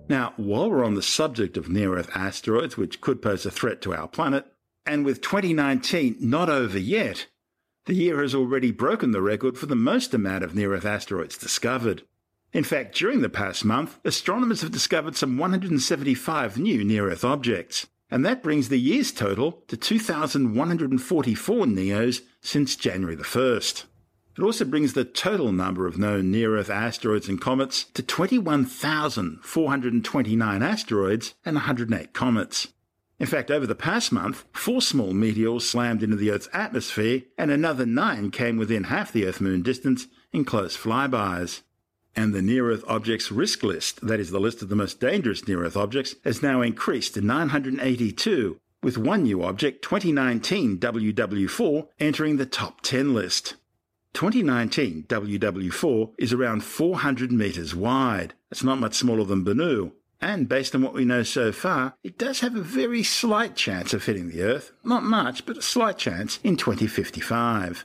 Now, 0.09 0.35
while 0.37 0.69
we're 0.69 0.85
on 0.85 0.95
the 0.95 1.03
subject 1.03 1.57
of 1.57 1.69
near 1.69 1.97
Earth 1.97 2.11
asteroids, 2.13 2.77
which 2.77 3.01
could 3.01 3.23
pose 3.23 3.47
a 3.47 3.53
threat 3.53 3.81
to 3.83 3.95
our 3.95 4.09
planet, 4.09 4.47
and 4.85 5.05
with 5.05 5.21
2019 5.21 6.17
not 6.19 6.51
over 6.51 6.79
yet, 6.79 7.29
the 7.87 7.95
year 7.95 8.21
has 8.21 8.35
already 8.35 8.73
broken 8.73 9.13
the 9.13 9.23
record 9.23 9.57
for 9.57 9.67
the 9.67 9.77
most 9.77 10.13
amount 10.13 10.43
of 10.43 10.57
near 10.57 10.75
Earth 10.75 10.85
asteroids 10.85 11.39
discovered. 11.39 12.03
In 12.55 12.63
fact, 12.63 12.95
during 12.95 13.21
the 13.21 13.29
past 13.29 13.65
month, 13.65 13.99
astronomers 14.05 14.61
have 14.61 14.71
discovered 14.71 15.17
some 15.17 15.37
175 15.37 16.57
new 16.57 16.85
near 16.85 17.11
Earth 17.11 17.25
objects, 17.25 17.89
and 18.13 18.25
that 18.25 18.45
brings 18.45 18.69
the 18.69 18.79
year's 18.79 19.11
total 19.11 19.65
to 19.67 19.77
2,144 19.77 21.67
NEOs 21.67 22.23
since 22.41 22.77
January 22.77 23.17
the 23.17 23.25
1st. 23.25 23.87
It 24.39 24.43
also 24.43 24.65
brings 24.65 24.93
the 24.93 25.05
total 25.05 25.51
number 25.51 25.89
of 25.89 25.99
known 25.99 26.31
near 26.31 26.57
Earth 26.57 26.71
asteroids 26.71 27.29
and 27.29 27.41
comets 27.41 27.87
to 27.95 28.05
21,429 28.05 30.63
asteroids 30.63 31.35
and 31.45 31.57
108 31.57 32.13
comets. 32.13 32.69
In 33.19 33.27
fact, 33.27 33.51
over 33.51 33.67
the 33.67 33.75
past 33.75 34.13
month, 34.13 34.45
four 34.53 34.81
small 34.81 35.13
meteors 35.13 35.69
slammed 35.69 36.05
into 36.05 36.15
the 36.15 36.31
Earth's 36.31 36.49
atmosphere, 36.53 37.23
and 37.37 37.51
another 37.51 37.85
nine 37.85 38.31
came 38.31 38.59
within 38.59 38.85
half 38.85 39.11
the 39.11 39.27
Earth 39.27 39.41
Moon 39.41 39.63
distance 39.63 40.07
in 40.33 40.45
close 40.45 40.77
flybys 40.77 41.63
and 42.17 42.35
the 42.35 42.43
near 42.43 42.71
Earth 42.71 42.85
objects 42.87 43.31
risk 43.31 43.63
list, 43.63 44.07
that 44.07 44.21
is, 44.21 44.31
the 44.31 44.41
list 44.41 44.63
of 44.63 44.69
the 44.69 44.77
most 44.77 45.01
dangerous 45.01 45.47
near 45.47 45.65
Earth 45.65 45.77
objects, 45.77 46.15
has 46.25 46.43
now 46.43 46.63
increased 46.63 47.15
to 47.15 47.21
982, 47.21 48.59
with 48.83 48.99
one 48.99 49.23
new 49.23 49.43
object, 49.43 49.83
2019 49.83 50.79
WW4, 50.79 51.89
entering 51.99 52.37
the 52.37 52.47
top 52.47 52.81
10 52.83 53.15
list. 53.15 53.57
2019 54.13 55.05
WW4 55.09 56.13
is 56.19 56.33
around 56.33 56.63
400 56.63 57.33
metres 57.33 57.75
wide. 57.75 58.35
It's 58.51 58.63
not 58.63 58.79
much 58.79 58.95
smaller 58.95 59.25
than 59.25 59.45
Bennu. 59.45 59.93
And 60.21 60.49
based 60.49 60.75
on 60.75 60.83
what 60.83 60.95
we 60.95 61.05
know 61.05 61.23
so 61.23 61.53
far, 61.53 61.95
it 62.03 62.17
does 62.17 62.41
have 62.41 62.55
a 62.55 62.63
very 62.63 63.03
slight 63.03 63.57
chance 63.57 63.93
of 63.93 64.05
hitting 64.05 64.31
the 64.31 64.43
Earth. 64.43 64.73
Not 64.85 65.03
much, 65.03 65.45
but 65.45 65.59
a 65.59 65.63
slight 65.63 65.99
chance 65.99 66.39
in 66.45 66.57
2055. 66.57 67.85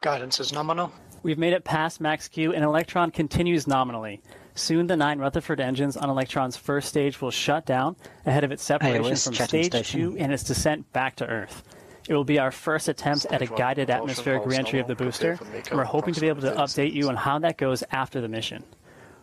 Guidance 0.00 0.40
is 0.40 0.54
nominal. 0.54 0.90
We've 1.22 1.38
made 1.38 1.52
it 1.52 1.64
past 1.64 2.00
max 2.00 2.28
Q, 2.28 2.54
and 2.54 2.64
Electron 2.64 3.10
continues 3.10 3.66
nominally. 3.66 4.22
Soon, 4.54 4.86
the 4.86 4.96
nine 4.96 5.18
Rutherford 5.18 5.60
engines 5.60 5.96
on 5.96 6.08
Electron's 6.08 6.56
first 6.56 6.88
stage 6.88 7.20
will 7.20 7.30
shut 7.30 7.66
down 7.66 7.96
ahead 8.26 8.42
of 8.44 8.52
its 8.52 8.62
separation 8.62 9.02
where's 9.02 9.24
from 9.24 9.34
stage 9.34 9.66
Station? 9.66 10.00
two 10.00 10.16
and 10.18 10.32
its 10.32 10.42
descent 10.42 10.90
back 10.92 11.16
to 11.16 11.26
Earth. 11.26 11.62
It 12.08 12.14
will 12.14 12.24
be 12.24 12.38
our 12.38 12.50
first 12.50 12.88
attempt 12.88 13.26
at 13.26 13.42
a 13.42 13.46
one 13.46 13.58
guided 13.58 13.90
atmospheric 13.90 14.46
reentry 14.46 14.78
of 14.80 14.86
the 14.86 14.94
booster, 14.94 15.36
Prepare 15.36 15.46
for 15.46 15.56
MECO 15.56 15.70
and 15.70 15.78
we're 15.78 15.84
hoping 15.84 16.14
to 16.14 16.20
be 16.20 16.28
able 16.28 16.40
to 16.42 16.52
update 16.52 16.92
you 16.92 17.08
on 17.08 17.16
how 17.16 17.38
that 17.38 17.58
goes 17.58 17.84
after 17.92 18.20
the 18.20 18.28
mission. 18.28 18.64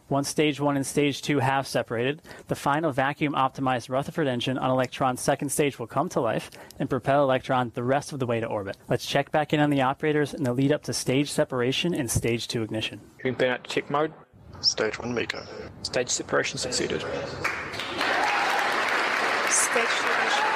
Once 0.10 0.30
stage 0.30 0.60
one 0.60 0.78
and 0.78 0.86
stage 0.86 1.22
two 1.22 1.39
have 1.39 1.68
separated, 1.68 2.22
the 2.47 2.55
final 2.55 2.91
vacuum 2.91 3.34
optimized 3.34 3.89
Rutherford 3.89 4.28
engine 4.28 4.58
on 4.58 4.72
Electron's 4.72 5.20
second 5.20 5.49
stage 5.49 5.78
will 5.78 5.88
come 5.88 6.08
to 6.10 6.22
life 6.22 6.49
and 6.80 6.89
propel 6.89 7.24
Electron 7.24 7.72
the 7.74 7.84
rest 7.84 8.14
of 8.14 8.20
the 8.20 8.26
way 8.26 8.39
to 8.39 8.45
orbit. 8.45 8.78
Let's 8.88 9.05
check 9.05 9.32
back 9.32 9.51
in 9.51 9.60
on 9.60 9.70
the 9.70 9.82
operators 9.82 10.34
in 10.34 10.43
the 10.43 10.53
lead 10.53 10.72
up 10.72 10.84
to 10.84 10.93
stage 10.93 11.30
separation 11.30 11.93
and 11.93 12.10
stage 12.10 12.47
two 12.47 12.64
ignition. 12.64 13.01
Entering 13.20 13.36
burnout 13.36 13.64
check 13.64 13.89
mode. 13.89 14.14
Stage 14.62 14.97
one 14.97 15.14
MECO. 15.14 15.43
Stage 15.84 16.10
separation 16.10 16.58
succeeded. 16.58 17.01
Stage 19.49 19.88
two 19.89 20.08
ignition. 20.08 20.47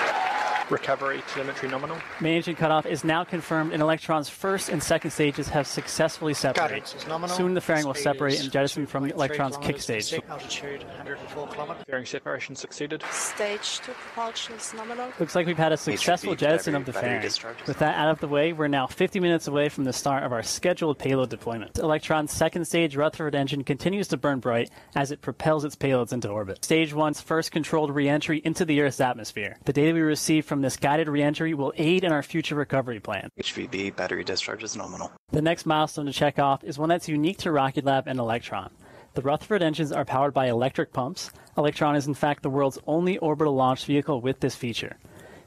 Recovery 0.71 1.21
telemetry 1.27 1.67
nominal. 1.67 1.97
Main 2.21 2.37
engine 2.37 2.55
cutoff 2.55 2.85
is 2.85 3.03
now 3.03 3.25
confirmed, 3.25 3.73
and 3.73 3.81
Electron's 3.81 4.29
first 4.29 4.69
and 4.69 4.81
second 4.81 5.11
stages 5.11 5.49
have 5.49 5.67
successfully 5.67 6.33
separated. 6.33 6.69
Guidance 6.69 6.95
is 6.95 7.07
nominal. 7.07 7.35
Soon 7.35 7.53
the 7.53 7.59
fairing 7.59 7.85
will 7.85 7.93
separate 7.93 8.39
and 8.39 8.49
jettison 8.49 8.85
from 8.85 9.03
2.3 9.03 9.11
Electron's 9.11 9.57
kick 9.57 9.81
stage. 9.81 10.13
Altitude 10.29 10.83
104 10.83 11.47
kilometers. 11.47 11.83
Fairing 11.89 12.05
separation 12.05 12.55
succeeded. 12.55 13.03
Stage 13.11 13.79
two 13.79 13.91
propulsion 13.91 14.55
is 14.55 14.73
nominal. 14.73 15.11
Looks 15.19 15.35
like 15.35 15.45
we've 15.45 15.57
had 15.57 15.73
a 15.73 15.77
successful 15.77 16.35
jettison 16.35 16.73
of 16.73 16.85
the 16.85 16.93
battery 16.93 17.29
fairing. 17.29 17.57
With 17.67 17.79
that 17.79 17.97
out 17.97 18.09
of 18.09 18.21
the 18.21 18.29
way, 18.29 18.53
we're 18.53 18.69
now 18.69 18.87
50 18.87 19.19
minutes 19.19 19.47
away 19.49 19.67
from 19.67 19.83
the 19.83 19.91
start 19.91 20.23
of 20.23 20.31
our 20.31 20.41
scheduled 20.41 20.97
payload 20.97 21.29
deployment. 21.29 21.79
Electron's 21.79 22.31
second 22.31 22.63
stage 22.63 22.95
Rutherford 22.95 23.35
engine 23.35 23.65
continues 23.65 24.07
to 24.07 24.15
burn 24.15 24.39
bright 24.39 24.69
as 24.95 25.11
it 25.11 25.21
propels 25.21 25.65
its 25.65 25.75
payloads 25.75 26.13
into 26.13 26.29
orbit. 26.29 26.63
Stage 26.63 26.93
1's 26.93 27.19
first 27.19 27.51
controlled 27.51 27.93
re-entry 27.93 28.41
into 28.45 28.63
the 28.63 28.79
Earth's 28.79 29.01
atmosphere. 29.01 29.57
The 29.65 29.73
data 29.73 29.93
we 29.93 29.99
receive 29.99 30.45
from 30.45 30.60
this 30.61 30.77
guided 30.77 31.07
re-entry 31.07 31.53
will 31.53 31.73
aid 31.77 32.03
in 32.03 32.11
our 32.11 32.23
future 32.23 32.55
recovery 32.55 32.99
plan. 32.99 33.29
HVB 33.39 33.95
battery 33.95 34.23
discharge 34.23 34.63
is 34.63 34.75
nominal. 34.75 35.11
The 35.31 35.41
next 35.41 35.65
milestone 35.65 36.05
to 36.05 36.13
check 36.13 36.39
off 36.39 36.63
is 36.63 36.77
one 36.77 36.89
that's 36.89 37.07
unique 37.07 37.37
to 37.39 37.51
Rocket 37.51 37.85
Lab 37.85 38.07
and 38.07 38.19
Electron. 38.19 38.71
The 39.13 39.21
Rutherford 39.21 39.61
engines 39.61 39.91
are 39.91 40.05
powered 40.05 40.33
by 40.33 40.47
electric 40.47 40.93
pumps. 40.93 41.31
Electron 41.57 41.95
is, 41.95 42.07
in 42.07 42.13
fact, 42.13 42.43
the 42.43 42.49
world's 42.49 42.79
only 42.87 43.17
orbital 43.17 43.53
launch 43.53 43.85
vehicle 43.85 44.21
with 44.21 44.39
this 44.39 44.55
feature. 44.55 44.97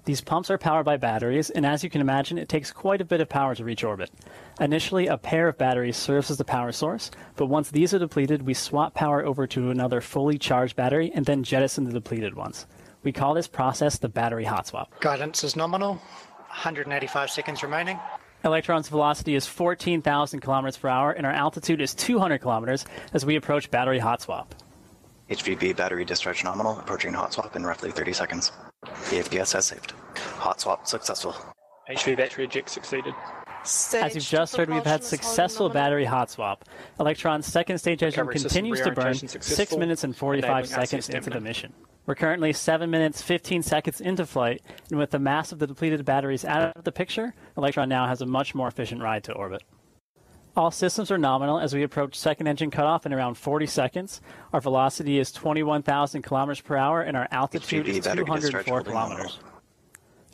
These 0.05 0.21
pumps 0.21 0.51
are 0.51 0.59
powered 0.59 0.85
by 0.85 0.99
batteries, 0.99 1.49
and 1.49 1.65
as 1.65 1.83
you 1.83 1.89
can 1.89 2.03
imagine, 2.03 2.37
it 2.37 2.51
takes 2.51 2.71
quite 2.71 3.01
a 3.01 3.07
bit 3.07 3.23
of 3.23 3.29
power 3.31 3.55
to 3.55 3.65
reach 3.65 3.83
orbit. 3.83 4.11
Initially, 4.61 5.07
a 5.07 5.17
pair 5.17 5.49
of 5.49 5.57
batteries 5.57 5.97
serves 5.97 6.31
as 6.31 6.37
the 6.37 6.45
power 6.45 6.73
source, 6.73 7.11
but 7.37 7.47
once 7.47 7.71
these 7.71 7.95
are 7.95 7.99
depleted, 7.99 8.43
we 8.43 8.53
swap 8.53 8.93
power 8.93 9.25
over 9.25 9.47
to 9.47 9.71
another 9.71 10.03
fully 10.03 10.37
charged 10.37 10.77
battery 10.77 11.11
and 11.15 11.25
then 11.25 11.43
jettison 11.43 11.85
the 11.85 11.93
depleted 11.93 12.35
ones. 12.35 12.67
We 13.05 13.13
call 13.13 13.35
this 13.35 13.47
process 13.47 13.99
the 13.99 14.09
battery 14.09 14.45
hot 14.45 14.67
swap. 14.67 14.99
Guidance 15.01 15.45
is 15.45 15.55
nominal. 15.55 16.01
185 16.49 17.31
seconds 17.31 17.63
remaining. 17.63 18.01
Electron's 18.45 18.89
velocity 18.89 19.35
is 19.35 19.47
14,000 19.47 20.41
kilometers 20.41 20.77
per 20.77 20.89
hour, 20.89 21.13
and 21.13 21.27
our 21.27 21.33
altitude 21.33 21.81
is 21.81 21.95
200 21.95 22.39
kilometers 22.39 22.85
as 23.13 23.25
we 23.25 23.37
approach 23.37 23.71
battery 23.71 23.99
hot 23.99 24.23
swap. 24.23 24.55
HVB 25.31 25.77
battery 25.77 26.05
discharge 26.05 26.45
nominal. 26.45 26.79
Approaching 26.79 27.13
hot 27.13 27.33
swap 27.33 27.57
in 27.57 27.65
roughly 27.65 27.91
30 27.91 28.13
seconds. 28.13 28.53
The 28.83 29.21
APS 29.21 29.53
has 29.53 29.67
saved. 29.67 29.93
Hot 30.39 30.61
swap 30.61 30.87
successful. 30.87 31.35
HV 31.89 32.17
battery 32.17 32.45
eject 32.45 32.71
succeeded. 32.71 33.15
Stage 33.65 34.03
As 34.03 34.15
you've 34.15 34.25
just 34.25 34.57
heard, 34.57 34.69
we've 34.69 34.85
had 34.85 35.03
successful 35.03 35.69
battery 35.69 36.05
hot 36.05 36.31
swap. 36.31 36.65
Electron's 37.01 37.47
second 37.47 37.79
stage 37.79 38.03
engine 38.03 38.27
Recovery 38.27 38.41
continues 38.41 38.81
to 38.83 38.91
burn 38.93 39.15
6 39.15 39.77
minutes 39.77 40.05
and 40.05 40.15
45 40.15 40.69
seconds 40.69 41.09
into 41.09 41.31
the 41.31 41.41
mission. 41.41 41.73
We're 42.07 42.15
currently 42.15 42.53
7 42.53 42.91
minutes 42.91 43.23
15 43.23 43.63
seconds 43.63 44.01
into 44.03 44.27
flight, 44.27 44.61
and 44.91 44.99
with 44.99 45.11
the 45.11 45.19
mass 45.19 45.53
of 45.53 45.59
the 45.59 45.67
depleted 45.67 46.05
batteries 46.05 46.45
out 46.45 46.77
of 46.77 46.85
the 46.85 46.93
picture, 46.93 47.35
Electron 47.57 47.89
now 47.89 48.07
has 48.07 48.21
a 48.21 48.27
much 48.27 48.55
more 48.55 48.69
efficient 48.69 49.01
ride 49.01 49.25
to 49.25 49.33
orbit. 49.33 49.63
All 50.57 50.71
systems 50.71 51.11
are 51.11 51.19
nominal 51.19 51.59
as 51.59 51.75
we 51.75 51.83
approach 51.83 52.15
second 52.15 52.47
engine 52.47 52.71
cutoff 52.71 53.07
in 53.07 53.13
around 53.13 53.35
40 53.35 53.67
seconds. 53.67 54.21
Our 54.53 54.61
velocity 54.61 55.19
is 55.19 55.33
21,000 55.33 56.23
kilometers 56.23 56.61
per 56.61 56.77
hour, 56.77 57.01
and 57.01 57.17
our 57.17 57.27
altitude 57.33 57.87
HVB 57.87 57.89
is 57.89 58.05
battery 58.05 58.25
204 58.27 58.75
holding 58.75 58.93
nominal. 58.93 59.17
kilometers. 59.17 59.39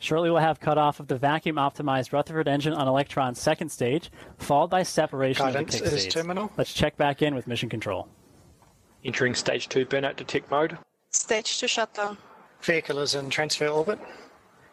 Shortly, 0.01 0.29
we'll 0.31 0.39
have 0.39 0.59
cutoff 0.59 0.99
of 0.99 1.07
the 1.07 1.15
vacuum 1.15 1.57
optimized 1.57 2.11
Rutherford 2.11 2.47
engine 2.47 2.73
on 2.73 2.87
Electron's 2.87 3.39
second 3.39 3.69
stage, 3.69 4.09
followed 4.39 4.71
by 4.71 4.81
separation 4.81 5.45
Guidance 5.45 5.75
of 5.75 5.81
the 5.81 5.85
kick 5.85 5.93
is 5.93 6.01
stage. 6.01 6.13
terminal. 6.13 6.51
Let's 6.57 6.73
check 6.73 6.97
back 6.97 7.21
in 7.21 7.35
with 7.35 7.45
mission 7.45 7.69
control. 7.69 8.07
Entering 9.05 9.35
stage 9.35 9.69
two 9.69 9.85
burnout 9.85 10.15
detect 10.15 10.49
mode. 10.49 10.75
Stage 11.11 11.59
two 11.59 11.67
shutdown. 11.67 12.17
Vehicle 12.61 12.97
is 12.97 13.13
in 13.13 13.29
transfer 13.29 13.67
orbit. 13.67 13.99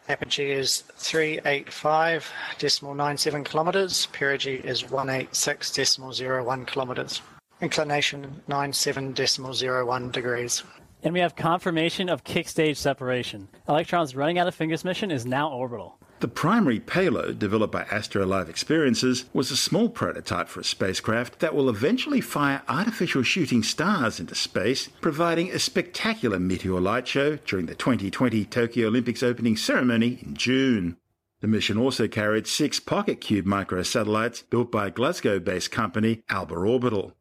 Apogee 0.09 0.51
is 0.51 0.85
385.97 0.99 3.45
kilometers. 3.45 4.09
Perigee 4.15 4.65
is 4.65 4.85
186.01 4.85 6.67
kilometers. 6.67 7.21
Inclination 7.61 8.43
97.01 8.49 10.13
degrees. 10.13 10.63
And 11.03 11.15
we 11.15 11.21
have 11.21 11.37
confirmation 11.37 12.09
of 12.09 12.25
kick 12.25 12.49
stage 12.49 12.77
separation. 12.77 13.49
Electron's 13.69 14.17
running 14.17 14.39
out 14.39 14.49
of 14.49 14.55
fingers 14.55 14.85
mission 14.85 15.11
is 15.11 15.25
now 15.25 15.51
orbital. 15.51 15.99
The 16.21 16.27
primary 16.27 16.81
payload 16.81 17.39
developed 17.39 17.73
by 17.73 17.83
Astro 17.85 18.27
Live 18.27 18.49
Experiences 18.49 19.27
was 19.33 19.53
a 19.53 19.57
small 19.57 19.89
prototype 19.89 20.49
for 20.49 20.59
a 20.59 20.65
spacecraft 20.65 21.39
that 21.39 21.55
will 21.55 21.69
eventually 21.69 22.21
fire 22.21 22.63
artificial 22.69 23.23
shooting 23.23 23.63
stars 23.63 24.19
into 24.19 24.35
space, 24.35 24.89
providing 25.01 25.53
a 25.53 25.61
spectacular 25.61 26.41
meteor 26.41 26.81
light 26.81 27.07
show 27.07 27.37
during 27.37 27.67
the 27.67 27.77
2020 27.77 28.45
Tokyo 28.47 28.89
Olympics 28.89 29.23
opening 29.23 29.57
ceremony 29.57 30.19
in 30.21 30.35
June. 30.35 30.97
The 31.41 31.47
mission 31.47 31.79
also 31.79 32.09
carried 32.09 32.49
six 32.49 32.81
PocketQube 32.81 33.45
microsatellites 33.45 34.43
built 34.51 34.73
by 34.73 34.91
Glasgow 34.91 35.39
based 35.39 35.71
company 35.71 36.25
Alba 36.29 36.57
Orbital. 36.57 37.15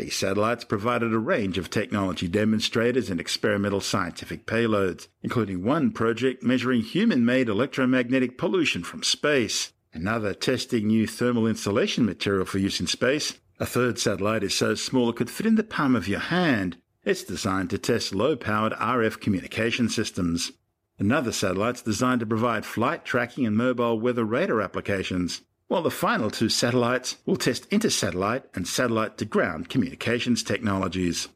These 0.00 0.16
satellites 0.16 0.64
provided 0.64 1.12
a 1.12 1.18
range 1.18 1.58
of 1.58 1.68
technology 1.68 2.26
demonstrators 2.26 3.10
and 3.10 3.20
experimental 3.20 3.82
scientific 3.82 4.46
payloads, 4.46 5.08
including 5.22 5.62
one 5.62 5.90
project 5.90 6.42
measuring 6.42 6.80
human 6.80 7.22
made 7.22 7.50
electromagnetic 7.50 8.38
pollution 8.38 8.82
from 8.82 9.02
space, 9.02 9.74
another 9.92 10.32
testing 10.32 10.86
new 10.86 11.06
thermal 11.06 11.46
insulation 11.46 12.06
material 12.06 12.46
for 12.46 12.56
use 12.56 12.80
in 12.80 12.86
space. 12.86 13.38
A 13.58 13.66
third 13.66 13.98
satellite 13.98 14.42
is 14.42 14.54
so 14.54 14.74
small 14.74 15.10
it 15.10 15.16
could 15.16 15.28
fit 15.28 15.44
in 15.44 15.56
the 15.56 15.62
palm 15.62 15.94
of 15.94 16.08
your 16.08 16.20
hand. 16.20 16.78
It's 17.04 17.22
designed 17.22 17.68
to 17.68 17.76
test 17.76 18.14
low 18.14 18.36
powered 18.36 18.72
RF 18.72 19.20
communication 19.20 19.90
systems. 19.90 20.52
Another 20.98 21.30
satellite's 21.30 21.82
designed 21.82 22.20
to 22.20 22.26
provide 22.26 22.64
flight 22.64 23.04
tracking 23.04 23.44
and 23.44 23.54
mobile 23.54 24.00
weather 24.00 24.24
radar 24.24 24.62
applications 24.62 25.42
while 25.70 25.82
the 25.82 25.90
final 25.90 26.32
two 26.32 26.48
satellites 26.48 27.16
will 27.24 27.36
test 27.36 27.64
inter-satellite 27.70 28.42
and 28.54 28.66
satellite 28.66 29.16
to 29.16 29.24
ground 29.24 29.68
communications 29.68 30.42
technologies. 30.42 31.28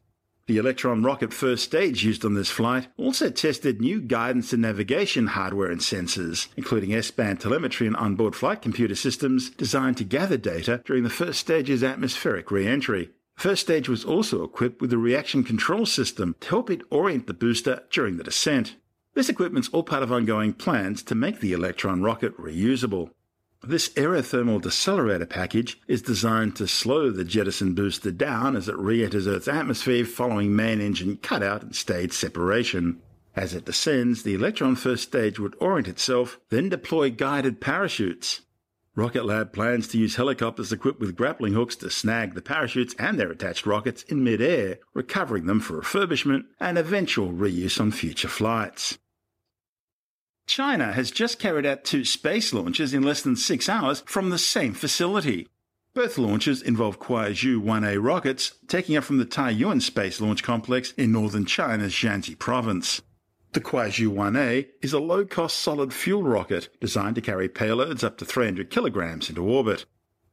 The 0.47 0.57
Electron 0.57 1.03
rocket 1.03 1.33
first 1.33 1.63
stage 1.63 2.03
used 2.03 2.25
on 2.25 2.33
this 2.33 2.51
flight 2.51 2.89
also 2.97 3.29
tested 3.29 3.79
new 3.79 4.01
guidance 4.01 4.51
and 4.51 4.61
navigation 4.61 5.27
hardware 5.27 5.71
and 5.71 5.79
sensors, 5.79 6.49
including 6.57 6.93
S-band 6.93 7.39
telemetry 7.39 7.87
and 7.87 7.95
onboard 7.95 8.35
flight 8.35 8.61
computer 8.61 8.93
systems 8.93 9.51
designed 9.51 9.95
to 9.97 10.03
gather 10.03 10.37
data 10.37 10.81
during 10.83 11.03
the 11.03 11.09
first 11.09 11.39
stage's 11.39 11.81
atmospheric 11.81 12.51
re-entry. 12.51 13.11
The 13.37 13.41
first 13.41 13.61
stage 13.61 13.87
was 13.87 14.03
also 14.03 14.43
equipped 14.43 14.81
with 14.81 14.91
a 14.91 14.97
reaction 14.97 15.45
control 15.45 15.85
system 15.85 16.35
to 16.41 16.49
help 16.49 16.69
it 16.69 16.81
orient 16.89 17.27
the 17.27 17.33
booster 17.33 17.83
during 17.89 18.17
the 18.17 18.23
descent. 18.25 18.75
This 19.13 19.29
equipment's 19.29 19.69
all 19.69 19.83
part 19.83 20.03
of 20.03 20.11
ongoing 20.11 20.51
plans 20.51 21.01
to 21.03 21.15
make 21.15 21.39
the 21.39 21.53
Electron 21.53 22.03
rocket 22.03 22.37
reusable. 22.37 23.11
This 23.67 23.89
aerothermal 23.89 24.61
decelerator 24.61 25.27
package 25.27 25.81
is 25.87 26.03
designed 26.03 26.55
to 26.57 26.67
slow 26.67 27.09
the 27.09 27.23
jettison 27.23 27.73
booster 27.73 28.11
down 28.11 28.55
as 28.55 28.69
it 28.69 28.77
re-enters 28.77 29.25
Earth's 29.27 29.47
atmosphere 29.47 30.05
following 30.05 30.55
main 30.55 30.79
engine 30.79 31.17
cutout 31.17 31.63
and 31.63 31.75
stage 31.75 32.13
separation. 32.13 33.01
As 33.35 33.55
it 33.55 33.65
descends, 33.65 34.21
the 34.21 34.35
Electron 34.35 34.75
first 34.75 35.01
stage 35.01 35.39
would 35.39 35.55
orient 35.59 35.87
itself, 35.87 36.39
then 36.49 36.69
deploy 36.69 37.09
guided 37.09 37.59
parachutes. 37.59 38.41
Rocket 38.95 39.25
Lab 39.25 39.51
plans 39.51 39.87
to 39.87 39.97
use 39.97 40.15
helicopters 40.15 40.71
equipped 40.71 40.99
with 40.99 41.15
grappling 41.15 41.53
hooks 41.53 41.75
to 41.77 41.89
snag 41.89 42.35
the 42.35 42.43
parachutes 42.43 42.93
and 42.99 43.19
their 43.19 43.31
attached 43.31 43.65
rockets 43.65 44.03
in 44.03 44.23
mid-air, 44.23 44.77
recovering 44.93 45.47
them 45.47 45.59
for 45.59 45.81
refurbishment 45.81 46.43
and 46.59 46.77
eventual 46.77 47.31
reuse 47.31 47.81
on 47.81 47.89
future 47.89 48.27
flights. 48.29 48.99
China 50.47 50.93
has 50.93 51.11
just 51.11 51.39
carried 51.39 51.65
out 51.65 51.83
two 51.83 52.05
space 52.05 52.53
launches 52.53 52.93
in 52.93 53.03
less 53.03 53.21
than 53.21 53.35
six 53.35 53.67
hours 53.67 54.01
from 54.05 54.29
the 54.29 54.37
same 54.37 54.73
facility. 54.73 55.47
Both 55.93 56.17
launches 56.17 56.61
involve 56.61 56.99
Kuaizhou 56.99 57.61
1A 57.61 58.03
rockets 58.03 58.53
taking 58.67 58.97
off 58.97 59.05
from 59.05 59.17
the 59.17 59.25
Taiyuan 59.25 59.81
Space 59.81 60.19
Launch 60.19 60.43
Complex 60.43 60.91
in 60.97 61.11
northern 61.11 61.45
China's 61.45 61.93
Jiangxi 61.93 62.37
province. 62.37 63.01
The 63.53 63.61
Kuaizhou 63.61 64.09
1A 64.09 64.67
is 64.81 64.91
a 64.91 64.99
low-cost 64.99 65.55
solid 65.55 65.93
fuel 65.93 66.23
rocket 66.23 66.67
designed 66.81 67.15
to 67.15 67.21
carry 67.21 67.47
payloads 67.47 68.03
up 68.03 68.17
to 68.17 68.25
300 68.25 68.69
kilograms 68.69 69.29
into 69.29 69.43
orbit. 69.43 69.85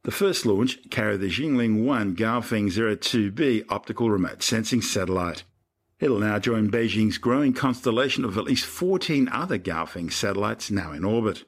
The 0.03 0.11
first 0.11 0.45
launch 0.45 0.89
carried 0.89 1.21
the 1.21 1.29
Jilin 1.29 1.85
1 1.85 2.17
Gaofen 2.17 2.67
02B 2.67 3.63
optical 3.69 4.11
remote 4.11 4.43
sensing 4.43 4.81
satellite. 4.81 5.45
It'll 6.03 6.19
now 6.19 6.37
join 6.37 6.69
Beijing's 6.69 7.17
growing 7.17 7.53
constellation 7.53 8.25
of 8.25 8.37
at 8.37 8.43
least 8.43 8.65
14 8.65 9.29
other 9.31 9.57
Gaofen 9.57 10.11
satellites 10.11 10.69
now 10.69 10.91
in 10.91 11.05
orbit. 11.05 11.45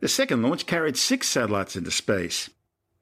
The 0.00 0.08
second 0.08 0.40
launch 0.40 0.64
carried 0.64 0.96
six 0.96 1.28
satellites 1.28 1.76
into 1.76 1.90
space. 1.90 2.48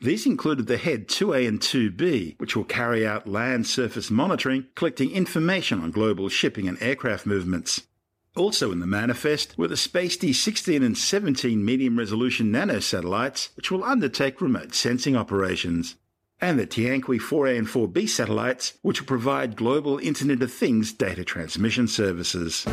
These 0.00 0.26
included 0.26 0.66
the 0.66 0.78
Head 0.78 1.06
2A 1.06 1.46
and 1.46 1.60
2B, 1.60 2.40
which 2.40 2.56
will 2.56 2.64
carry 2.64 3.06
out 3.06 3.28
land 3.28 3.68
surface 3.68 4.10
monitoring, 4.10 4.66
collecting 4.74 5.12
information 5.12 5.80
on 5.80 5.92
global 5.92 6.28
shipping 6.28 6.66
and 6.66 6.76
aircraft 6.82 7.24
movements. 7.24 7.86
Also 8.34 8.72
in 8.72 8.80
the 8.80 8.86
manifest 8.88 9.56
were 9.56 9.68
the 9.68 9.76
SpaceD 9.76 10.34
16 10.34 10.82
and 10.82 10.98
17 10.98 11.64
medium 11.64 11.96
resolution 11.96 12.50
nanosatellites, 12.50 13.54
which 13.54 13.70
will 13.70 13.84
undertake 13.84 14.40
remote 14.40 14.74
sensing 14.74 15.14
operations 15.14 15.94
and 16.40 16.58
the 16.58 16.66
Tianqi 16.66 17.18
4A 17.18 17.58
and 17.58 17.66
4B 17.66 18.08
satellites, 18.08 18.74
which 18.82 19.00
will 19.00 19.06
provide 19.06 19.56
global 19.56 19.98
Internet 19.98 20.42
of 20.42 20.52
Things 20.52 20.92
data 20.92 21.24
transmission 21.24 21.88
services. 21.88 22.66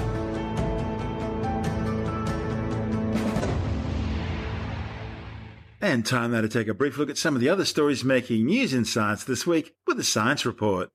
And 5.80 6.06
time 6.06 6.32
now 6.32 6.42
to 6.42 6.48
take 6.48 6.70
a 6.70 6.74
brief 6.74 6.98
look 6.98 7.10
at 7.10 7.18
some 7.18 7.36
of 7.36 7.42
the 7.42 7.50
other 7.50 7.66
stories 7.66 8.04
making 8.04 8.46
news 8.46 8.74
in 8.74 8.86
science 8.86 9.24
this 9.26 9.46
week 9.46 9.76
with 9.86 9.98
the 9.98 10.04
Science 10.04 10.46
Report. 10.46 10.90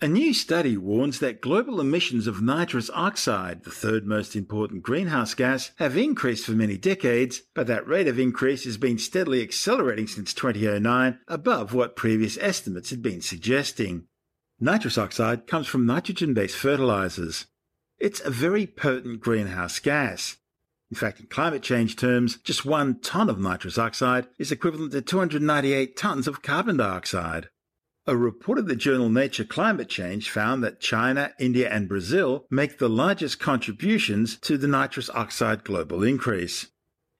A 0.00 0.08
new 0.08 0.34
study 0.34 0.76
warns 0.76 1.20
that 1.20 1.40
global 1.40 1.80
emissions 1.80 2.26
of 2.26 2.42
nitrous 2.42 2.90
oxide, 2.92 3.62
the 3.62 3.70
third 3.70 4.06
most 4.06 4.34
important 4.34 4.82
greenhouse 4.82 5.34
gas, 5.34 5.70
have 5.76 5.96
increased 5.96 6.44
for 6.44 6.52
many 6.52 6.76
decades, 6.76 7.42
but 7.54 7.68
that 7.68 7.86
rate 7.86 8.08
of 8.08 8.18
increase 8.18 8.64
has 8.64 8.76
been 8.76 8.98
steadily 8.98 9.40
accelerating 9.40 10.08
since 10.08 10.34
2009, 10.34 11.20
above 11.28 11.72
what 11.72 11.94
previous 11.96 12.36
estimates 12.38 12.90
had 12.90 13.02
been 13.02 13.20
suggesting. 13.20 14.06
Nitrous 14.58 14.98
oxide 14.98 15.46
comes 15.46 15.68
from 15.68 15.86
nitrogen 15.86 16.34
based 16.34 16.56
fertilizers. 16.56 17.46
It's 17.98 18.20
a 18.20 18.30
very 18.30 18.66
potent 18.66 19.20
greenhouse 19.20 19.78
gas. 19.78 20.38
In 20.90 20.96
fact, 20.96 21.20
in 21.20 21.26
climate 21.26 21.62
change 21.62 21.96
terms, 21.96 22.38
just 22.38 22.64
one 22.64 22.98
ton 23.00 23.30
of 23.30 23.38
nitrous 23.38 23.78
oxide 23.78 24.26
is 24.38 24.50
equivalent 24.50 24.92
to 24.92 25.02
298 25.02 25.96
tons 25.96 26.26
of 26.26 26.42
carbon 26.42 26.78
dioxide. 26.78 27.48
A 28.06 28.14
report 28.14 28.58
of 28.58 28.66
the 28.66 28.76
journal 28.76 29.08
Nature 29.08 29.44
Climate 29.44 29.88
Change 29.88 30.28
found 30.28 30.62
that 30.62 30.78
China, 30.78 31.32
India, 31.38 31.70
and 31.70 31.88
Brazil 31.88 32.46
make 32.50 32.76
the 32.76 32.88
largest 32.88 33.40
contributions 33.40 34.36
to 34.40 34.58
the 34.58 34.68
nitrous 34.68 35.08
oxide 35.08 35.64
global 35.64 36.02
increase. 36.02 36.66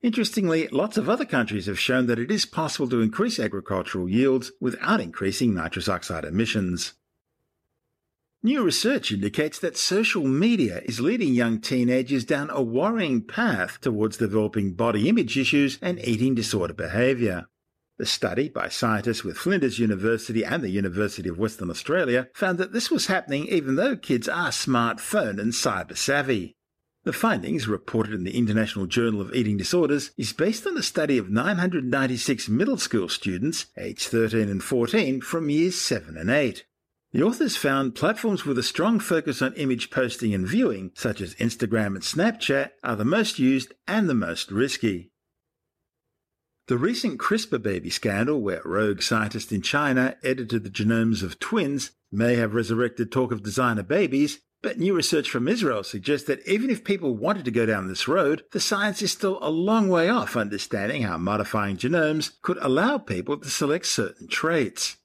Interestingly, 0.03 0.69
lots 0.69 0.99
of 0.99 1.09
other 1.09 1.25
countries 1.25 1.65
have 1.65 1.79
shown 1.79 2.05
that 2.09 2.19
it 2.19 2.31
is 2.31 2.45
possible 2.45 2.87
to 2.91 3.01
increase 3.01 3.41
agricultural 3.41 4.11
yields 4.11 4.53
without 4.61 5.01
increasing 5.01 5.55
nitrous 5.55 5.89
oxide 5.89 6.27
emissions. 6.27 6.93
New 8.43 8.63
research 8.63 9.11
indicates 9.11 9.59
that 9.61 9.79
social 9.79 10.27
media 10.27 10.83
is 10.85 11.01
leading 11.01 11.33
young 11.33 11.63
teenagers 11.63 12.27
down 12.27 12.51
a 12.51 12.63
worrying 12.63 13.23
path 13.23 13.81
towards 13.81 14.19
developing 14.19 14.75
body 14.75 15.09
image 15.09 15.39
issues 15.39 15.79
and 15.81 15.99
eating 16.07 16.35
disorder 16.35 16.75
behaviour. 16.75 17.47
The 17.97 18.07
study 18.07 18.49
by 18.49 18.71
scientists 18.71 19.23
with 19.23 19.37
Flinders 19.37 19.79
University 19.79 20.45
and 20.45 20.65
the 20.65 20.71
University 20.71 21.29
of 21.29 21.39
Western 21.39 21.71
Australia 21.71 22.29
found 22.35 22.59
that 22.59 22.73
this 22.73 22.91
was 22.91 23.07
happening 23.07 23.47
even 23.47 23.77
though 23.77 23.97
kids 23.97 24.29
are 24.29 24.49
smartphone 24.49 25.41
and 25.41 25.53
cyber 25.53 25.97
savvy. 25.97 26.57
The 27.05 27.13
findings, 27.13 27.69
reported 27.69 28.15
in 28.15 28.25
the 28.25 28.37
International 28.37 28.87
Journal 28.87 29.21
of 29.21 29.33
Eating 29.33 29.59
Disorders, 29.59 30.11
is 30.17 30.33
based 30.33 30.67
on 30.67 30.77
a 30.77 30.83
study 30.83 31.19
of 31.19 31.31
996 31.31 32.49
middle 32.49 32.79
school 32.79 33.09
students 33.09 33.67
aged 33.77 34.09
13 34.09 34.49
and 34.49 34.65
14 34.65 35.21
from 35.21 35.49
years 35.49 35.77
7 35.81 36.17
and 36.17 36.31
8. 36.31 36.65
The 37.13 37.23
authors 37.23 37.57
found 37.57 37.95
platforms 37.95 38.45
with 38.45 38.59
a 38.59 38.65
strong 38.65 38.99
focus 38.99 39.41
on 39.41 39.53
image 39.55 39.91
posting 39.91 40.35
and 40.35 40.49
viewing, 40.49 40.91
such 40.95 41.21
as 41.21 41.37
Instagram 41.37 41.95
and 41.95 42.03
Snapchat, 42.03 42.71
are 42.83 42.97
the 42.97 43.05
most 43.05 43.39
used 43.39 43.73
and 43.87 44.09
the 44.09 44.15
most 44.15 44.51
risky. 44.51 45.13
The 46.67 46.79
recent 46.79 47.19
CRISPR 47.19 47.63
baby 47.63 47.91
scandal, 47.91 48.41
where 48.41 48.63
rogue 48.65 49.03
scientists 49.03 49.53
in 49.53 49.61
China 49.61 50.17
edited 50.23 50.65
the 50.65 50.71
genomes 50.71 51.23
of 51.23 51.39
twins, 51.39 51.91
may 52.11 52.37
have 52.37 52.55
resurrected 52.55 53.13
talk 53.13 53.33
of 53.33 53.43
designer 53.43 53.83
babies, 53.83 54.41
but 54.63 54.79
new 54.79 54.95
research 54.95 55.29
from 55.29 55.47
Israel 55.47 55.85
suggests 55.85 56.27
that 56.27 56.41
even 56.49 56.71
if 56.71 56.83
people 56.83 57.19
wanted 57.19 57.45
to 57.45 57.51
go 57.51 57.67
down 57.67 57.87
this 57.87 58.09
road, 58.09 58.45
the 58.53 58.61
science 58.61 59.03
is 59.03 59.13
still 59.13 59.39
a 59.43 59.51
long 59.51 59.91
way 59.91 60.09
off 60.09 60.39
understanding 60.39 61.03
how 61.03 61.19
modifying 61.19 61.77
genomes 61.77 62.33
could 62.41 62.57
allow 62.63 62.97
people 62.97 63.37
to 63.37 63.51
select 63.51 63.85
certain 63.85 64.27
traits. 64.27 64.97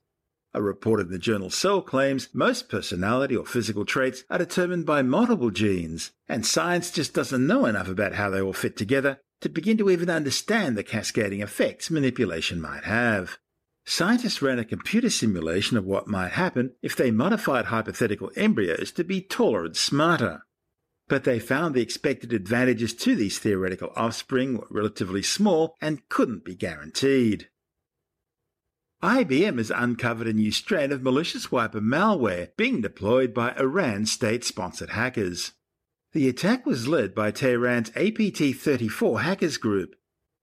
A 0.53 0.62
report 0.62 1.01
in 1.01 1.10
the 1.10 1.20
journal 1.20 1.49
Cell 1.49 1.82
claims 1.82 2.30
most 2.34 2.70
personality 2.70 3.36
or 3.36 3.45
physical 3.45 3.84
traits 3.84 4.24
are 4.30 4.38
determined 4.38 4.86
by 4.86 5.01
multiple 5.01 5.51
genes, 5.51 6.12
and 6.26 6.45
science 6.45 6.89
just 6.89 7.14
doesn't 7.14 7.45
know 7.45 7.66
enough 7.66 7.89
about 7.89 8.14
how 8.14 8.30
they 8.30 8.41
all 8.41 8.53
fit 8.53 8.78
together 8.78 9.20
to 9.41 9.49
begin 9.49 9.77
to 9.77 9.89
even 9.89 10.09
understand 10.09 10.77
the 10.77 10.83
cascading 10.83 11.41
effects 11.41 11.89
manipulation 11.89 12.59
might 12.61 12.83
have. 12.83 13.37
Scientists 13.85 14.41
ran 14.41 14.59
a 14.59 14.65
computer 14.65 15.09
simulation 15.09 15.77
of 15.77 15.85
what 15.85 16.07
might 16.07 16.33
happen 16.33 16.75
if 16.81 16.95
they 16.95 17.09
modified 17.09 17.65
hypothetical 17.65 18.31
embryos 18.35 18.91
to 18.91 19.03
be 19.03 19.21
taller 19.21 19.65
and 19.65 19.75
smarter. 19.75 20.43
but 21.09 21.23
they 21.23 21.39
found 21.39 21.73
the 21.73 21.81
expected 21.81 22.31
advantages 22.31 22.93
to 22.93 23.15
these 23.15 23.39
theoretical 23.39 23.91
offspring 23.95 24.57
were 24.57 24.67
relatively 24.69 25.23
small 25.23 25.75
and 25.81 26.07
couldn't 26.07 26.45
be 26.45 26.55
guaranteed. 26.55 27.49
IBM 29.01 29.57
has 29.57 29.71
uncovered 29.71 30.27
a 30.27 30.33
new 30.33 30.51
strain 30.51 30.91
of 30.91 31.01
malicious 31.01 31.51
wiper 31.51 31.81
malware 31.81 32.49
being 32.57 32.81
deployed 32.81 33.33
by 33.33 33.55
Iran 33.55 34.05
state 34.05 34.43
sponsored 34.43 34.91
hackers. 34.91 35.53
The 36.12 36.28
attack 36.28 36.66
was 36.66 36.88
led 36.88 37.14
by 37.14 37.32
Tehran's 37.32 37.91
APT 37.95 38.60
34 38.60 39.22
hackers 39.22 39.57
group. 39.57 39.95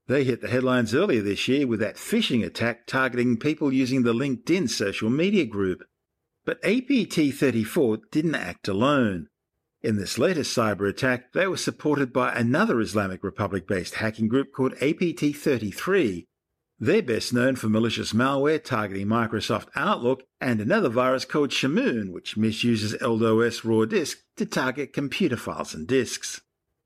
They 0.07 0.23
hit 0.23 0.41
the 0.41 0.47
headlines 0.49 0.95
earlier 0.95 1.23
this 1.23 1.49
year 1.49 1.67
with 1.67 1.81
that 1.81 1.97
phishing 1.97 2.45
attack 2.47 2.87
targeting 2.87 3.37
people 3.37 3.73
using 3.73 4.05
the 4.05 4.15
LinkedIn 4.15 4.71
social 4.71 5.11
media 5.11 5.45
group. 5.45 5.83
But 6.45 6.65
APT 6.65 7.35
34 7.35 7.99
didn't 8.13 8.37
act 8.37 8.69
alone. 8.69 9.27
In 9.83 9.97
this 9.97 10.19
latest 10.19 10.57
cyber 10.57 10.89
attack, 10.89 11.33
they 11.33 11.49
were 11.49 11.57
supported 11.57 12.13
by 12.13 12.33
another 12.33 12.81
Islamic 12.81 13.25
Republic 13.25 13.67
based 13.67 13.97
hacking 13.97 14.29
group 14.29 14.53
called 14.53 14.75
APT 14.75 15.35
33. 15.35 16.29
They're 16.79 17.03
best 17.03 17.33
known 17.33 17.57
for 17.57 17.71
malicious 17.71 18.13
malware 18.13 18.63
targeting 18.63 19.07
Microsoft 19.07 19.69
Outlook 19.75 20.25
and 20.43 20.61
another 20.61 20.91
virus 20.91 21.25
called 21.25 21.49
Shamoon, 21.49 22.13
which 22.13 22.37
misuses 22.37 22.95
EldoS 23.01 23.65
raw 23.65 23.87
disk 23.87 24.19
to 24.37 24.45
target 24.45 24.93
computer 24.93 25.39
files 25.39 25.73
and 25.73 25.87
disks. 25.87 26.43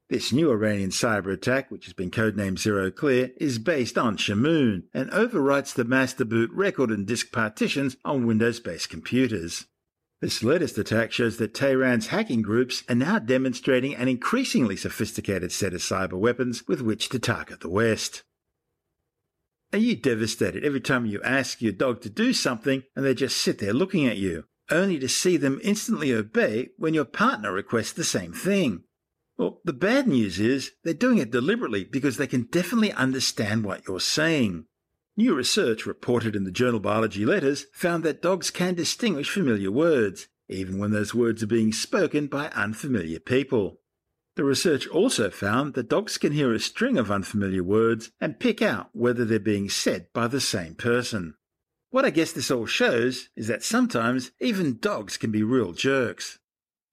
This 0.09 0.32
new 0.32 0.53
Iranian 0.53 0.91
cyber 0.91 1.32
attack, 1.32 1.72
which 1.72 1.86
has 1.86 1.93
been 1.93 2.12
codenamed 2.12 2.61
Zero 2.61 2.93
Clear, 2.93 3.32
is 3.38 3.59
based 3.59 3.99
on 3.99 4.16
Shamoon 4.16 4.84
and 4.95 5.11
overwrites 5.11 5.74
the 5.74 5.84
master 5.84 6.24
boot 6.24 6.51
record 6.53 6.91
and 6.91 7.05
disk 7.05 7.32
partitions 7.32 7.97
on 8.05 8.26
Windows 8.26 8.61
based 8.61 8.91
computers. 8.91 9.66
This 10.20 10.45
latest 10.45 10.78
attack 10.78 11.11
shows 11.11 11.38
that 11.38 11.55
Tehran's 11.55 12.09
hacking 12.09 12.43
groups 12.43 12.84
are 12.88 12.95
now 12.95 13.18
demonstrating 13.18 13.97
an 13.97 14.07
increasingly 14.07 14.76
sophisticated 14.76 15.51
set 15.51 15.74
of 15.74 15.80
cyber 15.80 16.18
weapons 16.18 16.68
with 16.68 16.80
which 16.80 17.09
to 17.09 17.18
target 17.18 17.61
the 17.61 17.70
West. 17.70 18.22
Are 19.72 19.78
you 19.78 19.94
devastated 19.94 20.64
every 20.64 20.80
time 20.80 21.06
you 21.06 21.22
ask 21.22 21.62
your 21.62 21.72
dog 21.72 22.02
to 22.02 22.10
do 22.10 22.32
something 22.32 22.82
and 22.96 23.04
they 23.04 23.14
just 23.14 23.36
sit 23.36 23.58
there 23.58 23.72
looking 23.72 24.04
at 24.04 24.16
you, 24.16 24.44
only 24.68 24.98
to 24.98 25.08
see 25.08 25.36
them 25.36 25.60
instantly 25.62 26.12
obey 26.12 26.70
when 26.76 26.92
your 26.92 27.04
partner 27.04 27.52
requests 27.52 27.92
the 27.92 28.02
same 28.02 28.32
thing? 28.32 28.82
Well, 29.38 29.60
the 29.64 29.72
bad 29.72 30.08
news 30.08 30.40
is 30.40 30.72
they're 30.82 30.92
doing 30.92 31.18
it 31.18 31.30
deliberately 31.30 31.84
because 31.84 32.16
they 32.16 32.26
can 32.26 32.48
definitely 32.50 32.92
understand 32.92 33.64
what 33.64 33.86
you're 33.86 34.00
saying. 34.00 34.66
New 35.16 35.34
research 35.34 35.86
reported 35.86 36.34
in 36.34 36.44
the 36.44 36.50
journal 36.50 36.80
Biology 36.80 37.24
Letters 37.24 37.66
found 37.72 38.02
that 38.04 38.22
dogs 38.22 38.50
can 38.50 38.74
distinguish 38.74 39.30
familiar 39.30 39.70
words, 39.70 40.26
even 40.48 40.78
when 40.78 40.90
those 40.90 41.14
words 41.14 41.44
are 41.44 41.48
being 41.48 41.72
spoken 41.72 42.26
by 42.26 42.48
unfamiliar 42.48 43.20
people. 43.20 43.80
The 44.41 44.47
research 44.47 44.86
also 44.86 45.28
found 45.28 45.74
that 45.74 45.91
dogs 45.91 46.16
can 46.16 46.32
hear 46.32 46.55
a 46.55 46.59
string 46.59 46.97
of 46.97 47.11
unfamiliar 47.11 47.62
words 47.62 48.11
and 48.22 48.41
pick 48.41 48.62
out 48.62 48.88
whether 48.95 49.22
they're 49.22 49.38
being 49.38 49.68
said 49.68 50.07
by 50.14 50.28
the 50.28 50.41
same 50.41 50.76
person. 50.76 51.34
What 51.91 52.07
I 52.07 52.09
guess 52.09 52.32
this 52.32 52.51
all 52.51 52.64
shows 52.64 53.28
is 53.36 53.49
that 53.49 53.62
sometimes 53.62 54.30
even 54.41 54.78
dogs 54.78 55.18
can 55.18 55.30
be 55.30 55.43
real 55.43 55.74
jerks. 55.74 56.38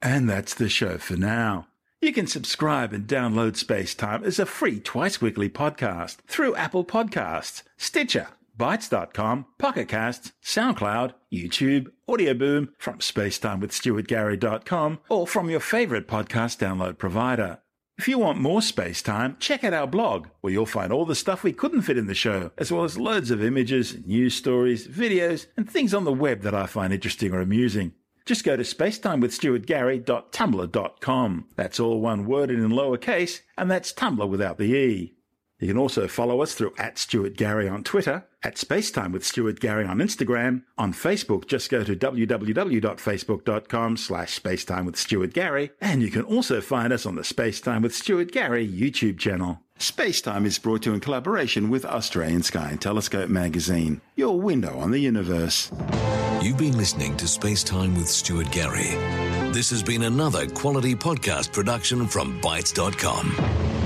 And 0.01 0.29
that's 0.29 0.53
the 0.53 0.67
show 0.67 0.97
for 0.97 1.15
now. 1.15 1.67
You 2.01 2.11
can 2.11 2.27
subscribe 2.27 2.91
and 2.91 3.07
download 3.07 3.55
Space 3.55 3.95
Time 3.95 4.25
as 4.25 4.39
a 4.39 4.45
free 4.45 4.81
twice 4.81 5.21
weekly 5.21 5.47
podcast 5.47 6.17
through 6.27 6.53
Apple 6.57 6.83
Podcasts, 6.83 7.63
Stitcher, 7.77 8.27
Bitesz.com, 8.57 9.45
Pocket 9.57 9.87
Casts, 9.87 10.33
SoundCloud, 10.43 11.13
YouTube, 11.31 11.87
Audio 12.07 12.33
Boom, 12.33 12.69
from 12.77 12.99
spacetimewithstuartgary.com, 12.99 14.99
or 15.09 15.27
from 15.27 15.49
your 15.49 15.59
favorite 15.59 16.07
podcast 16.07 16.57
download 16.57 16.97
provider. 16.97 17.59
If 17.97 18.07
you 18.07 18.17
want 18.19 18.39
more 18.39 18.61
space 18.61 19.01
time, 19.01 19.35
check 19.39 19.63
out 19.63 19.73
our 19.73 19.87
blog, 19.87 20.27
where 20.41 20.53
you'll 20.53 20.67
find 20.67 20.93
all 20.93 21.05
the 21.05 21.15
stuff 21.15 21.43
we 21.43 21.51
couldn't 21.51 21.81
fit 21.81 21.97
in 21.97 22.05
the 22.05 22.13
show, 22.13 22.51
as 22.57 22.71
well 22.71 22.83
as 22.83 22.99
loads 22.99 23.31
of 23.31 23.43
images, 23.43 24.05
news 24.05 24.35
stories, 24.35 24.87
videos, 24.87 25.47
and 25.57 25.67
things 25.67 25.95
on 25.95 26.03
the 26.03 26.13
web 26.13 26.41
that 26.41 26.53
I 26.53 26.67
find 26.67 26.93
interesting 26.93 27.33
or 27.33 27.41
amusing. 27.41 27.93
Just 28.25 28.43
go 28.43 28.55
to 28.55 28.61
spacetimewithstuartgary.tumblr.com. 28.63 31.45
That's 31.55 31.79
all 31.79 32.01
one 32.01 32.25
word 32.25 32.51
and 32.51 32.63
in 32.63 32.69
lowercase, 32.71 33.41
and 33.57 33.71
that's 33.71 33.93
Tumblr 33.93 34.29
without 34.29 34.59
the 34.59 34.75
E. 34.75 35.16
You 35.59 35.67
can 35.67 35.77
also 35.77 36.07
follow 36.07 36.41
us 36.41 36.53
through 36.53 36.73
at 36.77 36.99
Stuart 36.99 37.35
Gary 37.35 37.67
on 37.67 37.83
Twitter, 37.83 38.27
at 38.43 38.55
Spacetime 38.55 39.11
with 39.11 39.25
Stuart 39.25 39.59
Gary 39.59 39.85
on 39.85 39.97
Instagram. 39.97 40.61
On 40.77 40.93
Facebook, 40.93 41.47
just 41.47 41.71
go 41.71 41.83
to 41.83 41.95
www.facebook.com 41.95 43.97
slash 43.97 44.39
Spacetime 44.39 44.85
with 44.85 44.97
Stuart 44.97 45.33
Gary. 45.33 45.71
And 45.81 46.03
you 46.03 46.11
can 46.11 46.21
also 46.21 46.61
find 46.61 46.93
us 46.93 47.07
on 47.07 47.15
the 47.15 47.23
Spacetime 47.23 47.81
with 47.81 47.95
Stuart 47.95 48.31
Gary 48.31 48.67
YouTube 48.67 49.17
channel. 49.17 49.61
Spacetime 49.79 50.45
is 50.45 50.59
brought 50.59 50.83
to 50.83 50.89
you 50.89 50.95
in 50.95 50.99
collaboration 50.99 51.69
with 51.69 51.85
Australian 51.85 52.43
Sky 52.43 52.69
and 52.71 52.81
Telescope 52.81 53.29
magazine, 53.29 54.01
your 54.15 54.39
window 54.39 54.77
on 54.79 54.91
the 54.91 54.99
universe. 54.99 55.71
You've 56.41 56.57
been 56.57 56.77
listening 56.77 57.15
to 57.17 57.25
Spacetime 57.25 57.95
with 57.95 58.07
Stuart 58.07 58.51
Gary. 58.51 58.89
This 59.51 59.69
has 59.71 59.83
been 59.83 60.03
another 60.03 60.47
quality 60.47 60.95
podcast 60.95 61.53
production 61.53 62.07
from 62.07 62.39
Bitesz.com. 62.41 63.76